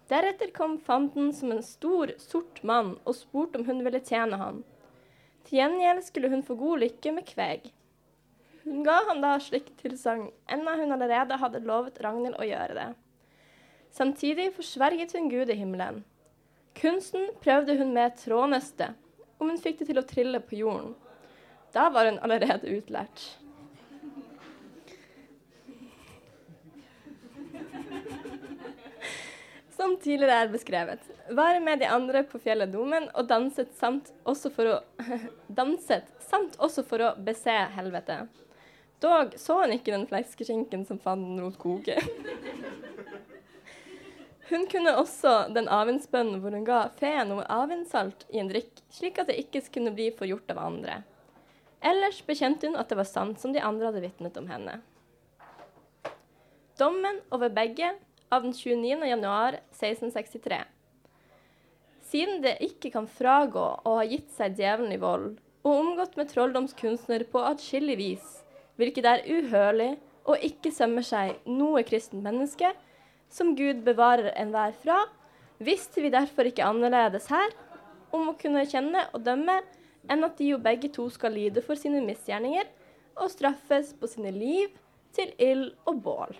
Deretter 0.08 0.56
kom 0.56 0.80
fanden 0.80 1.34
som 1.36 1.52
en 1.52 1.64
stor, 1.74 2.16
sort 2.24 2.64
mann 2.64 2.96
og 3.04 3.20
spurte 3.20 3.60
om 3.60 3.68
hun 3.68 3.84
ville 3.84 4.00
tjene 4.00 4.40
han. 4.40 4.64
Til 5.44 5.60
gjengjeld 5.60 6.06
skulle 6.08 6.32
hun 6.32 6.48
få 6.48 6.56
god 6.56 6.86
lykke 6.88 7.18
med 7.20 7.28
kveg. 7.36 7.68
Hun 8.64 8.88
ga 8.88 9.02
han 9.12 9.20
da 9.20 9.36
slikt 9.44 9.76
tilsagn, 9.84 10.30
enda 10.48 10.80
hun 10.80 10.96
allerede 10.96 11.44
hadde 11.44 11.68
lovet 11.68 12.00
Ragnhild 12.00 12.40
å 12.40 12.48
gjøre 12.48 12.80
det. 12.80 12.92
Samtidig 13.94 14.50
forsverget 14.56 15.12
hun 15.14 15.30
Gud 15.30 15.50
i 15.54 15.56
himmelen. 15.58 16.02
Kunsten 16.74 17.28
prøvde 17.44 17.76
hun 17.78 17.94
med 17.94 18.16
trådnøste, 18.18 18.88
om 19.38 19.52
hun 19.52 19.60
fikk 19.62 19.84
det 19.84 19.92
til 19.92 20.02
å 20.02 20.08
trille 20.10 20.40
på 20.42 20.58
jorden. 20.58 20.96
Da 21.76 21.92
var 21.94 22.10
hun 22.10 22.18
allerede 22.26 22.74
utlært. 22.74 23.22
Som 29.78 29.94
tidligere 30.02 30.40
er 30.42 30.50
beskrevet, 30.50 31.06
var 31.30 31.60
med 31.62 31.82
de 31.82 31.90
andre 31.94 32.24
på 32.26 32.42
fjellet 32.42 32.74
Domen 32.74 33.12
og 33.14 33.30
danset 33.30 33.74
samt 33.78 34.10
også 34.26 34.50
for 34.54 34.74
å, 34.74 34.80
danset, 35.62 36.10
samt 36.32 36.58
også 36.58 36.86
for 36.88 37.06
å 37.12 37.14
bese 37.22 37.60
helvete. 37.78 38.24
Dog 39.04 39.38
så 39.38 39.60
hun 39.62 39.78
ikke 39.78 39.94
den 39.94 40.10
fleskeskinken 40.10 40.86
som 40.90 41.02
fanden 41.02 41.42
lot 41.44 41.62
koke. 41.62 42.00
Hun 44.50 44.66
kunne 44.68 44.92
også 45.00 45.34
den 45.56 45.70
avvindsbønnen 45.72 46.42
hvor 46.44 46.56
hun 46.56 46.66
ga 46.68 46.86
feen 47.00 47.30
noe 47.32 47.46
avvindssalt 47.48 48.26
i 48.34 48.42
en 48.42 48.52
drikk, 48.52 48.82
slik 48.92 49.22
at 49.22 49.30
det 49.32 49.40
ikke 49.40 49.64
kunne 49.72 49.94
bli 49.96 50.10
forgjort 50.18 50.52
av 50.52 50.60
andre. 50.66 50.98
Ellers 51.84 52.20
bekjente 52.28 52.68
hun 52.68 52.80
at 52.80 52.92
det 52.92 53.00
var 53.00 53.08
sant 53.08 53.40
som 53.40 53.56
de 53.56 53.64
andre 53.64 53.90
hadde 53.90 54.04
vitnet 54.04 54.38
om 54.40 54.50
henne. 54.52 54.80
Dommen 56.80 57.20
over 57.32 57.52
begge 57.54 57.94
av 58.34 58.44
den 58.44 58.54
29. 58.56 59.04
januar 59.08 59.60
1663. 59.76 60.64
Siden 62.14 62.42
det 62.44 62.60
ikke 62.66 62.92
kan 62.94 63.08
fragå 63.10 63.66
å 63.84 63.98
ha 64.00 64.06
gitt 64.08 64.32
seg 64.36 64.58
djevelen 64.60 64.96
i 64.96 65.02
vold 65.02 65.38
og 65.64 65.72
omgått 65.74 66.18
med 66.20 66.32
trolldomskunstner 66.32 67.24
på 67.32 67.44
atskillig 67.48 67.96
vis, 68.00 68.26
hvilket 68.76 69.08
er 69.08 69.24
uhørlig 69.30 69.94
og 70.28 70.44
ikke 70.44 70.72
sømmer 70.74 71.06
seg 71.08 71.40
noe 71.48 71.84
kristent 71.88 72.24
menneske, 72.26 72.74
som 73.34 73.56
Gud 73.58 73.82
bevarer 73.86 74.32
enhver 74.38 74.76
fra, 74.84 75.00
visste 75.64 76.04
vi 76.04 76.14
derfor 76.14 76.50
ikke 76.50 76.66
annerledes 76.68 77.30
her 77.34 77.54
om 78.14 78.30
å 78.30 78.38
kunne 78.38 78.66
kjenne 78.70 79.08
og 79.12 79.26
dømme 79.26 79.60
enn 80.12 80.26
at 80.28 80.38
de 80.38 80.52
jo 80.52 80.62
begge 80.62 80.92
to 80.94 81.08
skal 81.14 81.34
lide 81.34 81.64
for 81.66 81.80
sine 81.80 82.04
misgjerninger 82.06 82.70
og 83.18 83.30
straffes 83.32 83.94
på 83.98 84.10
sine 84.10 84.34
liv 84.36 84.74
til 85.16 85.32
ild 85.42 85.70
og 85.90 86.02
bål. 86.04 86.36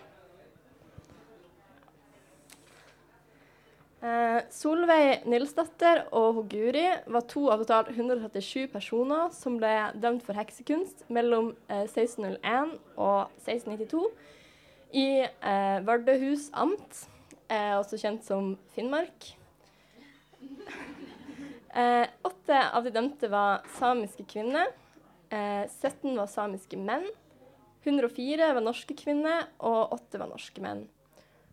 Eh, 4.04 4.40
Solveig 4.52 5.24
Nilsdatter 5.30 6.02
og 6.12 6.42
Guri 6.52 6.84
var 7.08 7.24
to 7.30 7.46
av 7.48 7.62
totalt 7.62 7.94
137 7.94 8.66
personer 8.68 9.30
som 9.32 9.56
ble 9.56 9.72
dømt 9.96 10.26
for 10.26 10.36
heksekunst 10.36 11.06
mellom 11.08 11.54
eh, 11.72 11.86
1601 11.86 12.74
og 12.98 13.32
1692 13.46 14.02
i 14.92 15.24
eh, 15.24 15.78
Vardøhus 15.86 16.50
amt, 16.52 17.04
eh, 17.48 17.74
også 17.78 17.98
kjent 18.00 18.26
som 18.26 18.54
Finnmark. 18.76 19.32
Eh, 21.74 22.06
åtte 22.22 22.58
av 22.70 22.84
de 22.86 22.90
dømte 22.94 23.26
var 23.26 23.64
samiske 23.74 24.22
kvinner. 24.30 24.68
17 25.26 25.32
eh, 25.34 26.12
var 26.20 26.28
samiske 26.30 26.78
menn. 26.78 27.08
104 27.82 28.52
var 28.54 28.62
norske 28.62 28.94
kvinner, 28.94 29.48
og 29.58 29.96
8 29.96 30.20
var 30.22 30.30
norske 30.30 30.62
menn. 30.62 30.84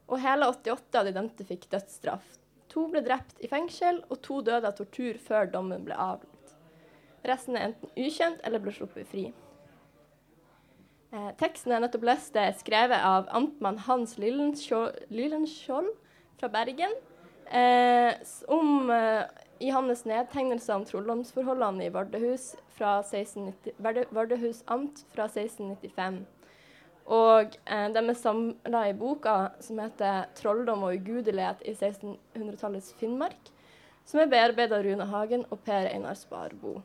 Og 0.05 0.21
hele 0.21 0.45
88 0.51 0.99
av 0.99 1.09
de 1.09 1.15
dømte 1.15 1.47
fikk 1.49 1.65
dødsstraff. 1.73 2.37
To 2.71 2.85
ble 2.93 3.01
drept 3.01 3.41
i 3.43 3.49
fengsel, 3.49 4.03
og 4.13 4.21
to 4.21 4.43
døde 4.45 4.69
av 4.69 4.77
tortur 4.77 5.17
før 5.19 5.49
dommen 5.51 5.83
ble 5.89 5.97
avlagt. 5.97 6.53
Resten 7.27 7.57
er 7.57 7.71
enten 7.71 7.91
ukjent 7.97 8.45
eller 8.45 8.61
ble 8.63 8.73
sluppet 8.77 9.09
fri. 9.09 9.25
Eh, 11.11 11.31
teksten 11.35 11.73
jeg 11.73 11.83
nettopp 11.83 12.05
leste, 12.07 12.39
er 12.39 12.53
skrevet 12.55 13.01
av 13.03 13.25
amtmann 13.35 13.81
Hans 13.83 14.13
Lylenskjold 14.15 15.89
fra 16.39 16.49
Bergen. 16.53 16.93
Eh, 17.51 18.13
om, 18.47 18.89
eh, 18.89 19.25
I 19.59 19.69
hans 19.69 20.05
nedtegnelse 20.05 20.73
om 20.73 20.85
trolldomsforholdene 20.85 21.85
i 21.85 21.89
Vardøhus, 21.89 22.55
Vardøhus 22.79 24.63
amt 24.67 25.03
fra 25.13 25.27
1695. 25.27 26.25
Og 27.05 27.57
eh, 27.67 27.89
de 27.91 27.99
er 27.99 28.13
samla 28.15 28.87
i 28.89 28.93
boka 28.93 29.51
som 29.59 29.77
heter 29.83 30.31
'Trolldom 30.33 30.83
og 30.83 30.95
ugudelighet 30.95 31.61
i 31.65 31.73
1600-tallets 31.75 32.93
Finnmark', 32.93 33.51
som 34.05 34.21
er 34.21 34.31
bearbeida 34.31 34.79
av 34.79 34.85
Rune 34.85 35.05
Hagen 35.05 35.45
og 35.51 35.59
Per 35.59 35.91
Einar 35.91 36.15
Sparbo. 36.15 36.81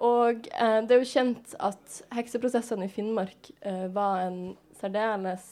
Og 0.00 0.46
eh, 0.48 0.78
det 0.86 0.96
er 0.96 1.02
jo 1.02 1.08
kjent 1.10 1.54
at 1.60 2.00
hekseprosessene 2.16 2.86
i 2.88 2.92
Finnmark 2.92 3.50
eh, 3.60 3.86
var 3.92 4.22
en 4.24 4.40
særdeles, 4.80 5.44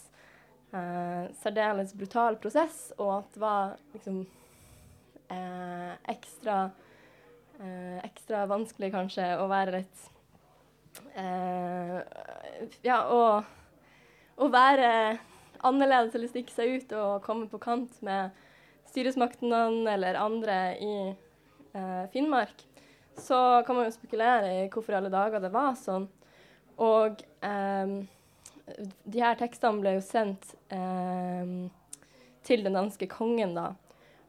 eh, 0.73 1.29
særdeles 1.43 1.93
brutal 1.99 2.39
prosess, 2.41 2.89
og 2.97 3.19
at 3.19 3.35
det 3.35 3.43
var 3.43 3.75
liksom 3.93 4.23
eh, 5.29 5.93
ekstra, 6.15 6.63
eh, 7.61 7.99
ekstra 8.09 8.47
vanskelig 8.49 8.93
kanskje 8.97 9.35
å 9.43 9.49
være 9.53 9.81
litt 9.81 10.07
Ja, 12.83 12.97
å, 13.13 13.21
å 14.41 14.47
være 14.51 15.19
annerledes 15.67 16.15
eller 16.17 16.31
stikke 16.31 16.55
seg 16.55 16.73
ut 16.79 16.95
og 16.97 17.23
komme 17.27 17.47
på 17.51 17.61
kant 17.63 18.01
med 18.07 18.35
styresmaktene 18.89 19.85
eller 19.93 20.19
andre 20.19 20.59
i 20.81 20.95
eh, 21.13 22.05
Finnmark. 22.15 22.65
Så 23.19 23.63
kan 23.67 23.77
man 23.77 23.89
jo 23.89 23.97
spekulere 23.97 24.53
i 24.55 24.69
hvorfor 24.73 24.95
i 24.95 25.01
alle 25.01 25.13
dager 25.13 25.43
det 25.43 25.53
var 25.55 25.75
sånn. 25.79 26.07
Og 26.79 27.21
ehm, 27.45 27.99
de 29.05 29.23
her 29.23 29.39
tekstene 29.41 29.83
ble 29.83 29.97
jo 29.97 30.05
sendt 30.05 30.55
ehm, 30.75 31.69
til 32.47 32.65
den 32.65 32.79
danske 32.79 33.09
kongen, 33.11 33.57
da. 33.59 33.73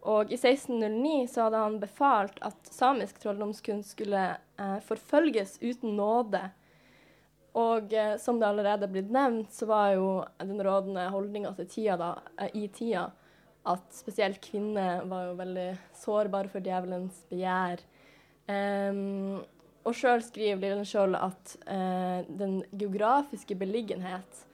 Og 0.10 0.32
i 0.32 0.38
1609 0.40 1.28
så 1.28 1.48
hadde 1.48 1.64
han 1.66 1.80
befalt 1.82 2.40
at 2.46 2.72
samisk 2.72 3.20
trolldomskunst 3.20 3.94
skulle 3.98 4.24
eh, 4.32 4.78
forfølges 4.88 5.58
uten 5.60 5.98
nåde. 5.98 6.42
Og 7.60 7.94
eh, 7.94 8.16
som 8.22 8.40
det 8.40 8.48
allerede 8.48 8.88
er 8.88 8.94
blitt 8.94 9.12
nevnt, 9.12 9.52
så 9.54 9.68
var 9.68 9.92
jo 9.98 10.12
den 10.40 10.62
rådende 10.64 11.10
holdninga 11.12 11.52
til 11.58 11.68
tida 11.68 11.98
da, 12.00 12.14
eh, 12.40 12.56
i 12.64 12.70
tida 12.72 13.10
at 13.70 13.92
spesielt 13.94 14.40
kvinner 14.42 15.04
var 15.10 15.28
jo 15.28 15.40
veldig 15.40 15.70
sårbare 16.00 16.52
for 16.52 16.64
djevelens 16.64 17.20
begjær. 17.30 17.84
Em, 18.50 19.42
og 19.86 19.96
sjøl 19.98 20.22
skriver 20.26 20.60
Lillenskjold 20.62 21.18
at 21.18 21.56
uh, 21.70 22.20
den 22.28 22.64
geografiske 22.74 23.56
beliggenhet 23.58 24.46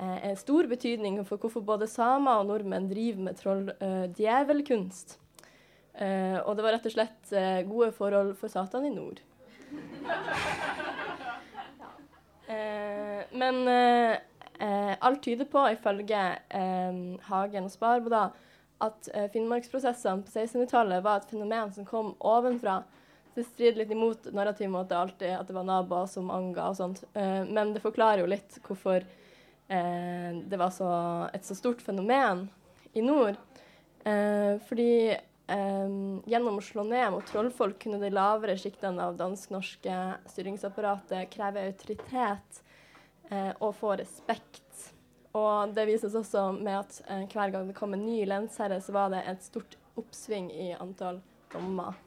uh, 0.00 0.18
er 0.22 0.38
stor 0.40 0.68
betydning 0.70 1.18
for 1.26 1.36
hvorfor 1.40 1.64
både 1.66 1.88
samer 1.90 2.40
og 2.40 2.46
nordmenn 2.50 2.88
driver 2.90 3.26
med 3.26 3.40
troll-djevelkunst. 3.40 5.18
Eh, 6.00 6.38
og 6.46 6.54
det 6.56 6.62
var 6.64 6.72
rett 6.76 6.86
og 6.86 6.92
slett 6.94 7.32
gode 7.68 7.90
forhold 7.92 8.30
for 8.38 8.48
Satan 8.48 8.86
i 8.86 8.92
nord. 8.94 9.18
Men 13.42 13.56
alt 13.68 15.20
tyder 15.26 15.48
på, 15.50 15.64
ifølge 15.74 16.22
Hagen 17.26 17.66
og 17.66 17.74
Sparbo, 17.74 18.08
da, 18.14 18.22
at 18.86 19.10
Finnmarksprosessene 19.34 20.24
på 20.24 20.30
1600-tallet 20.30 21.04
var 21.04 21.20
et 21.20 21.30
fenomen 21.34 21.74
som 21.74 21.84
kom 21.90 22.14
ovenfra. 22.32 22.78
Det 23.34 23.44
strider 23.44 23.78
litt 23.78 23.92
imot 23.94 24.26
narrativet 24.34 24.80
at 24.80 24.90
det 24.90 24.98
alltid 24.98 25.32
at 25.36 25.48
det 25.48 25.54
var 25.54 25.66
naboer 25.68 26.08
som 26.10 26.30
anga 26.34 26.70
og 26.70 26.78
sånt. 26.78 27.04
Eh, 27.14 27.42
men 27.46 27.74
det 27.74 27.82
forklarer 27.84 28.24
jo 28.24 28.30
litt 28.30 28.58
hvorfor 28.66 29.04
eh, 29.04 30.30
det 30.34 30.58
var 30.58 30.72
så, 30.74 30.90
et 31.34 31.46
så 31.46 31.54
stort 31.58 31.82
fenomen 31.84 32.48
i 32.92 33.04
nord. 33.04 33.38
Eh, 34.04 34.56
fordi 34.68 34.92
gjennom 35.50 36.60
å 36.60 36.62
slå 36.62 36.84
ned 36.86 37.08
mot 37.10 37.26
trollfolk 37.26 37.80
kunne 37.82 37.98
de 37.98 38.06
lavere 38.14 38.54
sjiktene 38.54 39.02
av 39.02 39.16
dansk-norske 39.18 39.96
styringsapparatet 40.30 41.26
kreve 41.32 41.64
autoritet 41.72 42.60
og 43.58 43.72
få 43.80 43.96
respekt. 43.98 44.84
Og 45.34 45.74
det 45.74 45.88
vises 45.90 46.14
også 46.14 46.52
med 46.54 46.76
at 46.84 47.00
hver 47.34 47.50
gang 47.50 47.66
det 47.66 47.74
kom 47.74 47.98
en 47.98 48.06
ny 48.06 48.20
lensherre, 48.30 48.78
så 48.78 48.94
var 48.94 49.10
det 49.10 49.24
et 49.26 49.42
stort 49.42 49.74
oppsving 49.98 50.52
i 50.54 50.68
antall 50.78 51.18
dommer. 51.50 51.98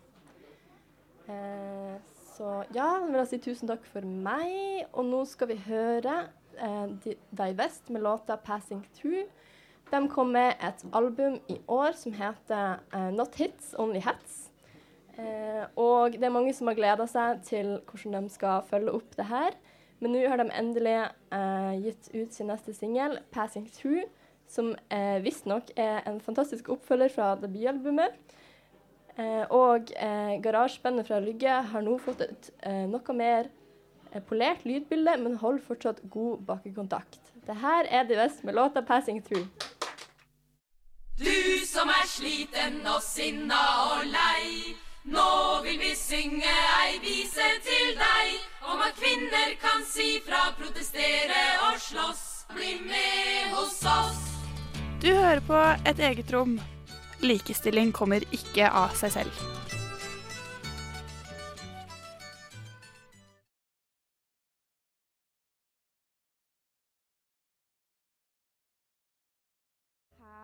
Eh, 1.29 1.95
så 2.35 2.63
ja, 2.75 2.87
jeg 2.99 3.11
vil 3.13 3.27
si 3.29 3.37
tusen 3.43 3.69
takk 3.69 3.85
for 3.85 4.05
meg. 4.05 4.85
Og 4.93 5.05
nå 5.07 5.23
skal 5.29 5.51
vi 5.53 5.59
høre 5.67 6.15
eh, 6.57 6.87
Di- 7.03 7.19
Divest 7.31 7.89
med 7.89 8.01
låta 8.03 8.35
'Passing 8.37 8.83
Through'. 8.97 9.29
De 9.91 10.07
kom 10.09 10.27
med 10.33 10.55
et 10.63 10.85
album 10.93 11.39
i 11.49 11.59
år 11.67 11.91
som 11.95 12.13
heter 12.13 12.79
eh, 12.93 13.11
'Not 13.11 13.35
Hits, 13.35 13.75
Only 13.77 13.99
Hats'. 13.99 14.49
Eh, 15.17 15.65
og 15.77 16.11
det 16.11 16.23
er 16.23 16.29
mange 16.33 16.53
som 16.53 16.67
har 16.67 16.75
gleda 16.75 17.05
seg 17.07 17.43
til 17.43 17.79
hvordan 17.91 18.23
de 18.23 18.29
skal 18.29 18.63
følge 18.65 18.91
opp 18.91 19.15
det 19.17 19.25
her. 19.25 19.51
Men 19.99 20.11
nå 20.11 20.27
har 20.27 20.37
de 20.41 20.49
endelig 20.59 21.09
eh, 21.31 21.83
gitt 21.83 22.09
ut 22.15 22.33
sin 22.33 22.47
neste 22.47 22.73
singel, 22.73 23.19
'Passing 23.31 23.69
Through', 23.69 24.09
som 24.47 24.75
eh, 24.91 25.23
visstnok 25.23 25.69
er 25.77 26.01
en 26.07 26.19
fantastisk 26.19 26.69
oppfølger 26.69 27.09
fra 27.09 27.35
debutalbumet. 27.35 28.09
Eh, 29.13 29.43
og 29.53 29.91
eh, 29.93 30.39
garasjebandet 30.41 31.05
fra 31.07 31.19
Rygge 31.21 31.57
har 31.69 31.83
nå 31.85 31.99
fått 32.01 32.23
et 32.25 32.49
eh, 32.65 32.85
noe 32.89 33.13
mer 33.17 33.49
eh, 34.11 34.23
polert 34.25 34.65
lydbilde, 34.65 35.19
men 35.21 35.37
holder 35.41 35.67
fortsatt 35.67 36.01
god 36.09 36.41
bakkekontakt. 36.47 37.19
Det 37.45 37.59
her 37.61 37.89
er 37.91 38.07
de 38.09 38.17
West 38.17 38.43
med 38.43 38.55
låta 38.55 38.81
'Passing 38.81 39.21
Through'. 39.21 39.47
Du 41.17 41.65
som 41.65 41.89
er 41.89 42.07
sliten 42.07 42.81
og 42.87 43.01
sinna 43.01 43.61
og 43.93 44.05
lei. 44.09 44.73
Nå 45.05 45.61
vil 45.63 45.77
vi 45.79 45.93
synge 45.95 46.53
ei 46.81 46.97
vise 47.03 47.47
til 47.61 47.93
deg 47.99 48.39
om 48.71 48.81
at 48.81 48.95
kvinner 48.97 49.53
kan 49.61 49.83
si 49.85 50.21
fra, 50.25 50.55
protestere 50.57 51.43
og 51.67 51.77
slåss. 51.77 52.29
Bli 52.55 52.79
med 52.87 53.53
hos 53.53 53.81
oss. 53.85 54.21
Du 55.01 55.11
hører 55.13 55.41
på 55.47 55.59
Et 55.89 55.99
eget 55.99 56.33
rom. 56.33 56.59
Likestilling 57.23 57.93
kommer 57.95 58.23
ikke 58.35 58.67
av 58.67 58.91
seg 58.99 59.13
selv. 59.15 59.37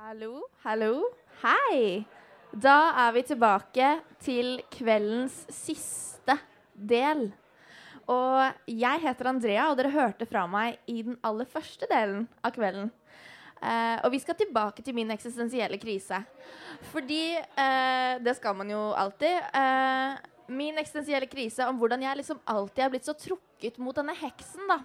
Hallo, 0.09 0.45
hallo, 0.63 0.93
hei! 1.43 2.05
Da 2.49 2.77
er 3.03 3.11
vi 3.13 3.25
tilbake 3.27 3.89
til 4.23 4.55
kveldens 4.71 5.35
siste 5.53 6.39
del. 6.73 7.27
Og 8.09 8.71
jeg 8.71 9.03
heter 9.03 9.29
Andrea, 9.29 9.67
og 9.69 9.77
dere 9.77 9.91
hørte 9.93 10.25
fra 10.25 10.47
meg 10.49 10.79
i 10.89 11.03
den 11.05 11.19
aller 11.27 11.45
første 11.45 11.91
delen 11.91 12.23
av 12.39 12.55
kvelden. 12.55 12.89
Eh, 13.60 13.98
og 14.06 14.13
vi 14.13 14.22
skal 14.24 14.38
tilbake 14.39 14.84
til 14.84 14.95
min 14.95 15.12
eksistensielle 15.12 15.80
krise. 15.82 16.22
Fordi 16.93 17.24
uh, 17.36 18.15
det 18.24 18.38
skal 18.38 18.56
man 18.56 18.69
jo 18.72 18.80
alltid. 18.95 19.36
Uh, 19.52 20.15
min 20.50 20.80
eksistensielle 20.80 21.28
krise 21.30 21.67
om 21.67 21.78
hvordan 21.78 22.06
jeg 22.06 22.22
liksom 22.22 22.39
alltid 22.48 22.86
er 22.86 22.93
blitt 22.93 23.10
så 23.10 23.13
trukket 23.17 23.78
mot 23.84 23.98
denne 23.98 24.15
heksen, 24.17 24.63
da. 24.69 24.80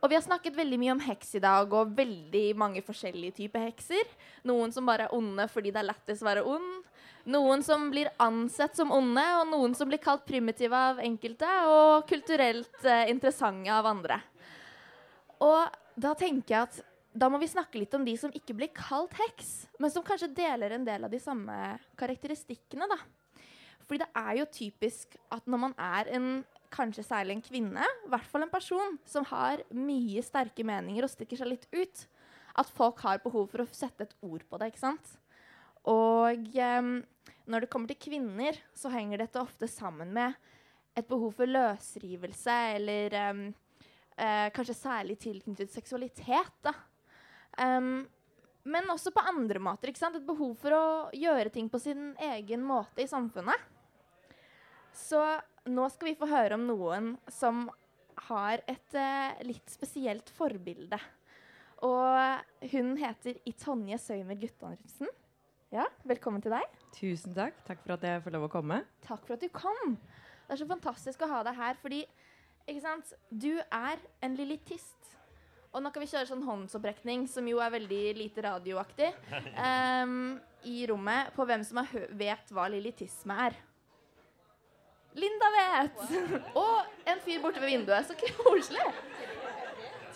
Og 0.00 0.08
vi 0.08 0.16
har 0.16 0.24
snakket 0.24 0.56
veldig 0.56 0.78
mye 0.80 0.94
om 0.94 1.02
heks 1.04 1.34
i 1.36 1.42
dag, 1.44 1.72
og 1.76 1.94
veldig 1.96 2.44
mange 2.58 2.82
forskjellige 2.84 3.36
typer 3.42 3.68
hekser. 3.68 4.12
Noen 4.48 4.72
som 4.72 4.88
bare 4.88 5.06
er 5.06 5.14
onde 5.16 5.44
fordi 5.52 5.72
det 5.72 5.82
er 5.82 5.90
lættis 5.90 6.24
å 6.24 6.28
være 6.28 6.44
ond. 6.48 6.70
Noen 7.30 7.62
som 7.62 7.86
blir 7.92 8.08
ansett 8.20 8.76
som 8.76 8.92
onde, 8.96 9.24
og 9.38 9.50
noen 9.52 9.76
som 9.76 9.90
blir 9.92 10.00
kalt 10.02 10.24
primitive 10.28 10.76
av 10.76 11.02
enkelte, 11.04 11.48
og 11.68 12.08
kulturelt 12.08 12.88
interessante 13.12 13.76
av 13.76 13.88
andre. 13.92 14.22
Og 15.44 15.68
da 16.00 16.14
tenker 16.16 16.56
jeg 16.56 16.64
at 16.64 16.80
da 17.12 17.26
må 17.30 17.40
vi 17.42 17.48
snakke 17.50 17.80
litt 17.80 17.94
om 17.96 18.04
de 18.06 18.14
som 18.18 18.32
ikke 18.34 18.54
blir 18.54 18.70
kalt 18.74 19.16
heks, 19.18 19.66
men 19.82 19.90
som 19.90 20.04
kanskje 20.06 20.30
deler 20.34 20.76
en 20.76 20.86
del 20.86 21.06
av 21.06 21.10
de 21.10 21.18
samme 21.22 21.56
karakteristikkene, 21.98 22.86
da. 22.90 22.98
Fordi 23.86 24.04
det 24.04 24.10
er 24.14 24.34
jo 24.38 24.50
typisk 24.54 25.16
at 25.34 25.48
når 25.50 25.62
man 25.64 25.74
er 25.74 26.12
en 26.14 26.28
kanskje 26.70 27.02
særlig 27.02 27.34
en 27.34 27.42
kvinne, 27.42 27.86
i 28.06 28.10
hvert 28.12 28.28
fall 28.30 28.46
en 28.46 28.52
person 28.52 28.94
som 29.08 29.26
har 29.26 29.64
mye 29.74 30.22
sterke 30.22 30.62
meninger 30.66 31.02
og 31.02 31.10
stikker 31.10 31.40
seg 31.40 31.50
litt 31.50 31.66
ut, 31.74 32.04
at 32.60 32.70
folk 32.70 33.02
har 33.02 33.22
behov 33.24 33.48
for 33.50 33.64
å 33.64 33.72
sette 33.74 34.06
et 34.06 34.14
ord 34.26 34.44
på 34.46 34.60
det, 34.60 34.70
ikke 34.70 34.84
sant? 34.84 35.16
Og 35.90 36.46
em, 36.60 36.92
når 37.50 37.64
det 37.64 37.70
kommer 37.72 37.90
til 37.90 37.98
kvinner, 38.10 38.58
så 38.76 38.92
henger 38.92 39.24
dette 39.24 39.42
ofte 39.42 39.66
sammen 39.70 40.12
med 40.14 40.36
et 40.98 41.06
behov 41.08 41.34
for 41.38 41.50
løsrivelse, 41.50 42.56
eller 42.76 43.18
em, 43.18 43.42
eh, 44.14 44.46
kanskje 44.54 44.78
særlig 44.78 45.18
tilknyttet 45.22 45.72
seksualitet, 45.74 46.54
da. 46.62 46.74
Em, 47.58 48.06
men 48.62 48.92
også 48.92 49.12
på 49.14 49.24
andre 49.24 49.60
måter, 49.62 49.90
ikke 49.90 50.02
sant? 50.02 50.18
Et 50.18 50.26
behov 50.26 50.54
for 50.60 50.76
å 50.76 50.84
gjøre 51.16 51.52
ting 51.52 51.70
på 51.72 51.80
sin 51.82 52.12
egen 52.30 52.64
måte 52.66 53.02
i 53.02 53.08
samfunnet. 53.10 53.68
Så 54.96 55.20
nå 55.70 55.86
skal 55.92 56.10
vi 56.10 56.18
få 56.18 56.28
høre 56.30 56.58
om 56.58 56.66
noen 56.68 57.14
som 57.30 57.68
har 58.28 58.60
et 58.68 58.98
eh, 58.98 59.40
litt 59.48 59.72
spesielt 59.72 60.28
forbilde. 60.36 60.98
Og 61.86 62.68
hun 62.74 62.92
heter 63.00 63.38
Itonje 63.48 63.96
Søymer 64.02 64.36
Guttormsen. 64.36 65.08
Ja, 65.72 65.86
velkommen 66.04 66.42
til 66.44 66.52
deg. 66.52 66.66
Tusen 66.96 67.32
takk. 67.36 67.56
Takk 67.64 67.80
for 67.84 67.94
at 67.94 68.04
jeg 68.04 68.22
får 68.24 68.34
lov 68.34 68.48
å 68.48 68.52
komme. 68.52 68.82
Takk 69.06 69.22
for 69.24 69.36
at 69.36 69.44
du 69.44 69.48
kom. 69.54 69.94
Det 70.44 70.56
er 70.56 70.60
så 70.60 70.68
fantastisk 70.68 71.22
å 71.22 71.30
ha 71.30 71.44
deg 71.46 71.56
her, 71.56 71.78
fordi 71.80 72.00
ikke 72.66 72.82
sant? 72.82 73.12
du 73.30 73.54
er 73.62 74.02
en 74.20 74.34
lilitist. 74.36 75.14
Og 75.70 75.82
nå 75.84 75.90
kan 75.94 76.02
vi 76.02 76.10
kjøre 76.10 76.26
sånn 76.26 76.42
håndsopprekning, 76.42 77.28
som 77.30 77.46
jo 77.46 77.60
er 77.62 77.70
veldig 77.76 78.02
lite 78.18 78.42
radioaktig, 78.42 79.10
um, 79.54 80.34
i 80.66 80.80
rommet 80.90 81.30
på 81.36 81.46
hvem 81.46 81.62
som 81.66 81.78
vet 82.18 82.50
hva 82.50 82.66
lilitisme 82.72 83.36
er. 83.46 83.54
Linda 85.14 85.50
vet! 85.54 86.02
Og 86.62 87.06
en 87.10 87.22
fyr 87.22 87.40
borte 87.42 87.62
ved 87.62 87.70
vinduet. 87.70 88.06
Så 88.06 88.14
koselig! 88.42 88.82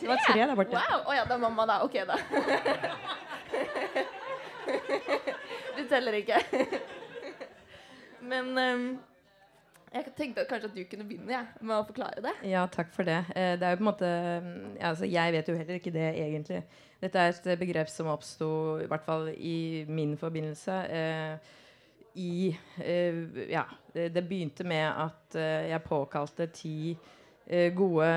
Det 0.01 0.11
var 0.11 0.21
tre 0.27 0.43
der 0.43 0.57
borte. 0.59 0.75
Wow! 0.75 1.07
Å 1.07 1.17
ja, 1.17 1.25
det 1.29 1.37
er 1.37 1.43
mamma, 1.43 1.67
da. 1.71 1.81
OK, 1.87 2.03
da. 2.09 2.19
Du 5.75 5.83
teller 5.91 6.15
ikke. 6.21 6.39
Men 8.31 8.59
em, 8.59 8.85
jeg 9.95 10.13
tenkte 10.19 10.43
at 10.43 10.49
kanskje 10.51 10.69
at 10.71 10.77
du 10.77 10.83
kunne 10.91 11.07
begynne 11.07 11.31
ja, 11.33 11.43
med 11.63 11.77
å 11.77 11.85
forklare 11.87 12.23
det. 12.25 12.33
Ja, 12.51 12.65
takk 12.71 12.91
for 12.95 13.07
det. 13.07 13.21
Eh, 13.35 13.55
Det 13.61 13.67
er 13.69 13.75
jo 13.75 13.81
på 13.81 13.85
en 13.85 13.91
måte 13.91 14.11
mm, 14.43 14.77
altså 14.91 15.07
Jeg 15.07 15.33
vet 15.37 15.49
jo 15.49 15.57
heller 15.59 15.79
ikke 15.79 15.95
det, 15.95 16.09
egentlig. 16.19 16.63
Dette 17.01 17.21
er 17.21 17.35
et 17.35 17.59
begrep 17.61 17.91
som 17.93 18.11
oppsto, 18.11 18.49
i 18.83 18.89
hvert 18.91 19.05
fall 19.07 19.29
i 19.35 19.85
min 19.89 20.17
forbindelse, 20.19 20.79
eh, 20.91 21.53
i 22.19 22.57
eh, 22.83 23.49
Ja, 23.51 23.65
det, 23.95 24.27
begynte 24.29 24.67
med 24.67 24.87
at 24.89 25.39
eh, 25.39 25.71
jeg 25.71 25.87
påkalte 25.87 26.47
ti 26.55 26.77
eh, 27.47 27.71
gode 27.75 28.11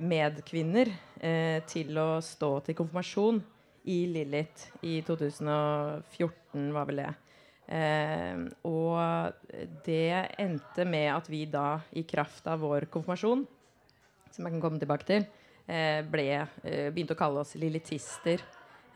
medkvinner 0.00 0.90
eh, 1.20 1.60
til 1.68 1.96
å 2.00 2.08
stå 2.24 2.58
til 2.66 2.78
konfirmasjon 2.78 3.42
i 3.86 4.00
Lilith 4.10 4.72
i 4.82 4.98
2014, 5.06 6.72
var 6.74 6.88
vel 6.88 7.04
det. 7.04 7.12
Eh, 7.66 8.44
og 8.68 9.32
det 9.86 10.28
endte 10.38 10.86
med 10.86 11.10
at 11.16 11.30
vi 11.30 11.44
da, 11.50 11.80
i 11.98 12.04
kraft 12.06 12.46
av 12.50 12.62
vår 12.62 12.86
konfirmasjon, 12.92 13.42
som 14.30 14.46
jeg 14.46 14.54
kan 14.54 14.62
komme 14.62 14.82
tilbake 14.82 15.08
til, 15.08 15.26
eh, 15.66 16.02
ble, 16.06 16.28
eh, 16.62 16.90
begynte 16.94 17.16
å 17.16 17.18
kalle 17.18 17.42
oss 17.42 17.56
lilitister. 17.58 18.42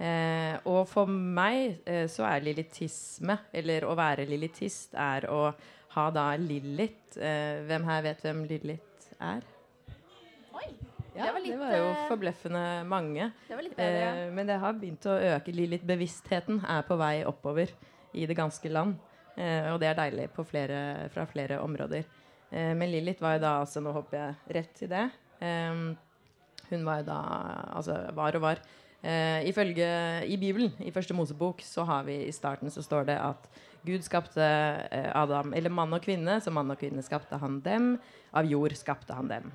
Eh, 0.00 0.56
og 0.64 0.86
for 0.88 1.06
meg 1.06 1.82
eh, 1.84 2.06
så 2.08 2.24
er 2.24 2.46
lilitisme, 2.46 3.36
eller 3.52 3.84
å 3.84 3.96
være 3.98 4.24
lilitist, 4.28 4.94
er 4.94 5.26
å 5.28 5.50
ha 5.96 6.10
da 6.14 6.30
Lillit. 6.38 7.16
Eh, 7.18 7.66
hvem 7.66 7.84
her 7.84 8.04
vet 8.06 8.22
hvem 8.24 8.44
Lillit 8.48 9.10
er? 9.18 9.42
Ja, 11.10 11.26
det 11.26 11.32
var 11.34 11.42
litt, 11.42 11.52
det 11.52 11.58
var 11.58 11.72
jo 11.74 11.88
forbløffende 12.08 12.64
mange. 12.86 13.32
det 13.48 13.56
bedre, 13.76 14.04
ja. 14.06 14.30
Men 14.30 14.46
det 14.46 14.58
har 14.62 14.76
begynt 14.78 15.08
å 15.10 15.16
øke. 15.34 15.52
Lillit-bevisstheten 15.52 16.62
er 16.62 16.84
på 16.86 16.96
vei 16.96 17.24
oppover 17.26 17.72
i 18.12 18.26
det 18.26 18.36
ganske 18.38 18.72
land. 18.72 18.96
Eh, 19.36 19.68
og 19.72 19.78
det 19.80 19.90
er 19.90 19.98
deilig 19.98 20.28
flere, 20.48 20.80
fra 21.14 21.26
flere 21.30 21.60
områder. 21.62 22.04
Eh, 22.50 22.74
men 22.74 22.90
Lilith 22.90 23.22
var 23.22 23.36
jo 23.36 23.44
da 23.44 23.54
altså 23.62 23.82
Nå 23.82 23.94
hopper 23.94 24.18
jeg 24.18 24.56
rett 24.58 24.76
til 24.76 24.90
det. 24.90 25.06
Eh, 25.40 25.82
hun 26.70 26.86
var 26.86 27.02
jo 27.02 27.08
da 27.10 27.20
Altså 27.78 28.02
var 28.16 28.38
og 28.38 28.46
var. 28.46 28.62
Eh, 29.00 29.48
ifølge 29.48 29.86
I 30.28 30.36
Bibelen, 30.36 30.74
i 30.84 30.92
første 30.92 31.14
Mosebok, 31.16 31.62
så 31.64 31.86
har 31.88 32.04
vi 32.04 32.18
i 32.26 32.32
starten 32.36 32.70
så 32.70 32.82
står 32.84 33.08
det 33.08 33.16
at 33.16 33.48
Gud 33.80 34.04
skapte 34.04 34.44
Adam, 35.16 35.54
eller 35.56 35.72
mann 35.72 35.94
og 35.96 36.02
kvinne, 36.04 36.34
så 36.44 36.52
mann 36.52 36.68
og 36.68 36.76
kvinne 36.76 37.00
skapte 37.00 37.38
han 37.40 37.62
dem. 37.64 37.94
Av 38.36 38.44
jord 38.44 38.74
skapte 38.76 39.16
han 39.16 39.30
dem. 39.30 39.46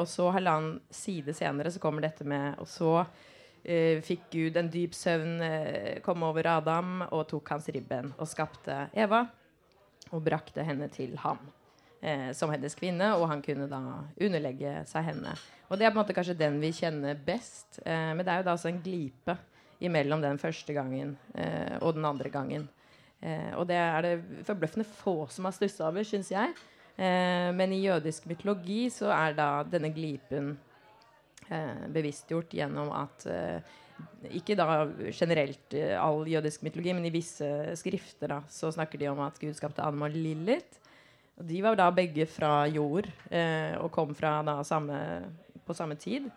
Og 0.00 0.06
så 0.08 0.30
halvannen 0.32 0.78
side 0.88 1.34
senere 1.36 1.70
så 1.70 1.78
kommer 1.78 2.00
dette 2.02 2.24
med 2.24 2.56
Og 2.58 2.66
så 2.66 3.04
fikk 3.62 4.24
Gud 4.32 4.56
en 4.58 4.70
dyp 4.72 4.94
søvn 4.96 5.40
eh, 5.46 6.00
komme 6.02 6.26
over 6.26 6.48
Adam 6.56 7.04
og 7.10 7.28
tok 7.30 7.54
hans 7.54 7.68
ribben 7.70 8.10
og 8.16 8.26
skapte 8.26 8.88
Eva 8.92 9.22
og 10.10 10.22
brakte 10.26 10.64
henne 10.66 10.88
til 10.92 11.14
ham 11.22 11.38
eh, 12.02 12.30
som 12.36 12.50
hennes 12.52 12.74
kvinne, 12.78 13.12
og 13.16 13.28
han 13.30 13.42
kunne 13.44 13.68
da 13.70 13.80
underlegge 14.20 14.82
seg 14.90 15.08
henne. 15.12 15.34
Og 15.70 15.78
det 15.78 15.86
er 15.86 15.92
på 15.92 15.96
en 15.96 16.02
måte 16.02 16.16
kanskje 16.16 16.38
den 16.38 16.58
vi 16.62 16.72
kjenner 16.76 17.18
best, 17.26 17.80
eh, 17.86 18.10
men 18.12 18.24
det 18.24 18.34
er 18.34 18.42
jo 18.42 18.48
da 18.48 18.56
altså 18.56 18.72
en 18.72 18.82
glipe 18.84 19.38
imellom 19.82 20.22
den 20.22 20.38
første 20.38 20.74
gangen 20.76 21.16
eh, 21.34 21.78
og 21.80 21.96
den 21.96 22.06
andre 22.06 22.30
gangen. 22.32 22.68
Eh, 23.22 23.54
og 23.56 23.66
det 23.70 23.78
er 23.78 24.04
det 24.04 24.44
forbløffende 24.46 24.86
få 24.86 25.16
som 25.30 25.46
har 25.48 25.56
stussa 25.56 25.88
over, 25.88 26.06
syns 26.06 26.32
jeg. 26.34 26.54
Eh, 26.96 27.48
men 27.56 27.72
i 27.72 27.84
jødisk 27.86 28.28
mytologi 28.30 28.84
så 28.92 29.10
er 29.14 29.38
da 29.38 29.48
denne 29.64 29.92
glipen 29.94 30.52
eh, 30.52 30.71
bevisstgjort 31.92 32.54
gjennom 32.56 32.92
at 32.96 33.26
eh, 33.30 33.72
ikke 34.38 34.56
da 34.58 34.66
generelt 35.10 35.74
eh, 35.76 35.94
all 35.98 36.24
jødisk 36.28 36.62
mytologi, 36.66 36.94
men 36.96 37.08
i 37.08 37.14
visse 37.14 37.48
skrifter 37.78 38.36
da, 38.36 38.40
så 38.50 38.70
snakker 38.74 39.00
de 39.00 39.10
om 39.10 39.20
at 39.24 39.38
Gud 39.40 39.54
skapte 39.58 39.82
Adam 39.84 40.06
og 40.06 40.14
Lilith. 40.14 40.80
De 41.42 41.58
var 41.64 41.76
da 41.78 41.88
begge 41.94 42.26
fra 42.30 42.66
jord 42.70 43.08
eh, 43.32 43.74
og 43.80 43.90
kom 43.94 44.12
fra 44.16 44.38
da 44.46 44.60
samme, 44.66 44.98
på 45.66 45.76
samme 45.76 45.96
tid. 46.00 46.28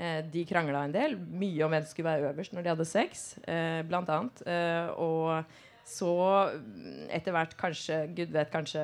Eh, 0.00 0.20
de 0.32 0.44
krangla 0.48 0.84
en 0.86 0.94
del, 0.94 1.16
mye 1.16 1.64
om 1.64 1.72
hvem 1.72 1.86
som 1.86 1.94
skulle 1.94 2.10
være 2.10 2.30
øverst 2.32 2.54
når 2.56 2.66
de 2.66 2.72
hadde 2.74 2.88
sex, 2.88 3.26
eh, 3.46 3.80
blant 3.88 4.10
annet. 4.12 4.44
Eh, 4.48 4.92
og 5.00 5.42
så 5.90 6.12
mm, 6.54 7.08
etter 7.16 7.34
hvert 7.34 7.56
kanskje 7.58 8.04
Gud 8.14 8.32
vet 8.34 8.52
kanskje 8.52 8.82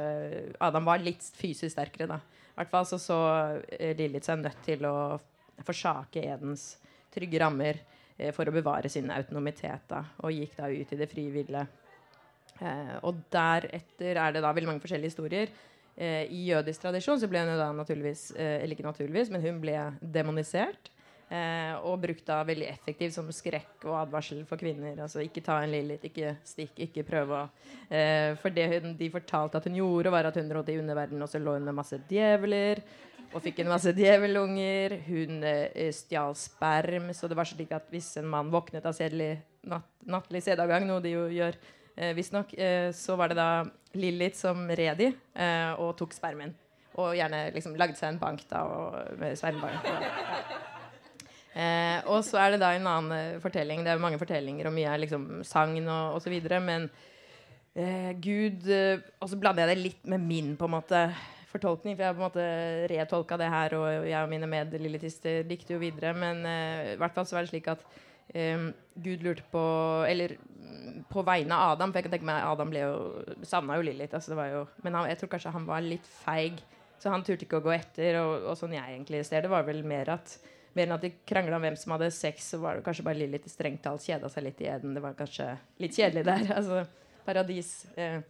Adam 0.65 0.89
var 0.89 1.03
litt 1.03 1.25
fysisk 1.37 1.75
sterkere, 1.77 2.17
da. 2.17 2.21
I 2.57 2.63
hvert 2.63 2.73
fall 2.73 2.87
så 2.89 2.99
så 3.01 3.21
eh, 3.77 3.93
Lilith 3.99 4.31
seg 4.31 4.41
nødt 4.41 4.63
til 4.65 4.87
å 4.89 4.97
forsake 5.65 6.25
Edens 6.25 6.75
trygge 7.15 7.41
rammer 7.41 7.81
eh, 8.17 8.33
for 8.37 8.49
å 8.49 8.55
bevare 8.55 8.91
sin 8.93 9.11
autonomitet, 9.13 9.87
da, 9.89 10.03
og 10.23 10.35
gikk 10.35 10.57
da 10.59 10.71
ut 10.73 10.93
i 10.93 11.01
det 11.01 11.09
frie 11.11 11.33
ville. 11.35 11.65
Eh, 12.61 12.97
og 13.05 13.23
deretter 13.33 14.21
er 14.21 14.37
det 14.37 14.45
da 14.45 14.53
veldig 14.53 14.73
mange 14.73 14.85
forskjellige 14.85 15.15
historier. 15.15 15.55
Eh, 15.97 16.27
I 16.29 16.43
jødisk 16.51 16.85
tradisjon 16.85 17.21
så 17.21 17.29
ble 17.31 17.41
hun 17.45 17.57
da 17.57 17.71
naturligvis 17.73 18.29
eh, 18.37 18.59
Eller 18.61 18.77
ikke 18.77 18.85
naturligvis, 18.85 19.33
men 19.33 19.45
hun 19.45 19.63
ble 19.63 19.79
demonisert. 20.01 20.91
Eh, 21.27 21.73
og 21.83 21.99
brukt 22.05 22.23
da 22.29 22.37
veldig 22.47 22.69
effektivt 22.71 23.17
som 23.17 23.27
skrekk 23.35 23.83
og 23.89 23.97
advarsel 23.99 24.45
for 24.47 24.61
kvinner. 24.61 24.95
Altså 25.03 25.25
ikke 25.25 25.43
ta 25.43 25.59
en 25.63 25.73
lillit, 25.73 26.05
ikke 26.07 26.37
stikk, 26.47 26.77
ikke 26.87 27.03
prøve 27.09 27.41
å 27.41 27.49
eh, 27.91 28.37
For 28.39 28.55
det 28.55 28.69
hun, 28.77 28.93
de 28.99 29.09
fortalte 29.11 29.59
at 29.59 29.67
hun 29.67 29.81
gjorde, 29.81 30.13
var 30.15 30.29
at 30.29 30.39
hun 30.39 30.53
dro 30.53 30.63
til 30.63 30.85
underverdenen, 30.85 31.25
og 31.27 31.33
så 31.33 31.43
lå 31.43 31.57
hun 31.57 31.67
med 31.67 31.75
masse 31.81 31.99
djevler. 32.11 32.85
Og 33.37 33.43
fikk 33.45 33.59
en 33.61 33.69
masse 33.69 33.93
djevelunger. 33.93 34.97
Hun 35.07 35.43
eh, 35.45 35.91
stjal 35.93 36.33
sperm. 36.41 37.11
Så 37.13 37.29
det 37.29 37.37
var 37.37 37.49
slik 37.49 37.75
at 37.77 37.91
hvis 37.93 38.15
en 38.21 38.31
mann 38.33 38.53
våknet 38.53 38.87
av 38.89 38.97
sedelig, 38.97 39.35
natt, 39.69 39.89
nattlig 40.09 40.41
sædavgang, 40.47 40.87
noe 40.89 41.05
de 41.05 41.13
jo 41.13 41.27
gjør 41.35 41.59
eh, 41.97 42.15
visstnok, 42.17 42.55
eh, 42.57 42.89
så 42.97 43.19
var 43.21 43.33
det 43.33 43.37
da 43.37 43.51
Lilith 43.97 44.41
som 44.41 44.65
red 44.69 44.97
de 45.03 45.11
eh, 45.13 45.73
og 45.77 45.93
tok 46.01 46.17
spermen. 46.17 46.55
Og 46.97 47.13
gjerne 47.19 47.51
liksom 47.53 47.77
lagde 47.77 47.99
seg 47.99 48.15
en 48.15 48.23
bank 48.23 48.47
da, 48.49 48.65
og, 48.65 49.19
med 49.21 49.37
spermbank. 49.37 49.85
Ja. 49.85 50.65
Eh, 51.57 52.03
og 52.13 52.21
så 52.27 52.37
er 52.37 52.53
det 52.53 52.61
da 52.61 52.75
en 52.77 52.89
annen 52.89 53.13
eh, 53.17 53.39
fortelling. 53.41 53.81
Det 53.81 53.89
er 53.89 53.97
jo 53.97 54.05
mange 54.05 54.21
fortellinger, 54.21 54.69
og 54.69 54.75
mye 54.77 54.91
er 54.93 55.01
liksom 55.01 55.41
sagn 55.47 55.89
og 55.89 56.19
osv. 56.19 56.35
Men 56.61 56.91
eh, 57.73 58.13
Gud 58.21 58.69
Og 58.69 59.31
så 59.31 59.39
blander 59.41 59.65
jeg 59.65 59.73
det 59.73 59.85
litt 59.87 60.13
med 60.13 60.21
min 60.21 60.53
på 60.57 60.69
en 60.69 60.77
måte 60.77 61.01
fortolkning. 61.57 61.97
For 61.97 62.05
jeg 62.05 62.13
har 62.13 62.17
på 62.17 62.23
en 62.23 62.29
måte 62.29 62.49
retolka 62.93 63.39
det 63.41 63.53
her, 63.53 63.77
og 63.79 64.09
jeg 64.09 64.19
og 64.21 64.33
mine 64.33 64.51
medlilletister 64.51 65.43
dikter 65.49 65.77
jo 65.77 65.83
videre. 65.83 66.15
Men 66.17 66.45
uh, 66.47 66.93
i 66.95 66.99
hvert 67.01 67.17
fall 67.17 67.29
så 67.29 67.39
var 67.39 67.47
det 67.47 67.53
slik 67.53 67.71
at 67.73 67.85
um, 68.35 68.71
Gud 69.05 69.27
lurte 69.27 69.47
på 69.53 69.65
Eller 70.09 70.39
på 71.11 71.23
vegne 71.23 71.55
av 71.55 71.77
Adam, 71.77 71.93
for 71.93 72.01
jeg 72.01 72.07
kan 72.07 72.17
tenke 72.17 72.27
meg 72.29 72.43
Adam 72.43 72.73
ble 72.73 72.83
jo 72.83 73.45
savna 73.47 73.77
jo 73.79 73.87
Lilith. 73.87 74.17
Altså 74.17 74.35
men 74.83 74.99
han, 74.99 75.09
jeg 75.11 75.21
tror 75.21 75.33
kanskje 75.35 75.55
han 75.55 75.69
var 75.69 75.85
litt 75.85 76.07
feig, 76.25 76.61
så 76.99 77.13
han 77.13 77.25
turte 77.25 77.47
ikke 77.47 77.61
å 77.61 77.67
gå 77.67 77.75
etter. 77.77 78.21
Og, 78.23 78.51
og 78.51 78.59
sånn 78.59 78.75
jeg 78.77 78.97
egentlig 78.97 79.23
ser 79.29 79.47
det, 79.47 79.53
var 79.53 79.67
vel 79.69 79.85
mer 79.87 80.17
at 80.17 80.39
mer 80.77 80.91
enn 80.91 80.97
at 80.99 81.05
de 81.07 81.13
krangla 81.29 81.57
om 81.57 81.65
hvem 81.65 81.77
som 81.81 81.95
hadde 81.95 82.11
sex, 82.13 82.51
så 82.53 82.61
var 82.61 82.77
det 82.77 82.85
kanskje 82.85 83.05
bare 83.07 83.21
Lilith 83.23 83.49
strengt 83.49 83.81
talt 83.85 84.05
kjeda 84.05 84.29
seg 84.33 84.45
litt 84.45 84.61
i 84.61 84.69
Eden. 84.69 84.93
Det 84.97 85.03
var 85.05 85.17
kanskje 85.17 85.49
litt 85.81 85.97
kjedelig 85.97 86.27
der. 86.29 86.51
altså 86.59 86.83
Paradis. 87.27 87.71
Eh, 87.97 88.21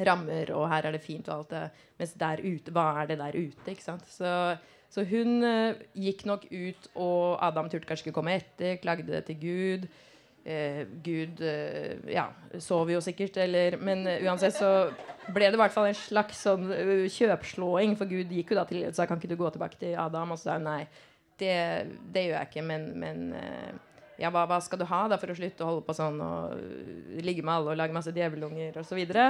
rammer, 0.00 0.50
og 0.54 0.68
her 0.72 0.88
er 0.88 0.96
det 0.96 1.02
fint 1.04 1.28
og 1.28 1.36
alt 1.36 1.52
det. 1.54 1.64
Mens 2.00 2.14
der 2.18 2.42
ute, 2.42 2.72
hva 2.74 2.86
er 3.02 3.12
det 3.12 3.18
der 3.20 3.36
ute? 3.36 3.66
ikke 3.70 3.84
sant? 3.84 4.08
Så, 4.10 4.56
så 4.90 5.04
hun 5.06 5.44
eh, 5.46 5.84
gikk 5.94 6.24
nok 6.26 6.48
ut, 6.50 6.88
og 6.94 7.38
Adam 7.44 7.70
turte 7.70 7.86
kanskje 7.88 8.08
ikke 8.08 8.18
komme 8.18 8.34
etter, 8.40 8.80
klagde 8.82 9.12
det 9.12 9.24
til 9.28 9.38
Gud. 9.42 9.86
Eh, 10.44 10.82
Gud 11.04 11.40
eh, 11.40 11.94
ja, 12.12 12.26
sov 12.60 12.90
jo 12.92 13.00
sikkert, 13.00 13.38
eller 13.40 13.78
Men 13.80 14.06
eh, 14.06 14.20
uansett 14.26 14.58
så 14.58 14.90
ble 15.32 15.48
det 15.48 15.56
i 15.56 15.62
hvert 15.62 15.72
fall 15.72 15.88
en 15.88 15.96
slags 15.96 16.42
sånn 16.44 16.68
uh, 16.68 17.06
kjøpslåing, 17.08 17.94
for 17.96 18.10
Gud 18.10 18.32
gikk 18.34 18.52
jo 18.52 18.58
da 18.58 18.66
til 18.68 18.84
sa 18.92 19.06
kan 19.08 19.16
ikke 19.16 19.30
du 19.32 19.38
gå 19.40 19.54
tilbake 19.54 19.80
til 19.80 19.96
Adam, 19.96 20.34
og 20.34 20.40
så 20.40 20.50
sa 20.50 20.58
hun 20.58 20.68
nei. 20.68 20.82
Det, 21.40 21.54
det 22.14 22.26
gjør 22.26 22.36
jeg 22.36 22.50
ikke, 22.50 22.66
men, 22.68 22.84
men 23.00 23.22
eh, 23.38 23.70
ja, 24.20 24.30
hva, 24.30 24.44
hva, 24.46 24.60
skal 24.62 24.78
du 24.78 24.86
ha 24.86 25.00
da 25.10 25.16
for 25.18 25.32
å 25.32 25.36
slutte 25.36 25.64
å 25.64 25.68
holde 25.68 25.84
på 25.86 25.94
sånn 25.96 26.20
og 26.22 26.52
uh, 26.54 27.22
ligge 27.24 27.42
med 27.42 27.54
alle 27.56 27.72
og 27.72 27.78
lage 27.80 27.96
masse 27.96 28.12
djevelunger 28.14 28.76
osv. 28.78 29.00
Og, 29.00 29.10
så 29.10 29.24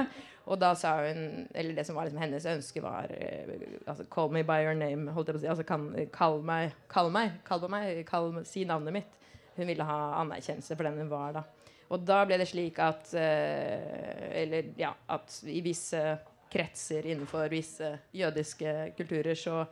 og 0.45 0.59
da 0.61 0.71
sa 0.77 0.93
hun 1.01 1.47
Eller 1.53 1.73
det 1.77 1.87
som 1.87 1.97
var 1.97 2.05
liksom 2.05 2.21
hennes 2.21 2.45
ønske, 2.51 2.83
var 2.85 3.09
uh, 3.09 3.55
altså, 3.85 4.05
Call 4.13 4.29
me 4.33 4.43
by 4.45 4.61
your 4.67 4.77
name. 4.77 5.09
Holdt 5.15 5.31
jeg 5.31 5.37
på 5.37 5.41
å 5.41 5.45
si. 5.45 5.51
Altså, 5.55 5.65
kan, 5.67 5.87
kall 6.13 6.37
meg, 6.45 6.75
kall 6.91 7.09
meg, 7.13 7.39
kall 7.47 7.63
på 7.63 7.71
meg, 7.71 8.03
kall, 8.09 8.29
si 8.45 8.65
navnet 8.69 8.99
mitt. 8.99 9.17
Hun 9.55 9.69
ville 9.71 9.87
ha 9.87 9.99
anerkjennelse 10.21 10.75
for 10.75 10.85
den 10.85 11.01
hun 11.01 11.09
var, 11.09 11.39
da. 11.39 11.73
Og 11.93 12.01
da 12.05 12.23
ble 12.25 12.37
det 12.41 12.49
slik 12.49 12.79
at 12.81 13.09
uh, 13.17 14.29
Eller 14.37 14.71
ja, 14.77 14.93
at 15.15 15.41
i 15.49 15.63
visse 15.65 16.03
kretser 16.51 17.09
innenfor 17.09 17.49
visse 17.51 17.89
jødiske 18.15 18.93
kulturer 18.95 19.35
så 19.35 19.65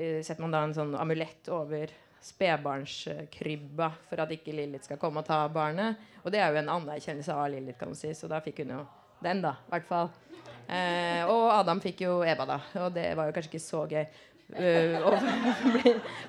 setter 0.00 0.40
man 0.44 0.52
da 0.54 0.60
en 0.62 0.74
sånn 0.76 0.92
amulett 0.96 1.48
over 1.52 1.90
spedbarnskrybba 2.24 3.90
for 4.08 4.22
at 4.22 4.32
ikke 4.34 4.54
Lilith 4.54 4.88
skal 4.88 5.00
komme 5.00 5.22
og 5.22 5.28
ta 5.28 5.42
barnet. 5.52 6.00
Og 6.24 6.32
det 6.32 6.42
er 6.42 6.52
jo 6.52 6.60
en 6.60 6.74
anerkjennelse 6.76 7.36
av 7.36 7.48
Lilith, 7.52 7.78
kan 7.80 7.92
du 7.92 7.98
si, 7.98 8.12
så 8.14 8.28
da 8.30 8.42
fikk 8.44 8.62
hun 8.64 8.74
jo 8.76 8.80
den, 9.24 9.40
da. 9.44 9.54
Hvert 9.70 9.88
fall. 9.88 10.10
Eh, 10.70 11.22
og 11.28 11.48
Adam 11.52 11.80
fikk 11.82 12.04
jo 12.04 12.20
Eva, 12.26 12.46
da. 12.48 12.58
Og 12.84 12.92
det 12.94 13.08
var 13.18 13.28
jo 13.28 13.36
kanskje 13.36 13.54
ikke 13.54 13.64
så 13.64 13.84
gøy. 13.90 14.04
Uh, 14.50 14.96
og, 15.06 15.14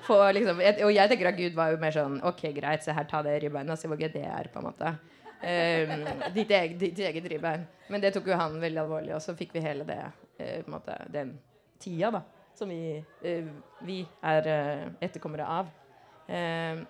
for, 0.06 0.28
liksom, 0.30 0.60
et, 0.62 0.78
og 0.86 0.92
jeg 0.94 1.10
tenker 1.10 1.32
at 1.32 1.38
Gud 1.40 1.56
var 1.58 1.72
jo 1.72 1.78
mer 1.82 1.90
sånn 1.90 2.20
Ok, 2.22 2.44
greit, 2.54 2.84
se 2.84 2.94
her, 2.94 3.08
ta 3.10 3.18
det 3.26 3.32
ribbeina, 3.42 3.74
se 3.74 3.90
hvor 3.90 3.98
gøy 3.98 4.12
det 4.14 4.22
er. 4.22 4.46
på 4.52 4.60
en 4.60 4.68
måte 4.68 4.92
uh, 4.92 5.94
ditt, 6.36 6.50
eget, 6.50 6.76
ditt 6.78 7.02
eget 7.02 7.26
ribbein. 7.32 7.66
Men 7.90 8.04
det 8.04 8.12
tok 8.14 8.30
jo 8.30 8.38
han 8.38 8.60
veldig 8.62 8.84
alvorlig, 8.84 9.16
og 9.16 9.24
så 9.24 9.34
fikk 9.38 9.56
vi 9.56 9.64
hele 9.64 9.86
det 9.88 9.98
uh, 10.06 10.70
måte, 10.70 11.00
den 11.10 11.34
tida 11.82 12.12
da 12.14 12.22
som 12.54 12.70
vi, 12.70 13.00
uh, 13.26 13.50
vi 13.88 14.02
er 14.22 14.50
etterkommere 15.02 15.48
av. 15.58 15.70
Eh, 16.32 16.82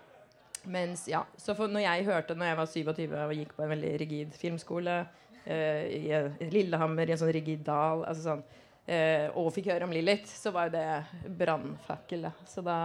mens, 0.71 1.09
ja, 1.11 1.25
så 1.37 1.57
for 1.59 1.71
når 1.73 1.83
jeg 1.87 2.07
hørte 2.07 2.37
når 2.39 2.53
jeg 2.53 2.59
var 2.61 2.71
27 2.71 3.17
og 3.19 3.35
gikk 3.35 3.57
på 3.57 3.65
en 3.65 3.73
veldig 3.75 3.93
rigid 4.03 4.37
filmskole 4.39 5.01
eh, 5.45 5.89
i 5.99 6.05
eh, 6.15 6.45
Lillehammer, 6.53 7.09
i 7.11 7.17
en 7.17 7.23
sånn 7.23 7.35
rigid 7.35 7.65
dal. 7.67 8.05
Altså 8.07 8.29
sånn, 8.29 8.45
eh, 8.87 9.27
og 9.35 9.51
fikk 9.55 9.73
høre 9.73 9.89
om 9.89 9.95
Lilith, 9.95 10.31
så 10.31 10.55
var 10.55 10.69
jo 10.69 10.77
det 10.77 11.35
brannfakkel. 11.43 12.31
Så 12.49 12.63
da 12.67 12.79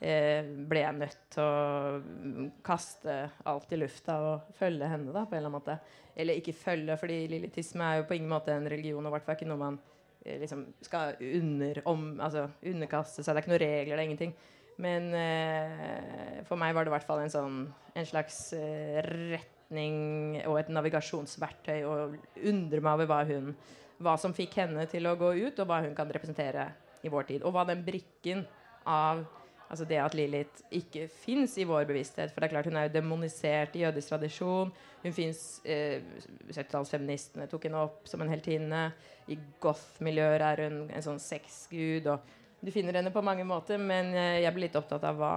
eh, 0.00 0.48
ble 0.70 0.84
jeg 0.84 1.00
nødt 1.02 1.24
til 1.36 1.44
å 1.44 2.50
kaste 2.66 3.22
alt 3.50 3.72
i 3.76 3.80
lufta 3.80 4.16
og 4.24 4.54
følge 4.58 4.88
henne, 4.90 5.12
da, 5.12 5.26
på 5.26 5.36
en 5.36 5.42
eller 5.42 5.52
annen 5.52 5.58
måte. 5.60 5.78
Eller 6.20 6.40
ikke 6.40 6.56
følge, 6.56 6.96
fordi 7.00 7.22
lilithisme 7.30 7.84
er 7.86 8.00
jo 8.00 8.08
på 8.08 8.16
ingen 8.16 8.32
måte 8.32 8.54
en 8.56 8.68
religion, 8.68 9.04
og 9.04 9.12
i 9.12 9.18
hvert 9.18 9.36
ikke 9.36 9.48
noe 9.50 9.60
man 9.60 9.76
eh, 10.24 10.40
liksom 10.40 10.64
skal 10.84 11.20
under, 11.20 11.82
om, 11.90 12.14
altså, 12.16 12.48
underkaste 12.66 13.22
seg. 13.22 13.34
Det 13.34 13.36
er 13.36 13.44
ikke 13.44 13.54
noen 13.54 13.64
regler, 13.66 13.92
det 13.92 14.00
er 14.00 14.08
ingenting. 14.08 14.34
Men 14.80 15.10
eh, 15.16 16.44
for 16.48 16.60
meg 16.60 16.74
var 16.74 16.86
det 16.86 16.92
i 16.92 16.94
hvert 16.94 17.08
fall 17.08 17.24
en, 17.24 17.32
sånn, 17.32 17.58
en 17.94 18.08
slags 18.08 18.38
eh, 18.56 19.00
retning 19.04 20.40
og 20.46 20.56
et 20.60 20.70
navigasjonsverktøy. 20.72 21.82
Og 21.88 22.16
undre 22.50 22.84
meg 22.84 22.94
over 22.96 23.10
hva, 23.10 23.20
hun, 23.28 23.52
hva 24.00 24.16
som 24.20 24.36
fikk 24.36 24.62
henne 24.62 24.86
til 24.90 25.10
å 25.10 25.18
gå 25.20 25.34
ut, 25.42 25.60
og 25.60 25.68
hva 25.68 25.82
hun 25.84 25.96
kan 25.98 26.10
representere 26.12 26.70
i 27.04 27.12
vår 27.12 27.28
tid. 27.34 27.44
Og 27.44 27.54
hva 27.56 27.66
den 27.68 27.84
brikken 27.84 28.46
av 28.88 29.26
altså 29.70 29.86
det 29.86 30.00
at 30.02 30.16
Lilith 30.18 30.64
ikke 30.74 31.04
fins 31.22 31.54
i 31.60 31.66
vår 31.68 31.84
bevissthet. 31.86 32.32
For 32.32 32.42
det 32.42 32.48
er 32.48 32.54
klart 32.56 32.66
hun 32.66 32.78
er 32.80 32.88
jo 32.88 32.96
demonisert 32.96 33.76
i 33.78 33.84
jødisk 33.84 34.10
tradisjon. 34.10 34.72
Hun 35.04 35.14
fins 35.14 35.60
eh, 35.62 36.02
70-tallsfeministene 36.48 37.46
tok 37.50 37.68
henne 37.68 37.84
opp 37.84 38.10
som 38.10 38.24
en 38.24 38.32
heltinne. 38.32 38.88
I 39.30 39.38
goth-miljøer 39.62 40.42
er 40.42 40.64
hun 40.66 40.82
en 40.88 41.06
sånn 41.06 41.22
sexgud. 41.22 42.10
og 42.10 42.39
du 42.60 42.70
finner 42.74 42.98
henne 43.00 43.12
på 43.12 43.22
mange 43.24 43.44
måter, 43.48 43.80
men 43.80 44.12
eh, 44.14 44.40
jeg 44.44 44.54
blir 44.54 44.68
litt 44.68 44.78
opptatt 44.78 45.04
av 45.08 45.20
hva 45.20 45.34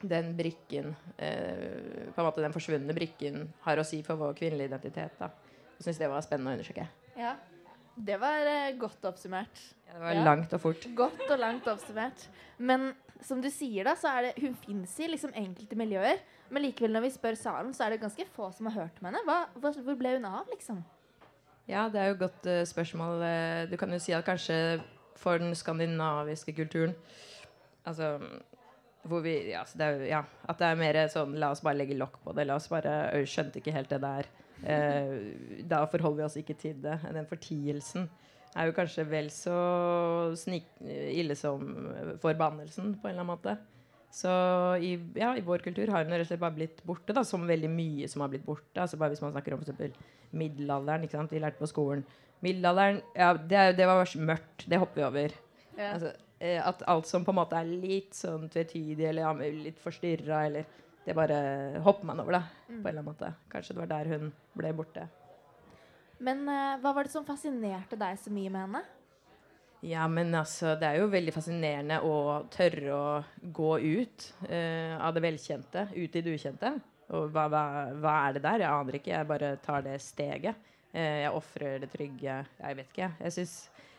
den 0.00 0.32
brikken, 0.36 0.94
eh, 1.16 2.08
på 2.14 2.20
en 2.20 2.26
måte 2.26 2.44
den 2.44 2.54
forsvunne 2.54 2.96
brikken, 2.96 3.44
har 3.66 3.80
å 3.80 3.84
si 3.86 4.00
for 4.04 4.20
vår 4.20 4.36
kvinnelige 4.38 4.72
identitet. 4.72 5.16
da. 5.20 5.30
Jeg 5.78 5.88
syns 5.88 6.00
det 6.00 6.10
var 6.12 6.24
spennende 6.24 6.52
å 6.52 6.58
undersøke. 6.58 6.86
Ja. 7.20 7.36
Det 8.00 8.16
var 8.20 8.46
eh, 8.48 8.72
godt 8.80 9.04
oppsummert. 9.10 9.62
Ja, 9.88 9.94
det 9.96 10.02
var 10.04 10.20
langt 10.24 10.52
og 10.56 10.62
fort. 10.62 10.86
Godt 10.96 11.24
og 11.26 11.38
langt 11.40 11.66
oppsummert. 11.68 12.28
Men 12.56 12.92
som 13.24 13.42
du 13.42 13.50
sier, 13.52 13.84
da, 13.84 13.96
så 13.98 14.12
er 14.14 14.28
det 14.28 14.44
Hun 14.44 14.54
fins 14.56 14.94
i 15.02 15.08
liksom 15.10 15.34
enkelte 15.36 15.76
miljøer. 15.76 16.22
Men 16.50 16.64
likevel, 16.64 16.94
når 16.94 17.04
vi 17.04 17.12
spør 17.14 17.36
salen, 17.38 17.74
så 17.76 17.84
er 17.84 17.94
det 17.94 18.00
ganske 18.02 18.24
få 18.34 18.48
som 18.56 18.70
har 18.70 18.86
hørt 18.86 19.02
om 19.02 19.10
henne. 19.10 19.20
Hva, 19.26 19.42
hva, 19.60 19.74
hvor 19.84 19.98
ble 19.98 20.16
hun 20.16 20.24
av, 20.30 20.48
liksom? 20.50 20.80
Ja, 21.68 21.84
det 21.92 22.00
er 22.00 22.08
jo 22.10 22.16
et 22.16 22.24
godt 22.24 22.48
uh, 22.48 22.62
spørsmål. 22.66 23.22
Eh, 23.22 23.68
Du 23.70 23.76
kan 23.78 23.92
jo 23.92 24.00
si 24.02 24.14
at 24.16 24.24
kanskje 24.26 24.80
for 25.20 25.42
den 25.42 25.54
skandinaviske 25.58 26.56
kulturen 26.56 26.96
Altså 27.88 28.18
hvor 29.08 29.22
vi, 29.24 29.32
ja, 29.54 29.62
det 29.64 29.86
er, 29.86 30.02
ja, 30.10 30.20
At 30.48 30.58
det 30.60 30.68
er 30.68 30.80
mer 30.80 30.98
sånn 31.12 31.38
La 31.40 31.52
oss 31.54 31.62
bare 31.64 31.78
legge 31.78 31.96
lokk 31.96 32.18
på 32.24 32.34
det. 32.36 32.44
La 32.48 32.58
oss 32.60 32.68
bare 32.68 33.14
Øy, 33.16 33.24
skjønte 33.28 33.62
ikke 33.62 33.72
helt 33.72 33.92
det 33.92 34.00
der. 34.02 34.28
Eh, 34.60 35.14
da 35.64 35.86
forholder 35.88 36.18
vi 36.18 36.26
oss 36.26 36.36
ikke 36.36 36.56
til 36.60 36.82
det. 36.84 36.98
Den 37.16 37.28
fortielsen 37.30 38.10
er 38.58 38.66
jo 38.66 38.74
kanskje 38.76 39.06
vel 39.06 39.28
så 39.32 39.56
snik, 40.36 40.66
ille 40.82 41.36
som 41.38 41.62
forbannelsen, 42.22 42.96
på 42.98 43.08
en 43.08 43.14
eller 43.14 43.22
annen 43.22 43.30
måte. 43.30 43.54
Så 44.10 44.30
i, 44.82 44.96
ja, 45.14 45.30
i 45.38 45.44
vår 45.46 45.62
kultur 45.62 45.92
har 45.94 46.02
den 46.02 46.16
rett 46.16 46.26
og 46.26 46.32
slett 46.32 46.42
bare 46.42 46.56
blitt 46.56 46.80
borte, 46.86 47.14
da, 47.14 47.22
som 47.26 47.46
veldig 47.46 47.70
mye 47.70 48.08
som 48.10 48.24
har 48.24 48.32
blitt 48.32 48.44
borte. 48.44 48.74
Altså 48.74 48.98
bare 48.98 49.14
Hvis 49.14 49.22
man 49.22 49.32
snakker 49.36 49.54
om 49.54 49.62
for 49.62 49.70
eksempel 49.70 49.94
middelalderen. 50.34 51.30
Vi 51.30 51.42
lærte 51.42 51.62
på 51.62 51.70
skolen 51.70 52.02
Middelalderen, 52.40 53.00
ja, 53.14 53.34
det, 53.34 53.62
det 53.76 53.86
var 53.88 54.16
mørkt. 54.16 54.66
Det 54.66 54.80
hopper 54.80 55.00
vi 55.00 55.06
over. 55.06 55.38
Ja. 55.76 55.92
Altså, 55.92 56.12
eh, 56.40 56.60
at 56.64 56.82
alt 56.88 57.08
som 57.08 57.24
på 57.24 57.34
en 57.34 57.40
måte 57.40 57.58
er 57.60 57.68
litt 57.68 58.16
sånn 58.16 58.48
tvetydig 58.52 59.10
eller 59.10 59.42
litt 59.64 59.80
forstyrra, 59.80 60.44
eller 60.50 60.76
Det 61.00 61.14
bare 61.16 61.80
hopper 61.80 62.04
man 62.06 62.20
over, 62.20 62.34
da. 62.36 62.42
Mm. 62.68 62.82
På 62.82 62.88
en 62.88 62.90
eller 62.90 63.00
annen 63.00 63.06
måte. 63.08 63.28
Kanskje 63.50 63.74
det 63.74 63.80
var 63.80 63.88
der 63.88 64.10
hun 64.12 64.26
ble 64.54 64.72
borte. 64.76 65.06
Men 66.20 66.42
uh, 66.44 66.76
hva 66.82 66.92
var 66.92 67.08
det 67.08 67.12
som 67.14 67.24
fascinerte 67.24 67.96
deg 67.98 68.18
så 68.20 68.30
mye 68.30 68.52
med 68.52 68.66
henne? 68.66 68.82
Ja, 69.80 70.04
men 70.12 70.34
altså, 70.36 70.74
det 70.76 70.90
er 70.90 71.00
jo 71.00 71.08
veldig 71.08 71.32
fascinerende 71.32 72.02
å 72.04 72.42
tørre 72.52 72.92
å 72.92 73.06
gå 73.40 73.70
ut 73.80 74.26
uh, 74.44 75.00
av 75.00 75.16
det 75.16 75.24
velkjente, 75.24 75.86
ut 75.96 76.20
i 76.20 76.22
det 76.26 76.36
ukjente. 76.36 76.74
Og 77.16 77.32
hva, 77.32 77.46
hva, 77.50 77.64
hva 77.96 78.16
er 78.26 78.36
det 78.36 78.44
der? 78.44 78.66
Jeg 78.66 78.70
aner 78.70 79.00
ikke. 79.00 79.14
Jeg 79.16 79.30
bare 79.32 79.54
tar 79.64 79.88
det 79.88 79.96
steget. 80.04 80.68
Eh, 80.92 81.22
jeg 81.24 81.30
ofrer 81.32 81.78
det 81.82 81.90
trygge. 81.92 82.40
Jeg 82.58 82.76
vet 82.76 82.90
ikke. 82.90 83.12
Jeg 83.20 83.32
Synes, 83.32 83.54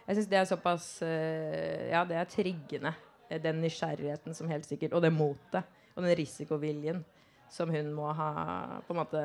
jeg 0.07 0.17
syns 0.17 0.29
det 0.31 0.37
er 0.39 0.49
såpass 0.49 0.87
eh, 1.07 1.89
Ja, 1.91 2.03
det 2.07 2.17
er 2.19 2.29
triggende. 2.29 2.93
Eh, 3.29 3.39
Den 3.41 3.61
nysgjerrigheten 3.63 4.35
som 4.35 4.49
helt 4.51 4.67
sikkert 4.67 4.93
Og 4.93 5.01
det 5.01 5.13
motet. 5.13 5.63
Og 5.95 6.03
den 6.03 6.17
risikoviljen 6.17 7.03
som 7.51 7.69
hun 7.69 7.91
må 7.93 8.11
ha 8.15 8.79
på 8.87 8.93
en 8.93 8.99
måte 9.01 9.21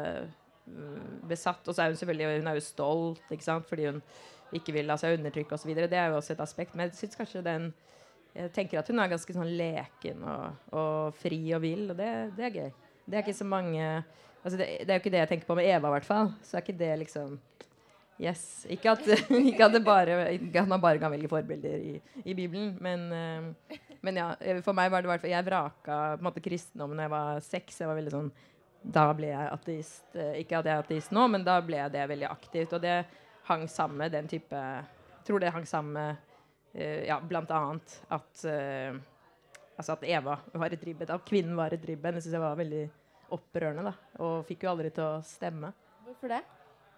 mm, 0.67 1.27
besatt. 1.31 1.67
Og 1.67 1.75
så 1.75 1.83
er 1.83 1.93
hun 1.93 1.99
selvfølgelig 1.99 2.41
Hun 2.41 2.49
er 2.51 2.55
jo 2.59 2.61
stolt, 2.61 3.23
ikke 3.31 3.45
sant, 3.45 3.69
fordi 3.69 3.87
hun 3.87 4.03
ikke 4.55 4.73
vil 4.75 4.87
la 4.87 4.97
seg 4.99 5.19
undertrykke 5.19 5.55
osv. 5.55 5.75
Det 5.75 5.99
er 5.99 6.11
jo 6.11 6.17
også 6.21 6.35
et 6.35 6.43
aspekt. 6.43 6.75
Men 6.75 6.87
jeg 6.87 6.95
synes 6.95 7.19
kanskje 7.19 7.43
den 7.43 7.73
Jeg 8.35 8.53
tenker 8.53 8.79
at 8.79 8.89
hun 8.89 8.99
er 9.01 9.09
ganske 9.09 9.33
sånn 9.33 9.49
leken 9.57 10.23
og, 10.29 10.73
og 10.77 11.14
fri 11.17 11.39
og 11.57 11.62
vill, 11.62 11.87
og 11.91 11.97
det, 11.97 12.09
det 12.37 12.45
er 12.45 12.51
gøy. 12.53 12.73
Det 13.07 13.17
er 13.17 13.23
ikke 13.25 13.33
så 13.39 13.47
mange 13.49 13.87
altså 14.47 14.59
det, 14.61 14.67
det 14.87 14.93
er 14.93 14.99
jo 14.99 15.03
ikke 15.03 15.13
det 15.13 15.23
jeg 15.25 15.31
tenker 15.35 15.49
på 15.51 15.59
med 15.59 15.67
Eva, 15.67 15.91
i 15.91 15.95
hvert 15.97 16.07
fall. 16.07 16.33
Så 16.47 16.57
er 16.57 16.65
ikke 16.65 16.79
det 16.79 16.95
liksom 17.03 17.37
Yes. 18.17 18.65
Ikke 18.73 18.95
at, 18.95 19.03
ikke 19.51 19.67
at, 19.67 19.75
bare, 19.85 20.15
ikke 20.33 20.63
at 20.63 20.69
man 20.71 20.81
bare 20.81 21.01
kan 21.01 21.13
velge 21.13 21.29
forbilder 21.29 21.83
i, 21.85 21.97
i 22.25 22.35
Bibelen, 22.35 22.71
men, 22.81 23.03
eh, 23.13 23.81
men 24.01 24.21
ja, 24.23 24.31
for 24.65 24.77
meg 24.77 24.89
var 24.93 25.05
det 25.05 25.11
hvert 25.11 25.27
Jeg 25.29 25.45
vraka 25.45 25.99
på 26.15 26.23
en 26.23 26.29
måte 26.31 26.45
kristendommen 26.45 26.97
da 26.97 27.05
jeg 27.05 27.13
var 27.13 27.43
seks. 27.45 27.81
Jeg 27.83 27.91
var 27.91 27.99
veldig 27.99 28.15
sånn 28.15 28.31
Da 28.97 29.05
ble 29.19 29.33
jeg 29.35 29.51
ateist. 29.53 30.07
Eh, 30.17 30.39
Ikke 30.41 30.63
at 30.63 30.69
jeg 30.71 30.79
er 30.79 30.87
ateist 30.87 31.13
nå, 31.13 31.27
men 31.29 31.45
da 31.45 31.59
ble 31.65 31.83
jeg 31.83 31.93
det 31.93 32.07
veldig 32.15 32.31
aktivt. 32.31 32.73
Og 32.79 32.85
det 32.87 32.97
hang 33.51 33.67
sammen 33.69 34.01
med 34.01 34.17
den 34.17 34.31
type 34.33 34.57
Jeg 34.57 35.29
tror 35.29 35.43
det 35.43 35.53
hang 35.53 35.69
sammen 35.69 35.99
med 35.99 36.81
eh, 36.81 37.05
ja, 37.11 37.21
blant 37.21 37.53
annet 37.53 38.01
at 38.09 38.47
Altså 39.77 39.93
at 39.93 40.07
Eva 40.09 40.39
var 40.57 40.73
et 40.73 40.85
ribben, 40.89 41.11
at 41.13 41.25
kvinnen 41.29 41.53
var 41.59 41.75
et 41.77 41.83
ribben. 41.85 42.17
Det 42.17 42.23
syns 42.25 42.39
jeg 42.39 42.41
var 42.41 42.57
veldig 42.57 42.87
opprørende. 43.35 43.91
da 43.91 44.22
Og 44.24 44.45
fikk 44.49 44.66
jo 44.66 44.72
aldri 44.72 44.91
til 44.95 45.05
å 45.07 45.22
stemme. 45.27 45.72
Hvorfor 46.07 46.35
det? 46.37 46.43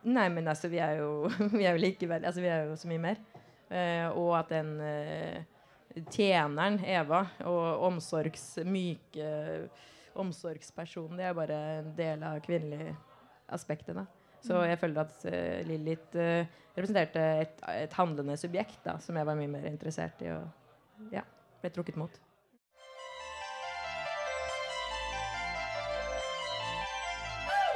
Nei, 0.08 0.28
men 0.30 0.48
altså, 0.48 0.70
vi 0.70 0.80
er 0.82 1.00
jo, 1.00 1.28
vi 1.58 1.64
er 1.66 1.74
jo 1.74 1.82
likevel 1.82 2.24
Altså, 2.24 2.42
vi 2.44 2.50
er 2.52 2.68
jo 2.68 2.76
så 2.78 2.90
mye 2.90 3.04
mer. 3.08 3.22
Eh, 3.68 4.06
og 4.16 4.32
at 4.38 4.52
den 4.52 4.76
eh, 4.80 5.42
tjeneren, 6.12 6.78
Eva, 6.84 7.24
og 7.48 7.84
omsorgsmyke 7.88 9.24
eh, 9.24 9.86
omsorgspersonen, 10.18 11.18
det 11.18 11.28
er 11.28 11.36
bare 11.36 11.58
en 11.78 11.92
del 11.96 12.22
av 12.26 12.40
kvinnelige 12.44 12.96
da. 13.94 14.06
Så 14.40 14.54
Mm. 14.54 14.68
jeg 14.68 14.78
føler 14.78 15.00
at 15.00 15.14
uh, 15.24 15.66
Lilith 15.66 16.16
uh, 16.16 16.46
representerte 16.76 17.20
et, 17.40 17.62
et 17.68 17.92
handlende 17.92 18.36
subjekt 18.36 18.84
da, 18.84 18.98
som 18.98 19.16
jeg 19.16 19.26
var 19.26 19.34
mye 19.34 19.48
mer 19.48 19.66
interessert 19.66 20.20
i, 20.22 20.30
og 20.30 21.12
ja, 21.12 21.22
ble 21.60 21.70
trukket 21.70 21.96
mot. 21.96 22.20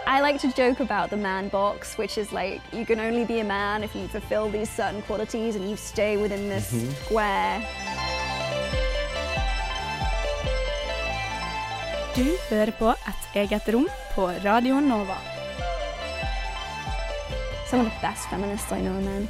I 0.06 0.20
like 0.20 0.38
to 0.40 0.48
joke 0.52 0.80
about 0.80 1.10
the 1.10 1.16
man 1.16 1.48
box, 1.48 1.96
which 1.96 2.18
is 2.18 2.32
like 2.32 2.60
you 2.72 2.84
can 2.84 3.00
only 3.00 3.24
be 3.24 3.40
a 3.40 3.44
man 3.44 3.84
if 3.84 3.94
you 3.94 4.08
fulfill 4.08 4.50
these 4.50 4.68
certain 4.70 5.02
qualities 5.02 5.56
and 5.56 5.68
you 5.70 5.76
stay 5.76 6.16
within 6.16 6.48
this 6.48 6.72
Mhm. 6.72 6.90
square. 7.04 7.60
Du 12.16 12.24
hører 12.50 12.70
på 12.78 12.88
Et 12.90 13.36
eget 13.36 13.68
rom 13.74 13.88
på 14.14 14.26
Radio 14.44 14.80
Nova. 14.80 15.16
Some 17.70 17.80
of 17.86 17.86
the 17.92 18.00
best 18.08 18.28
feminists 18.28 18.72
I 18.72 18.80
know, 18.80 19.00
man. 19.00 19.28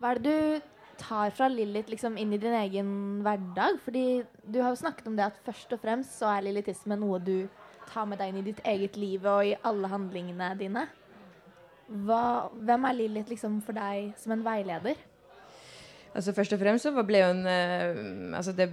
Hva 0.00 0.10
er 0.10 0.14
det 0.14 0.24
du 0.24 0.60
tar 0.98 1.30
fra 1.30 1.48
Lilith 1.48 1.90
liksom 1.90 2.16
inn 2.16 2.32
i 2.32 2.38
din 2.38 2.54
egen 2.54 3.20
hverdag? 3.22 3.80
Fordi 3.84 4.22
du 4.52 4.62
har 4.62 4.70
jo 4.70 4.76
snakket 4.76 5.06
om 5.06 5.16
det 5.16 5.24
at 5.26 5.32
først 5.44 5.72
og 5.72 5.80
fremst 5.82 6.18
så 6.18 6.26
er 6.38 6.40
lilithisme 6.40 6.96
noe 6.96 7.18
du 7.18 7.48
tar 7.90 8.08
med 8.08 8.20
deg 8.20 8.32
inn 8.32 8.40
i 8.40 8.48
ditt 8.50 8.64
eget 8.68 8.96
liv 9.00 9.26
og 9.26 9.44
i 9.46 9.56
alle 9.66 9.90
handlingene 9.92 10.54
dine. 10.60 10.86
Hva, 11.90 12.50
hvem 12.54 12.86
er 12.86 12.98
Lilith 12.98 13.32
liksom 13.32 13.58
for 13.66 13.74
deg 13.76 14.12
som 14.20 14.36
en 14.36 14.44
veileder? 14.46 14.98
Altså 16.10 16.32
Først 16.34 16.54
og 16.56 16.58
fremst 16.58 16.86
så 16.86 16.90
ble 17.06 17.20
jo 17.20 17.26
en 17.30 18.34
altså 18.34 18.52
Det 18.58 18.66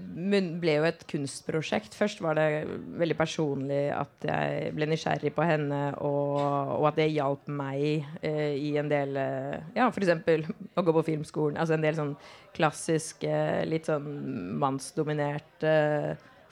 ble 0.62 0.78
jo 0.80 0.86
et 0.88 1.04
kunstprosjekt. 1.10 1.94
Først 1.94 2.22
var 2.26 2.38
det 2.38 2.66
veldig 2.98 3.18
personlig 3.18 3.82
at 3.94 4.26
jeg 4.26 4.72
ble 4.74 4.88
nysgjerrig 4.90 5.34
på 5.36 5.46
henne, 5.46 5.82
og, 6.02 6.40
og 6.80 6.88
at 6.90 6.98
det 6.98 7.12
hjalp 7.14 7.46
meg 7.60 8.08
eh, 8.26 8.56
i 8.58 8.74
en 8.82 8.90
del 8.90 9.14
eh, 9.22 9.60
Ja, 9.78 9.90
f.eks. 9.92 10.50
å 10.74 10.86
gå 10.86 10.98
på 10.98 11.06
filmskolen. 11.12 11.60
Altså 11.62 11.78
en 11.78 11.86
del 11.86 12.00
sånn 12.00 12.16
klassiske, 12.58 13.38
litt 13.70 13.90
sånn 13.90 14.10
mannsdominerte 14.58 15.78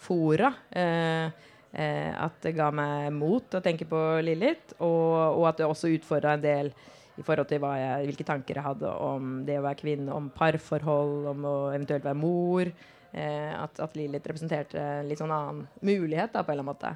fora. 0.05 0.53
Eh, 0.69 1.51
eh, 1.75 2.11
at 2.11 2.39
det 2.43 2.55
ga 2.57 2.71
meg 2.73 3.11
mot 3.15 3.55
å 3.55 3.63
tenke 3.63 3.87
på 3.89 4.01
Lilith, 4.25 4.77
og, 4.79 5.39
og 5.39 5.47
at 5.51 5.61
det 5.61 5.69
også 5.69 5.91
utfordra 5.93 6.35
en 6.35 6.45
del 6.45 6.73
i 7.15 7.23
forhold 7.23 7.47
til 7.47 7.63
jeg, 7.63 8.07
hvilke 8.09 8.27
tanker 8.27 8.57
jeg 8.59 8.65
hadde 8.65 8.91
om 8.99 9.37
det 9.47 9.59
å 9.59 9.63
være 9.63 9.79
kvinne, 9.79 10.11
om 10.11 10.27
parforhold, 10.35 11.29
om 11.31 11.47
å 11.47 11.55
eventuelt 11.71 12.03
være 12.03 12.19
mor. 12.19 12.71
Eh, 13.15 13.51
at, 13.55 13.79
at 13.79 13.95
Lilith 13.95 14.27
representerte 14.27 14.79
en 14.81 15.07
litt 15.07 15.21
sånn 15.21 15.31
annen 15.31 15.63
mulighet, 15.85 16.33
da, 16.33 16.43
på 16.43 16.51
en 16.51 16.57
eller 16.59 16.65
annen 16.65 16.73
måte. 16.73 16.95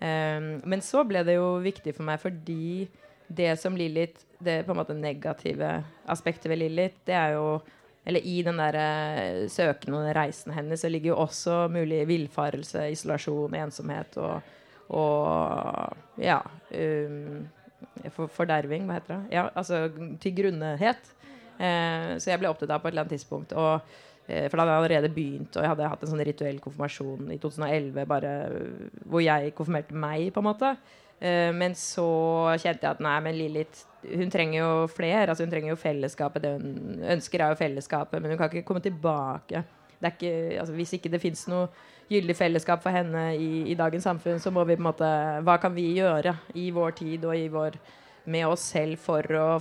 Um, 0.00 0.48
men 0.72 0.80
så 0.80 1.04
ble 1.04 1.20
det 1.28 1.36
jo 1.36 1.58
viktig 1.60 1.92
for 1.92 2.08
meg 2.08 2.22
fordi 2.22 2.86
det 3.28 3.50
som 3.60 3.74
Lilith 3.76 4.22
Det 4.40 4.62
på 4.64 4.72
en 4.72 4.78
måte 4.78 4.94
negative 4.96 5.68
aspektet 6.08 6.48
ved 6.48 6.62
Lilith, 6.62 6.96
det 7.04 7.12
er 7.12 7.34
jo 7.34 7.58
Eller 8.08 8.24
i 8.24 8.40
den 8.42 8.58
der 8.60 8.78
eh, 8.80 9.46
søken 9.52 9.98
og 9.98 10.08
reisen 10.16 10.54
hennes 10.56 10.80
så 10.80 10.88
ligger 10.88 11.12
jo 11.12 11.20
også 11.26 11.66
mulig 11.72 12.00
villfarelse, 12.08 12.86
isolasjon, 12.94 13.56
ensomhet 13.60 14.16
og, 14.20 14.52
og 14.96 16.20
ja 16.20 16.40
um, 16.72 17.42
for, 18.14 18.30
Forderving, 18.32 18.86
hva 18.88 18.98
heter 18.98 19.16
det? 19.16 19.34
Ja, 19.36 19.48
altså 19.54 19.88
til 20.22 20.36
grunnehet. 20.36 21.10
Eh, 21.60 22.14
så 22.20 22.32
jeg 22.32 22.40
ble 22.40 22.48
opptatt 22.48 22.72
av 22.72 22.80
på 22.80 22.88
et 22.88 22.94
eller 22.94 23.04
annet 23.04 23.18
tidspunkt. 23.18 23.52
Og, 23.52 23.92
eh, 24.26 24.46
for 24.48 24.56
da 24.56 24.64
hadde 24.64 24.72
jeg 24.72 24.82
allerede 24.82 25.12
begynt, 25.12 25.52
og 25.56 25.64
jeg 25.64 25.72
hadde 25.74 25.92
hatt 25.92 26.06
en 26.06 26.12
sånn 26.14 26.24
rituell 26.24 26.60
konfirmasjon 26.64 27.34
i 27.34 27.38
2011 27.42 28.08
bare, 28.08 28.32
hvor 29.04 29.24
jeg 29.24 29.54
konfirmerte 29.58 29.96
meg, 30.06 30.30
på 30.32 30.40
en 30.40 30.48
måte. 30.48 30.74
Eh, 31.20 31.50
men 31.52 31.76
så 31.76 32.08
kjente 32.56 32.86
jeg 32.86 32.96
at 32.96 33.04
nei, 33.04 33.16
men 33.24 33.36
Lilith 33.36 33.86
hun 34.08 34.30
trenger 34.32 34.62
jo 34.62 34.86
flere. 34.88 35.28
altså 35.28 35.44
Hun 35.44 35.52
trenger 35.52 35.74
jo 35.74 35.76
fellesskapet. 35.80 36.42
Det 36.42 36.52
hun 36.56 37.04
ønsker, 37.04 37.42
er 37.44 37.52
jo 37.52 37.60
fellesskapet, 37.60 38.22
men 38.22 38.32
hun 38.32 38.40
kan 38.40 38.50
ikke 38.50 38.66
komme 38.66 38.82
tilbake. 38.84 39.64
Ikke, 40.00 40.32
altså 40.60 40.74
Hvis 40.74 40.94
ikke 40.96 41.12
det 41.12 41.20
fins 41.20 41.44
noe 41.48 41.68
gyldig 42.10 42.36
fellesskap 42.36 42.80
for 42.82 42.94
henne 42.94 43.34
i, 43.36 43.50
i, 43.70 43.76
dagens 43.78 44.06
samfunn, 44.08 44.40
så 44.40 44.50
må 44.50 44.64
vi 44.64 44.78
på 44.78 44.82
en 44.82 44.88
måte 44.88 45.10
Hva 45.44 45.58
kan 45.60 45.74
vi 45.76 45.90
gjøre 45.98 46.34
i 46.58 46.70
vår 46.74 46.96
tid 47.02 47.26
og 47.28 47.44
vår, 47.52 47.76
med 48.24 48.46
oss 48.48 48.64
selv 48.72 48.98
for 49.00 49.24
å 49.36 49.60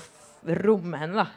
romme 0.63 0.97
henne 1.01 1.25
da, 1.25 1.27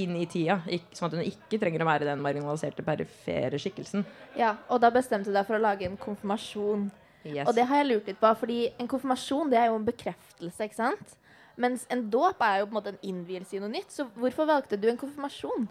inn 0.00 0.16
i 0.16 0.24
tida? 0.30 0.62
Ikke, 0.72 0.96
sånn 0.96 1.10
at 1.10 1.18
hun 1.18 1.28
ikke 1.28 1.60
trenger 1.60 1.84
å 1.84 1.90
være 1.90 2.08
den 2.08 2.24
marginaliserte, 2.24 2.86
perifere 2.86 3.60
skikkelsen. 3.60 4.06
Ja, 4.40 4.56
og 4.72 4.80
da 4.80 4.90
bestemte 4.94 5.28
du 5.28 5.36
deg 5.36 5.46
for 5.46 5.60
å 5.60 5.62
lage 5.62 5.86
en 5.86 6.00
konfirmasjon. 6.00 6.88
Yes. 7.24 7.46
Og 7.46 7.54
det 7.56 7.66
har 7.68 7.82
jeg 7.82 7.90
lurt 7.90 8.06
litt 8.08 8.20
på, 8.20 8.30
fordi 8.40 8.60
en 8.80 8.88
konfirmasjon 8.88 9.50
det 9.52 9.58
er 9.60 9.68
jo 9.68 9.76
en 9.80 9.88
bekreftelse, 9.88 10.66
ikke 10.66 10.78
sant? 10.78 11.16
Mens 11.60 11.84
en 11.92 12.06
dåp 12.12 12.40
er 12.44 12.62
jo 12.62 12.68
på 12.68 12.72
en 12.72 12.78
måte 12.78 12.94
en 12.94 13.04
innvielse 13.04 13.58
i 13.58 13.60
noe 13.60 13.72
nytt. 13.72 13.92
Så 13.92 14.06
hvorfor 14.16 14.48
valgte 14.48 14.78
du 14.80 14.88
en 14.88 15.00
konfirmasjon? 15.00 15.68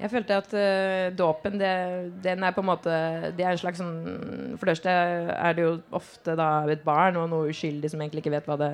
Jeg 0.00 0.10
følte 0.10 0.38
at 0.40 0.54
uh, 0.56 1.12
dåpen, 1.14 1.58
det, 1.60 1.72
den 2.24 2.42
er 2.42 2.54
på 2.54 2.62
en 2.62 2.70
måte 2.70 2.94
Det 3.36 3.44
er 3.44 3.52
en 3.52 3.60
slags 3.60 3.78
sånn 3.78 4.56
For 4.56 4.64
det 4.64 4.72
første 4.72 4.94
er 5.36 5.54
det 5.54 5.66
jo 5.66 5.74
ofte 5.94 6.34
da 6.38 6.48
et 6.72 6.82
barn 6.82 7.18
og 7.20 7.28
noe 7.30 7.52
uskyldig 7.52 7.92
som 7.92 8.02
egentlig 8.02 8.24
ikke 8.24 8.34
vet 8.34 8.48
hva 8.50 8.58
det 8.60 8.72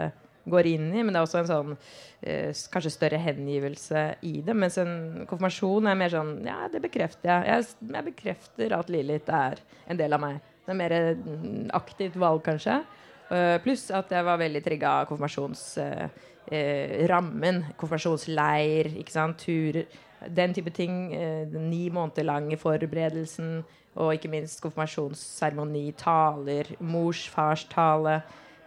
går 0.48 0.64
inn 0.70 0.86
i, 0.94 1.02
men 1.02 1.12
det 1.12 1.18
er 1.20 1.26
også 1.26 1.42
en 1.42 1.48
sånn 1.50 1.72
uh, 1.74 2.60
kanskje 2.72 2.94
større 2.94 3.18
hengivelse 3.20 4.04
i 4.24 4.38
det. 4.46 4.54
Mens 4.56 4.78
en 4.80 5.26
konfirmasjon 5.28 5.90
er 5.90 5.98
mer 6.00 6.14
sånn 6.14 6.30
Ja, 6.48 6.62
det 6.72 6.80
bekrefter 6.86 7.34
jeg. 7.34 7.50
Jeg, 7.50 7.90
jeg 7.98 8.06
bekrefter 8.06 8.78
at 8.78 8.92
Lilith 8.92 9.34
er 9.34 9.60
en 9.90 10.00
del 10.00 10.16
av 10.16 10.24
meg. 10.24 10.47
Er 10.68 10.74
mer 10.76 10.92
mm, 11.16 11.70
aktivt 11.76 12.16
valg, 12.20 12.42
kanskje. 12.44 12.82
Uh, 13.28 13.58
pluss 13.64 13.90
at 13.92 14.10
jeg 14.12 14.24
var 14.24 14.38
veldig 14.40 14.62
trigga 14.64 14.88
av 15.00 15.06
konfirmasjonsrammen. 15.10 17.64
konfirmasjonsleir, 17.76 18.86
ikke 19.00 19.12
sant, 19.12 19.38
turer 19.44 19.84
den 20.26 20.54
type 20.54 20.70
ting. 20.70 21.14
Eh, 21.14 21.46
ni 21.46 21.88
måneder 21.90 22.22
lang 22.22 22.50
forberedelsen 22.58 23.64
og 23.98 24.14
ikke 24.14 24.30
minst 24.30 24.60
konfirmasjonsseremoni, 24.62 25.92
taler, 25.98 26.70
mors, 26.80 27.28
fars 27.28 27.64
tale. 27.64 28.20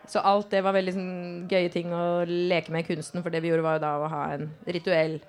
Så 0.07 0.19
alt 0.19 0.51
det 0.51 0.63
var 0.63 0.75
veldig 0.75 0.93
sånn, 0.95 1.13
gøye 1.51 1.69
ting 1.71 1.93
å 1.93 2.25
leke 2.27 2.73
med 2.73 2.83
i 2.83 2.95
kunsten. 2.95 3.23
For 3.23 3.31
det 3.31 3.43
vi 3.43 3.51
gjorde, 3.51 3.63
var 3.63 3.77
jo 3.77 3.85
da 3.85 3.93
å 3.99 4.09
ha 4.11 4.23
en 4.33 4.49
rituell 4.67 5.21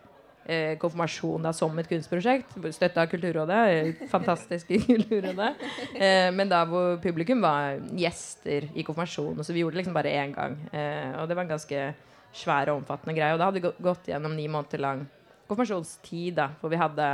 eh, 0.46 0.74
konfirmasjon 0.80 1.46
da, 1.46 1.52
som 1.56 1.78
et 1.78 1.88
kunstprosjekt. 1.90 2.56
Støtta 2.74 3.04
av 3.04 3.10
Kulturrådet. 3.12 4.06
Fantastisk 4.12 4.72
Kulturrådet. 4.88 5.52
Eh, 5.94 6.28
men 6.34 6.50
da 6.50 6.62
hvor 6.68 6.98
publikum 7.02 7.42
var 7.44 7.80
gjester 7.98 8.68
i 8.74 8.86
konfirmasjonen. 8.86 9.44
Så 9.44 9.54
vi 9.54 9.64
gjorde 9.64 9.76
det 9.76 9.82
liksom 9.82 9.96
bare 9.96 10.14
én 10.22 10.34
gang. 10.36 10.58
Eh, 10.72 11.14
og 11.20 11.28
det 11.28 11.38
var 11.38 11.46
en 11.46 11.54
ganske 11.54 11.86
svær 12.32 12.72
og 12.72 12.82
omfattende 12.82 13.16
greie. 13.16 13.34
Og 13.34 13.40
da 13.40 13.50
hadde 13.50 13.60
vi 13.60 13.86
gått 13.88 14.12
gjennom 14.12 14.36
ni 14.36 14.48
måneder 14.50 14.82
lang 14.82 15.06
konfirmasjonstid, 15.48 16.36
da, 16.38 16.48
hvor 16.60 16.72
vi 16.72 16.80
hadde 16.80 17.08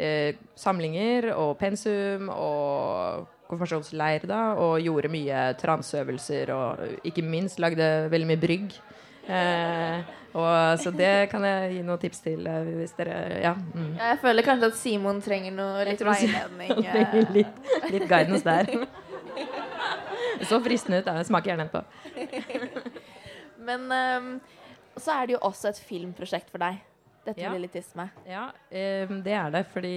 eh, 0.00 0.36
samlinger 0.56 1.32
og 1.34 1.56
pensum 1.60 2.30
og 2.32 3.26
konfirmasjonsleir 3.46 4.26
da, 4.26 4.40
og 4.58 4.80
gjorde 4.82 5.12
mye 5.12 5.42
transøvelser 5.60 6.52
og 6.54 7.06
ikke 7.06 7.24
minst 7.26 7.60
lagde 7.62 8.08
veldig 8.12 8.30
mye 8.32 8.42
brygg. 8.42 8.78
Eh, 9.26 10.00
og, 10.36 10.78
så 10.78 10.92
det 10.94 11.28
kan 11.32 11.42
jeg 11.46 11.70
gi 11.74 11.84
noen 11.86 12.00
tips 12.00 12.20
til 12.22 12.46
eh, 12.46 12.66
hvis 12.78 12.92
dere 12.94 13.16
ja, 13.42 13.54
mm. 13.56 13.94
Jeg 13.98 14.18
føler 14.22 14.46
kanskje 14.46 14.68
at 14.70 14.76
Simon 14.78 15.22
trenger 15.24 15.54
noe 15.56 15.86
litt 15.88 16.02
veiledning. 16.06 16.74
Eh. 16.84 17.16
litt, 17.34 17.70
litt 17.90 18.06
guidance 18.10 18.44
der. 18.46 18.70
Så 20.46 20.60
fristende 20.62 21.00
ut. 21.00 21.08
Jeg 21.08 21.28
smaker 21.30 21.54
gjerne 21.54 21.66
på. 21.72 21.80
Men 23.66 23.88
um, 23.88 24.28
så 25.00 25.16
er 25.16 25.26
det 25.26 25.34
jo 25.34 25.40
også 25.48 25.72
et 25.72 25.80
filmprosjekt 25.88 26.52
for 26.52 26.62
deg 26.62 26.78
dette 27.26 27.42
ja. 27.42 27.50
lilletisme? 27.50 28.04
Ja, 28.28 28.44
um, 29.08 29.16
det 29.24 29.34
er 29.34 29.50
det. 29.56 29.64
Fordi 29.72 29.96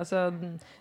altså 0.00 0.24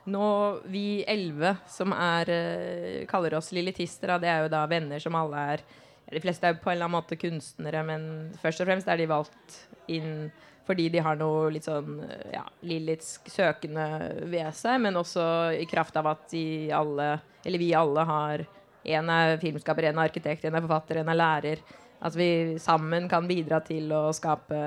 Nå, 0.09 0.25
vi 0.71 1.03
elleve 1.03 1.57
som 1.69 1.93
er 1.93 3.05
kaller 3.11 3.37
oss 3.37 3.51
lillitister, 3.53 4.15
det 4.23 4.31
er 4.31 4.47
jo 4.47 4.53
da 4.55 4.63
venner 4.71 5.03
som 5.03 5.19
alle 5.19 5.45
er 5.53 5.65
De 6.11 6.21
fleste 6.23 6.47
er 6.47 6.57
på 6.59 6.69
en 6.69 6.75
eller 6.75 6.89
annen 6.89 6.99
måte 6.99 7.17
kunstnere, 7.19 7.83
men 7.87 8.07
først 8.41 8.63
og 8.63 8.69
fremst 8.69 8.89
er 8.91 8.99
de 8.99 9.09
valgt 9.11 9.59
inn 9.91 10.31
fordi 10.67 10.87
de 10.93 11.01
har 11.03 11.17
noe 11.17 11.49
litt 11.51 11.65
sånn 11.65 11.97
ja, 12.31 12.43
lillitsk 12.67 13.29
søkende 13.33 13.85
ved 14.29 14.51
seg, 14.55 14.77
men 14.83 14.99
også 14.99 15.23
i 15.57 15.65
kraft 15.69 15.97
av 15.99 16.11
at 16.13 16.27
de 16.31 16.43
alle, 16.75 17.15
eller 17.43 17.61
vi 17.61 17.71
alle, 17.75 18.07
har 18.07 18.47
En 18.81 19.09
er 19.13 19.35
filmskaper, 19.37 19.85
en 19.85 19.99
er 19.99 20.07
arkitekt, 20.09 20.45
en 20.45 20.55
er 20.57 20.63
forfatter, 20.63 20.97
en 20.97 21.09
er 21.11 21.17
lærer. 21.19 21.59
At 22.01 22.15
vi 22.17 22.57
sammen 22.57 23.05
kan 23.09 23.27
bidra 23.29 23.59
til 23.61 23.91
å 23.93 24.07
skape 24.09 24.57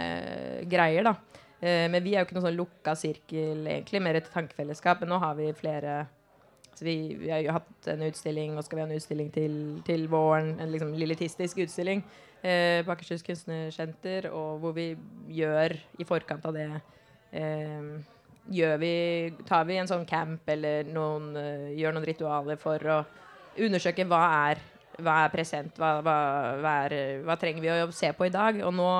eh, 0.00 0.62
greier, 0.64 1.04
da. 1.04 1.12
Eh, 1.60 1.84
men 1.92 2.00
vi 2.00 2.14
er 2.14 2.22
jo 2.22 2.24
ikke 2.24 2.38
noen 2.38 2.46
sånn 2.46 2.56
lukka 2.56 2.94
sirkel, 2.96 3.66
egentlig, 3.66 4.00
mer 4.00 4.16
et 4.16 4.30
tankefellesskap. 4.32 5.02
Men 5.02 5.12
nå 5.12 5.18
har 5.20 5.36
vi 5.36 5.50
flere 5.58 6.06
vi, 6.82 7.14
vi, 7.20 7.30
har 7.30 7.42
jo 7.44 7.54
hatt 7.54 7.88
en 7.92 8.02
utstilling, 8.08 8.56
og 8.56 8.64
skal 8.64 8.78
vi 8.78 8.84
ha 8.84 8.88
en 8.88 8.96
utstilling 8.96 9.30
til, 9.34 9.54
til 9.86 10.08
våren. 10.10 10.54
En 10.60 10.72
liksom 10.72 10.94
lilletistisk 10.98 11.60
utstilling 11.66 12.02
eh, 12.42 12.80
på 12.84 12.94
Akershus 12.94 13.22
Kunstnersenter. 13.26 14.30
Og 14.32 14.58
hvor 14.62 14.74
vi 14.76 14.90
gjør, 15.28 15.76
i 15.98 16.08
forkant 16.08 16.46
av 16.48 16.56
det 16.56 16.68
eh, 17.36 17.92
gjør 18.52 18.78
vi, 18.80 18.94
Tar 19.48 19.66
vi 19.68 19.78
en 19.80 19.90
sånn 19.90 20.06
camp 20.08 20.48
eller 20.52 20.88
noen, 20.92 21.32
uh, 21.36 21.68
gjør 21.72 21.96
noen 21.96 22.08
ritualer 22.08 22.60
for 22.60 22.90
å 22.92 23.02
undersøke 23.64 24.06
hva 24.10 24.22
er, 24.50 24.64
hva 24.98 25.20
er 25.24 25.30
present, 25.32 25.78
hva, 25.80 25.96
hva, 26.04 26.16
hva, 26.60 26.74
er, 26.86 27.22
hva 27.24 27.38
trenger 27.40 27.64
vi 27.64 27.72
å 27.72 27.94
se 27.94 28.10
på 28.16 28.28
i 28.28 28.34
dag. 28.34 28.60
Og 28.66 28.74
nå 28.74 28.90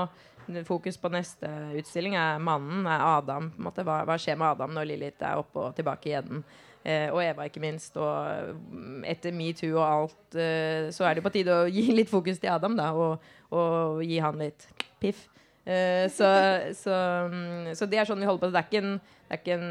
Fokus 0.68 0.98
på 1.00 1.08
neste 1.08 1.48
utstilling 1.78 2.18
er 2.20 2.42
mannen, 2.42 2.84
er 2.84 3.00
Adam. 3.00 3.46
Hva, 3.56 4.02
hva, 4.04 4.16
skjer 4.20 4.36
med 4.36 4.50
Adam 4.50 4.74
når 4.76 4.90
Lilith 4.90 5.24
er 5.24 5.40
oppe 5.40 5.62
og 5.62 5.76
tilbake 5.78 6.10
igjen? 6.10 6.42
Eh, 6.85 7.09
og 7.09 7.22
Eva, 7.24 7.47
ikke 7.49 7.62
minst. 7.64 7.97
Og 7.97 9.05
etter 9.09 9.32
metoo 9.32 9.78
og 9.78 9.85
alt, 9.87 10.37
eh, 10.37 10.91
så 10.93 11.09
er 11.09 11.16
det 11.16 11.24
på 11.24 11.32
tide 11.32 11.62
å 11.64 11.70
gi 11.72 11.87
litt 11.97 12.12
fokus 12.12 12.43
til 12.43 12.53
Adam, 12.53 12.76
da, 12.76 12.91
og, 12.93 13.24
og 13.55 14.03
gi 14.05 14.20
han 14.20 14.43
litt 14.43 14.68
piff. 15.01 15.26
Eh, 15.64 16.11
så, 16.12 16.28
så, 16.76 16.95
mm, 17.32 17.72
så, 17.72 17.89
det 17.89 18.01
er 18.01 18.09
sånn 18.09 18.20
vi 18.20 18.28
holder 18.28 18.43
på. 18.43 18.53
Det 18.53 18.61
er 18.61 18.68
ikke 18.68 18.82
en, 18.85 18.95
det 19.01 19.37
er 19.37 19.41
ikke 19.41 19.57
en 19.57 19.68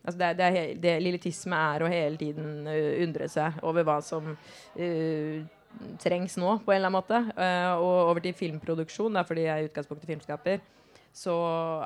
altså 0.00 0.16
det, 0.16 0.26
er, 0.26 0.36
det, 0.38 0.48
er, 0.48 0.74
det 0.80 0.96
Lilletisme 1.04 1.62
er 1.74 1.84
å 1.84 1.90
hele 1.92 2.20
tiden 2.20 2.64
uh, 2.64 3.04
undre 3.04 3.28
seg 3.28 3.58
over 3.68 3.84
hva 3.84 3.98
som 4.04 4.32
uh, 4.32 5.34
trengs 6.00 6.38
nå, 6.40 6.56
på 6.64 6.72
en 6.72 6.80
eller 6.80 6.88
annen 6.88 6.96
måte. 6.96 7.20
Uh, 7.36 7.84
og 7.84 7.96
over 8.14 8.24
til 8.24 8.38
filmproduksjon, 8.38 9.12
da, 9.18 9.26
fordi 9.28 9.44
jeg 9.44 9.52
er 9.52 9.66
i 9.66 9.68
utgangspunktet 9.68 10.08
filmskaper. 10.14 10.64
Så 11.12 11.34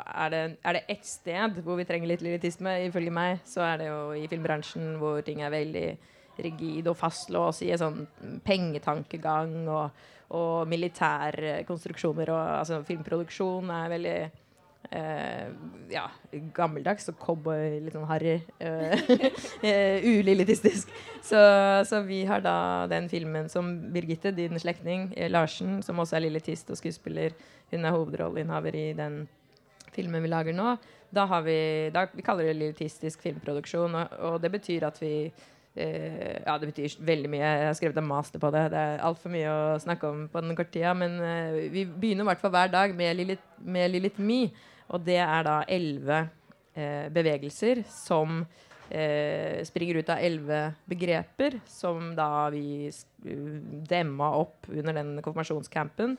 er 0.04 0.32
det, 0.32 0.42
er 0.60 0.76
det 0.76 0.82
ett 0.92 1.06
sted 1.08 1.60
hvor 1.64 1.78
vi 1.80 1.86
trenger 1.88 2.10
litt 2.10 2.24
lilletisme, 2.24 2.74
ifølge 2.88 3.12
meg, 3.14 3.40
så 3.48 3.64
er 3.64 3.80
det 3.80 3.86
jo 3.88 4.00
i 4.18 4.26
filmbransjen 4.28 4.98
hvor 5.00 5.22
ting 5.24 5.40
er 5.42 5.54
veldig 5.54 5.86
rigid 6.44 6.90
og 6.90 6.98
fastlåst 6.98 7.62
i 7.64 7.70
en 7.72 7.80
sånn 7.80 8.40
pengetankegang 8.44 9.54
og, 9.70 10.04
og 10.34 10.68
militære 10.68 11.62
konstruksjoner. 11.68 12.32
Og, 12.34 12.42
altså, 12.60 12.82
filmproduksjon 12.86 13.70
er 13.72 13.92
veldig 13.94 14.18
Uh, 14.92 15.48
ja, 15.90 16.04
gammeldags 16.54 17.08
og 17.08 17.16
cowboy, 17.18 17.78
litt 17.82 17.94
sånn 17.96 18.08
harry. 18.08 18.36
Uh, 18.64 18.92
uh, 19.64 20.04
Så, 21.24 21.40
så, 21.88 22.00
vi 22.04 22.20
har 22.28 22.42
da 22.44 22.84
den 22.90 23.08
filmen 23.08 23.48
som 23.48 23.70
Birgitte, 23.94 24.34
din 24.36 24.58
slektning 24.60 25.08
Larsen, 25.32 25.80
som 25.82 25.98
også 25.98 26.18
er 26.18 26.26
lilitist 26.26 26.68
og 26.70 26.78
skuespiller, 26.78 27.32
hun 27.72 27.84
er 27.84 27.94
hovedrolleinnehaver 27.96 28.76
i 28.76 28.84
den 28.96 29.24
filmen 29.94 30.22
vi 30.22 30.30
lager 30.30 30.56
nå. 30.56 30.76
Da 31.14 31.24
har 31.30 31.46
vi, 31.46 31.56
da, 31.94 32.04
vi 32.12 32.26
kaller 32.26 32.50
det 32.50 32.58
lilitistisk 32.58 33.24
filmproduksjon, 33.24 33.96
og, 33.96 34.14
og 34.28 34.38
det 34.42 34.52
betyr 34.52 34.86
at 34.90 35.00
vi 35.02 35.14
ja, 35.74 36.54
det 36.60 36.68
betyr 36.68 36.92
veldig 37.02 37.28
mye. 37.32 37.42
Jeg 37.42 37.66
har 37.66 37.74
skrevet 37.74 37.96
en 37.98 38.06
master 38.06 38.38
på 38.38 38.46
det. 38.54 38.68
Det 38.70 38.78
er 38.78 39.00
altfor 39.02 39.32
mye 39.32 39.50
å 39.50 39.80
snakke 39.82 40.06
om 40.06 40.20
på 40.30 40.42
den 40.44 40.54
korte 40.54 40.70
tida. 40.76 40.92
Men 40.94 41.16
vi 41.72 41.82
begynner 41.82 42.22
i 42.22 42.28
hvert 42.28 42.44
fall 42.44 42.52
hver 42.54 42.70
dag 42.70 42.94
med 42.94 43.16
lilit, 43.18 43.42
med 43.58 43.90
Lilith 43.90 44.22
Me. 44.22 44.52
Og 44.92 45.02
det 45.06 45.20
er 45.22 45.46
da 45.46 45.56
elleve 45.70 46.20
eh, 46.76 47.08
bevegelser 47.12 47.82
som 47.88 48.42
eh, 48.90 49.62
springer 49.66 50.00
ut 50.00 50.12
av 50.12 50.22
elleve 50.22 50.60
begreper, 50.90 51.58
som 51.70 52.12
da 52.16 52.48
vi 52.54 52.90
demma 53.88 54.34
opp 54.42 54.68
under 54.68 55.00
den 55.00 55.16
konfirmasjonscampen. 55.24 56.16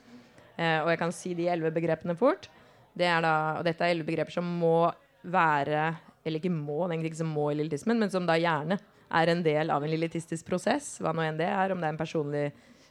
Eh, 0.56 0.80
og 0.82 0.90
jeg 0.92 1.00
kan 1.02 1.14
si 1.14 1.34
de 1.38 1.50
elleve 1.52 1.74
begrepene 1.76 2.16
fort. 2.18 2.50
Det 2.96 3.06
er 3.06 3.22
da, 3.24 3.36
og 3.60 3.66
dette 3.66 3.84
er 3.84 3.94
elleve 3.94 4.08
begreper 4.08 4.38
som 4.38 4.46
må 4.60 4.90
være 5.26 5.96
Eller 6.26 6.40
ikke 6.40 6.50
må, 6.50 6.80
det 6.86 6.86
er 6.86 6.92
egentlig 6.96 7.10
ikke 7.12 7.20
som 7.20 7.28
må 7.30 7.44
i 7.52 7.56
lilletismen, 7.58 8.00
men 8.02 8.10
som 8.10 8.24
da 8.26 8.34
gjerne 8.34 8.80
er 9.14 9.30
en 9.30 9.42
del 9.44 9.70
av 9.70 9.84
en 9.84 9.92
lilletistisk 9.92 10.46
prosess, 10.48 10.96
hva 10.98 11.12
nå 11.14 11.22
enn 11.22 11.38
det 11.38 11.46
er. 11.46 11.70
Om 11.70 11.78
det 11.78 11.86
er 11.86 11.94
en 11.94 12.00
personlig 12.00 12.44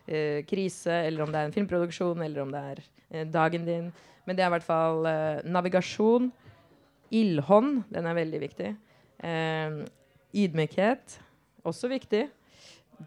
eh, 0.08 0.40
krise, 0.48 1.02
eller 1.10 1.26
om 1.26 1.34
det 1.34 1.42
er 1.42 1.50
en 1.50 1.56
filmproduksjon, 1.56 2.24
eller 2.24 2.46
om 2.46 2.54
det 2.54 2.62
er 2.72 2.82
eh, 3.10 3.26
dagen 3.28 3.68
din. 3.68 3.90
Men 4.26 4.38
det 4.38 4.44
er 4.44 4.50
i 4.50 4.56
hvert 4.56 4.66
fall 4.66 5.06
eh, 5.10 5.44
navigasjon. 5.46 6.32
Ildhånd, 7.16 7.84
den 7.94 8.10
er 8.10 8.18
veldig 8.18 8.42
viktig. 8.42 8.72
Eh, 9.26 9.78
ydmykhet, 10.36 11.20
også 11.66 11.90
viktig. 11.92 12.26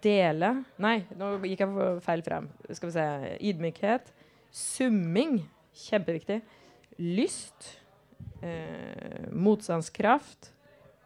Dele 0.04 0.50
Nei, 0.76 0.98
nå 1.16 1.30
gikk 1.48 1.62
jeg 1.64 1.90
feil 2.04 2.22
frem. 2.26 2.48
Skal 2.76 2.90
vi 2.90 2.94
se. 2.96 3.06
Ydmykhet. 3.50 4.12
Summing, 4.52 5.40
kjempeviktig. 5.86 6.42
Lyst. 7.00 7.72
Eh, 8.44 9.28
motstandskraft. 9.32 10.52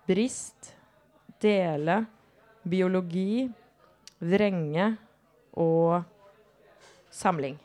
Brist. 0.08 0.72
Dele. 1.42 2.02
Biologi. 2.66 3.46
Vrenge. 4.18 4.92
Og 5.62 6.02
samling. 7.12 7.58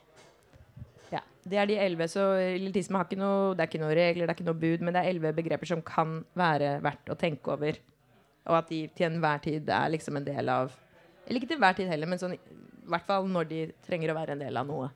Det 1.47 1.59
er 1.59 1.69
de 1.69 1.77
elleve. 1.81 2.07
Så 2.11 2.23
elitisme 2.41 2.99
har 2.99 3.07
ikke 3.07 3.19
noe, 3.19 3.53
det 3.55 3.63
er 3.63 3.71
ikke 3.71 3.83
noe 3.83 3.95
regler, 3.97 4.25
det 4.25 4.33
er 4.33 4.37
ikke 4.37 4.49
noe 4.49 4.61
bud, 4.61 4.83
men 4.83 4.95
det 4.95 5.03
er 5.03 5.11
elleve 5.11 5.35
begreper 5.37 5.69
som 5.69 5.83
kan 5.85 6.19
være 6.37 6.77
verdt 6.85 7.13
å 7.13 7.19
tenke 7.19 7.53
over. 7.55 7.79
Og 8.47 8.59
at 8.59 8.69
de 8.71 8.83
til 8.95 9.09
enhver 9.09 9.43
tid 9.43 9.69
er 9.73 9.91
liksom 9.91 10.19
en 10.19 10.27
del 10.27 10.51
av 10.51 10.71
Eller 11.27 11.41
ikke 11.41 11.49
til 11.49 11.57
enhver 11.57 11.75
tid 11.75 11.89
heller, 11.91 12.07
men 12.07 12.19
sånn, 12.21 12.37
i 12.37 12.91
hvert 12.91 13.07
fall 13.07 13.25
når 13.27 13.49
de 13.49 13.63
trenger 13.83 14.13
å 14.13 14.15
være 14.15 14.37
en 14.37 14.43
del 14.45 14.59
av 14.59 14.67
noe. 14.69 14.91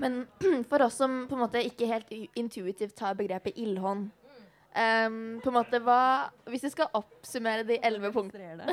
Men 0.00 0.22
for 0.70 0.84
oss 0.86 0.96
som 1.00 1.24
på 1.28 1.36
en 1.36 1.42
måte 1.44 1.64
ikke 1.64 1.88
helt 1.90 2.12
intuitivt 2.36 2.96
tar 2.96 3.16
begrepet 3.18 3.58
ildhånd 3.60 4.08
um, 4.08 5.18
på 5.42 5.52
en 5.52 5.56
måte 5.56 5.80
hva, 5.84 6.30
Hvis 6.48 6.66
vi 6.66 6.72
skal 6.74 6.92
oppsummere 6.96 7.66
de 7.68 7.78
elleve 7.84 8.12
punktene 8.14 8.66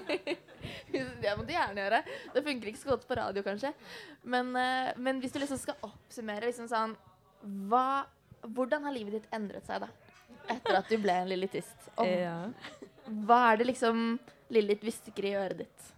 Det 1.50 1.56
gjerne 1.56 1.84
gjøre. 1.84 2.00
Det 2.34 2.44
funker 2.46 2.70
ikke 2.70 2.82
så 2.84 2.92
godt 2.92 3.06
på 3.08 3.18
radio, 3.18 3.44
kanskje. 3.46 3.72
Men, 4.22 4.54
eh, 4.56 4.92
men 4.96 5.20
hvis 5.22 5.34
du 5.34 5.40
liksom 5.42 5.58
skal 5.58 5.78
oppsummere 5.86 6.46
liksom 6.50 6.70
sånn 6.70 6.96
hva, 7.70 8.06
Hvordan 8.40 8.86
har 8.86 8.94
livet 8.94 9.18
ditt 9.18 9.32
endret 9.36 9.66
seg, 9.68 9.82
da? 9.82 9.88
Etter 10.48 10.78
at 10.78 10.88
du 10.88 10.96
ble 11.00 11.12
en 11.12 11.28
lillitist. 11.28 11.90
Og 12.00 12.08
Ja. 12.28 12.36
Hva 13.26 13.40
er 13.50 13.60
det 13.60 13.72
liksom 13.72 14.04
Lillit 14.54 14.82
hvisker 14.84 15.26
i 15.26 15.34
øret 15.38 15.60
ditt? 15.62 15.88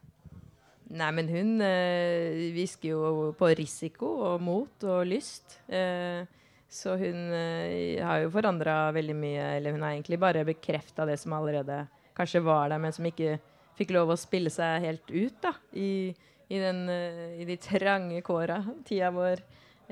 Nei, 0.93 1.09
men 1.17 1.29
hun 1.31 1.55
hvisker 1.63 2.51
hvisker 2.53 2.91
jo 2.91 3.31
på 3.39 3.49
risiko 3.57 4.11
og 4.33 4.43
mot 4.45 4.85
og 4.85 5.07
lyst. 5.09 5.57
Eh, 5.73 6.27
så 6.73 6.97
hun 7.01 7.33
eh, 7.37 8.01
har 8.01 8.23
jo 8.25 8.33
forandra 8.33 8.91
veldig 8.97 9.17
mye, 9.17 9.47
eller 9.59 9.75
hun 9.77 9.83
har 9.85 9.95
egentlig 9.95 10.19
bare 10.21 10.45
bekrefta 10.49 11.05
det 11.09 11.19
som 11.21 11.35
allerede 11.37 11.83
kanskje 12.17 12.41
var 12.45 12.71
der, 12.73 12.81
men 12.81 12.93
som 12.93 13.09
ikke 13.09 13.39
fikk 13.83 13.97
lov 13.97 14.15
å 14.15 14.21
spille 14.21 14.53
seg 14.53 14.87
helt 14.87 15.11
ut 15.11 15.43
da, 15.43 15.57
i, 15.75 16.13
i, 16.49 16.61
den, 16.61 16.87
eh, 16.93 17.43
i 17.43 17.49
de 17.49 17.59
trange 17.61 18.23
kåra 18.25 18.63
tida 18.87 19.11
vår 19.15 19.43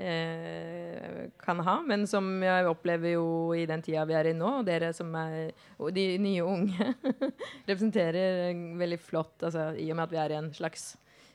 eh, 0.00 1.28
kan 1.42 1.60
ha, 1.66 1.76
men 1.86 2.06
som 2.10 2.28
jeg 2.44 2.68
opplever 2.70 3.16
jo 3.16 3.26
i 3.56 3.66
den 3.68 3.82
tida 3.84 4.06
vi 4.08 4.16
er 4.16 4.30
i 4.30 4.36
nå, 4.36 4.60
og 4.60 4.68
dere 4.68 4.92
som 4.96 5.12
er 5.18 5.52
og 5.78 5.92
de 5.96 6.06
nye 6.22 6.46
unge 6.46 6.92
representerer 7.68 8.54
veldig 8.80 9.00
flott 9.02 9.48
altså, 9.48 9.70
I 9.76 9.90
og 9.90 9.98
med 9.98 10.06
at 10.06 10.14
vi 10.14 10.22
er 10.22 10.34
i 10.34 10.38
en 10.40 10.52
slags 10.56 10.92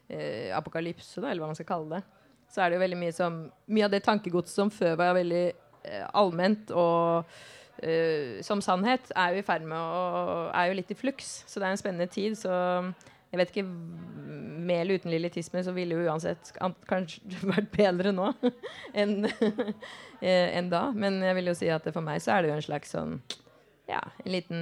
eh, 0.07 0.55
apokalypse, 0.55 1.19
da, 1.21 1.29
eller 1.29 1.43
hva 1.43 1.51
man 1.51 1.59
skal 1.59 1.69
kalle 1.69 1.99
det, 1.99 2.05
så 2.51 2.63
er 2.63 2.71
det 2.71 2.79
jo 2.79 2.85
veldig 2.85 3.01
mye 3.01 3.15
som 3.15 3.43
Mye 3.73 3.87
av 3.87 3.93
det 3.93 4.05
tankegodset 4.05 4.55
som 4.55 4.71
før 4.73 4.97
var 5.01 5.17
veldig 5.17 5.45
eh, 5.49 6.07
allment 6.13 6.71
og 6.71 7.37
eh, 7.83 8.41
som 8.45 8.61
sannhet, 8.63 9.11
er 9.15 9.33
jo 9.33 9.41
i 9.41 9.45
ferd 9.45 9.65
med 9.67 9.79
å 9.79 10.47
er 10.53 10.69
jo 10.69 10.77
litt 10.79 10.93
i 10.93 10.97
fluks. 10.97 11.43
Så 11.49 11.59
det 11.59 11.67
er 11.67 11.75
en 11.75 11.81
spennende 11.81 12.11
tid. 12.11 12.37
Så 12.39 12.51
jeg 13.31 13.41
vet 13.41 13.51
ikke 13.51 13.67
Med 14.65 14.81
eller 14.81 14.99
uten 14.99 15.11
lilletisme 15.13 15.61
så 15.65 15.73
ville 15.75 15.97
jo 15.97 16.07
uansett 16.07 16.53
kanskje 16.89 17.21
vært 17.53 17.69
bedre 17.73 18.13
nå 18.15 18.31
enn 19.01 19.27
eh, 20.25 20.55
enn 20.55 20.71
da. 20.71 20.87
Men 20.95 21.19
jeg 21.25 21.37
vil 21.39 21.51
jo 21.51 21.57
si 21.57 21.71
at 21.73 21.87
for 21.91 22.05
meg 22.05 22.23
så 22.23 22.35
er 22.35 22.43
det 22.43 22.53
jo 22.53 22.57
en 22.59 22.67
slags 22.69 22.95
sånn 22.95 23.17
Ja, 23.85 24.01
en 24.23 24.31
liten 24.33 24.61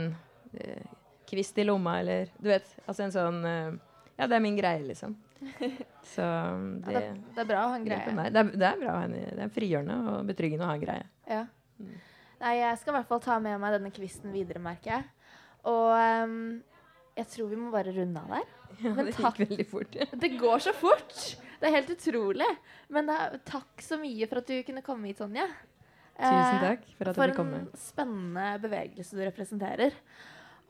uh, 0.58 0.88
kvist 1.30 1.58
i 1.62 1.64
lomma, 1.64 2.00
eller 2.02 2.32
du 2.36 2.50
vet. 2.52 2.68
Altså 2.84 3.06
en 3.06 3.14
sånn 3.16 3.38
uh, 3.46 3.70
Ja, 4.18 4.28
det 4.28 4.36
er 4.36 4.44
min 4.44 4.58
greie, 4.60 4.82
liksom. 4.84 5.16
Så 6.08 6.24
det, 6.84 6.92
Ja, 6.92 7.00
det, 7.00 7.22
det 7.36 7.44
er 7.44 7.48
bra 7.48 7.64
å 7.66 7.72
ha 7.72 7.78
en 7.80 7.88
greie. 7.88 8.04
Det 8.12 8.42
er, 8.42 8.52
det 8.52 8.68
er 8.68 8.82
bra 8.82 8.92
å 8.92 8.98
ha 9.00 9.08
en 9.08 9.16
Det 9.16 9.46
er 9.46 9.54
frigjørende 9.54 10.00
og 10.12 10.28
betryggende 10.28 10.68
å 10.68 10.72
ha 10.72 10.76
en 10.76 10.84
greie. 10.84 11.08
Ja. 11.30 11.46
Nei, 12.42 12.56
jeg 12.60 12.78
skal 12.82 12.94
i 12.94 12.98
hvert 12.98 13.10
fall 13.10 13.22
ta 13.24 13.38
med 13.40 13.60
meg 13.62 13.76
denne 13.78 13.92
kvisten 13.94 14.34
videre, 14.36 14.62
merker 14.64 14.98
jeg. 14.98 15.06
Og 15.70 15.94
um, 16.26 16.38
jeg 17.16 17.30
tror 17.36 17.52
vi 17.52 17.60
må 17.60 17.70
bare 17.74 17.94
runde 17.96 18.24
av 18.26 18.38
der. 18.40 18.50
Ja, 18.84 18.90
Men 18.98 19.06
det 19.06 19.14
gikk 19.20 19.38
veldig 19.44 19.66
fort. 19.70 19.96
Det 20.24 20.32
går 20.42 20.64
så 20.66 20.72
fort! 20.74 21.18
Det 21.62 21.70
er 21.70 21.76
helt 21.78 21.92
utrolig. 21.94 22.48
Men 22.92 23.12
er, 23.14 23.38
takk 23.48 23.84
så 23.86 24.00
mye 24.02 24.26
for 24.28 24.42
at 24.42 24.50
du 24.50 24.56
kunne 24.66 24.82
komme 24.84 25.08
hit, 25.12 25.20
Tonje. 25.22 25.46
Tusen 26.18 26.58
Eh, 26.58 26.62
takk 26.62 26.84
for 26.98 27.10
at 27.10 27.14
jeg 27.14 27.18
For 27.18 27.32
fikk 27.32 27.38
komme. 27.38 27.60
en 27.62 27.70
spennende 27.80 28.48
bevegelse 28.62 29.16
du 29.18 29.22
representerer. 29.24 29.96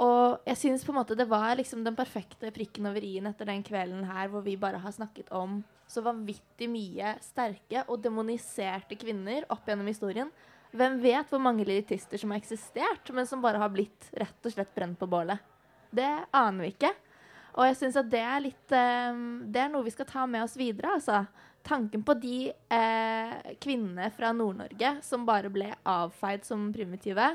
Og 0.04 0.44
jeg 0.48 0.60
synes 0.60 0.84
på 0.86 0.94
en 0.94 1.00
måte 1.00 1.18
det 1.20 1.26
var 1.32 1.56
liksom 1.60 1.84
den 1.86 1.96
perfekte 1.98 2.52
prikken 2.56 2.88
over 2.90 3.04
i-en 3.04 3.28
etter 3.32 3.50
den 3.50 3.64
kvelden 3.66 4.04
her 4.08 4.30
hvor 4.32 4.44
vi 4.46 4.56
bare 4.60 4.80
har 4.84 4.96
snakket 4.96 5.32
om 5.36 5.62
så 5.88 6.02
vanvittig 6.06 6.70
mye 6.72 7.16
sterke 7.22 7.84
og 7.88 8.00
demoniserte 8.04 8.98
kvinner 9.00 9.46
opp 9.54 9.68
gjennom 9.70 9.90
historien. 9.92 10.32
Hvem 10.74 11.00
vet 11.04 11.30
hvor 11.30 11.42
mange 11.42 11.66
lilitister 11.68 12.18
som 12.18 12.34
har 12.34 12.42
eksistert, 12.42 13.12
men 13.14 13.28
som 13.30 13.42
bare 13.44 13.62
har 13.62 13.72
blitt 13.74 14.10
rett 14.18 14.48
og 14.48 14.54
slett 14.56 14.74
brent 14.74 14.98
på 15.00 15.10
bålet. 15.10 15.42
Det 15.94 16.10
aner 16.34 16.66
vi 16.66 16.72
ikke. 16.74 16.94
Og 17.54 17.68
jeg 17.68 17.78
syns 17.78 18.00
at 18.02 18.10
det 18.10 18.22
er 18.26 18.40
litt 18.42 18.74
eh, 18.74 19.18
Det 19.54 19.62
er 19.62 19.70
noe 19.70 19.86
vi 19.86 19.94
skal 19.94 20.10
ta 20.10 20.26
med 20.30 20.46
oss 20.46 20.58
videre, 20.58 20.96
altså. 20.98 21.24
Tanken 21.64 22.02
på 22.04 22.16
de 22.20 22.38
eh, 22.52 23.54
kvinnene 23.64 24.10
fra 24.12 24.34
Nord-Norge 24.36 24.98
som 25.06 25.28
bare 25.28 25.52
ble 25.54 25.70
avfeid 25.88 26.44
som 26.48 26.66
primitive. 26.76 27.30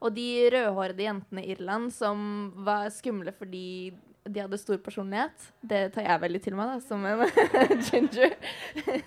Og 0.00 0.12
de 0.16 0.26
rødhårede 0.52 1.06
jentene 1.06 1.44
i 1.44 1.54
Irland 1.54 1.92
som 1.94 2.50
var 2.66 2.90
skumle 2.92 3.32
fordi 3.36 3.92
de 4.24 4.42
hadde 4.42 4.58
stor 4.60 4.80
personlighet. 4.84 5.48
Det 5.62 5.86
tar 5.94 6.04
jeg 6.06 6.22
veldig 6.26 6.42
til 6.44 6.56
meg, 6.58 6.74
da, 6.74 6.80
som 6.84 7.06
en 7.08 7.84
ginger. 7.88 8.36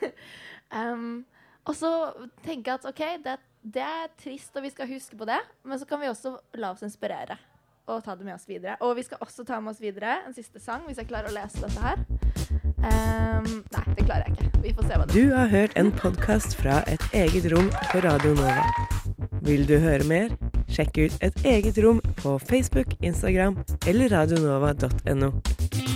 um, 0.79 1.23
og 1.69 1.77
så 1.77 1.91
tenke 2.45 2.73
at 2.73 2.87
OK, 2.89 3.03
det, 3.23 3.37
det 3.63 3.83
er 3.83 4.11
trist, 4.19 4.51
og 4.55 4.65
vi 4.65 4.71
skal 4.73 4.89
huske 4.91 5.17
på 5.17 5.27
det, 5.27 5.39
men 5.63 5.79
så 5.79 5.87
kan 5.87 6.01
vi 6.01 6.11
også 6.11 6.35
la 6.59 6.73
oss 6.75 6.83
inspirere 6.83 7.39
og 7.87 8.03
ta 8.03 8.15
det 8.15 8.23
med 8.23 8.35
oss 8.35 8.47
videre. 8.47 8.77
Og 8.79 8.95
vi 8.95 9.03
skal 9.03 9.19
også 9.23 9.43
ta 9.47 9.59
med 9.59 9.73
oss 9.73 9.81
videre 9.83 10.21
en 10.27 10.35
siste 10.35 10.59
sang, 10.63 10.85
hvis 10.87 11.01
jeg 11.01 11.09
klarer 11.09 11.31
å 11.31 11.35
lese 11.35 11.63
dette 11.63 11.83
her. 11.83 11.99
Um, 12.83 13.63
nei, 13.71 13.83
det 13.95 14.05
klarer 14.05 14.27
jeg 14.27 14.35
ikke. 14.35 14.61
Vi 14.63 14.73
får 14.75 14.87
se 14.87 14.99
hva 14.99 15.07
det 15.07 15.15
Du 15.15 15.35
har 15.35 15.51
hørt 15.51 15.77
en 15.79 15.91
podkast 15.95 16.57
fra 16.59 16.81
Et 16.91 17.05
eget 17.15 17.47
rom 17.51 17.71
på 17.91 18.03
Radio 18.03 18.35
Nova. 18.39 18.67
Vil 19.43 19.67
du 19.67 19.77
høre 19.79 20.07
mer? 20.07 20.35
Sjekk 20.71 20.99
ut 21.05 21.17
Et 21.23 21.43
eget 21.55 21.79
rom 21.83 21.99
på 22.19 22.37
Facebook, 22.43 22.95
Instagram 23.03 23.59
eller 23.87 24.15
radionova.no. 24.15 25.92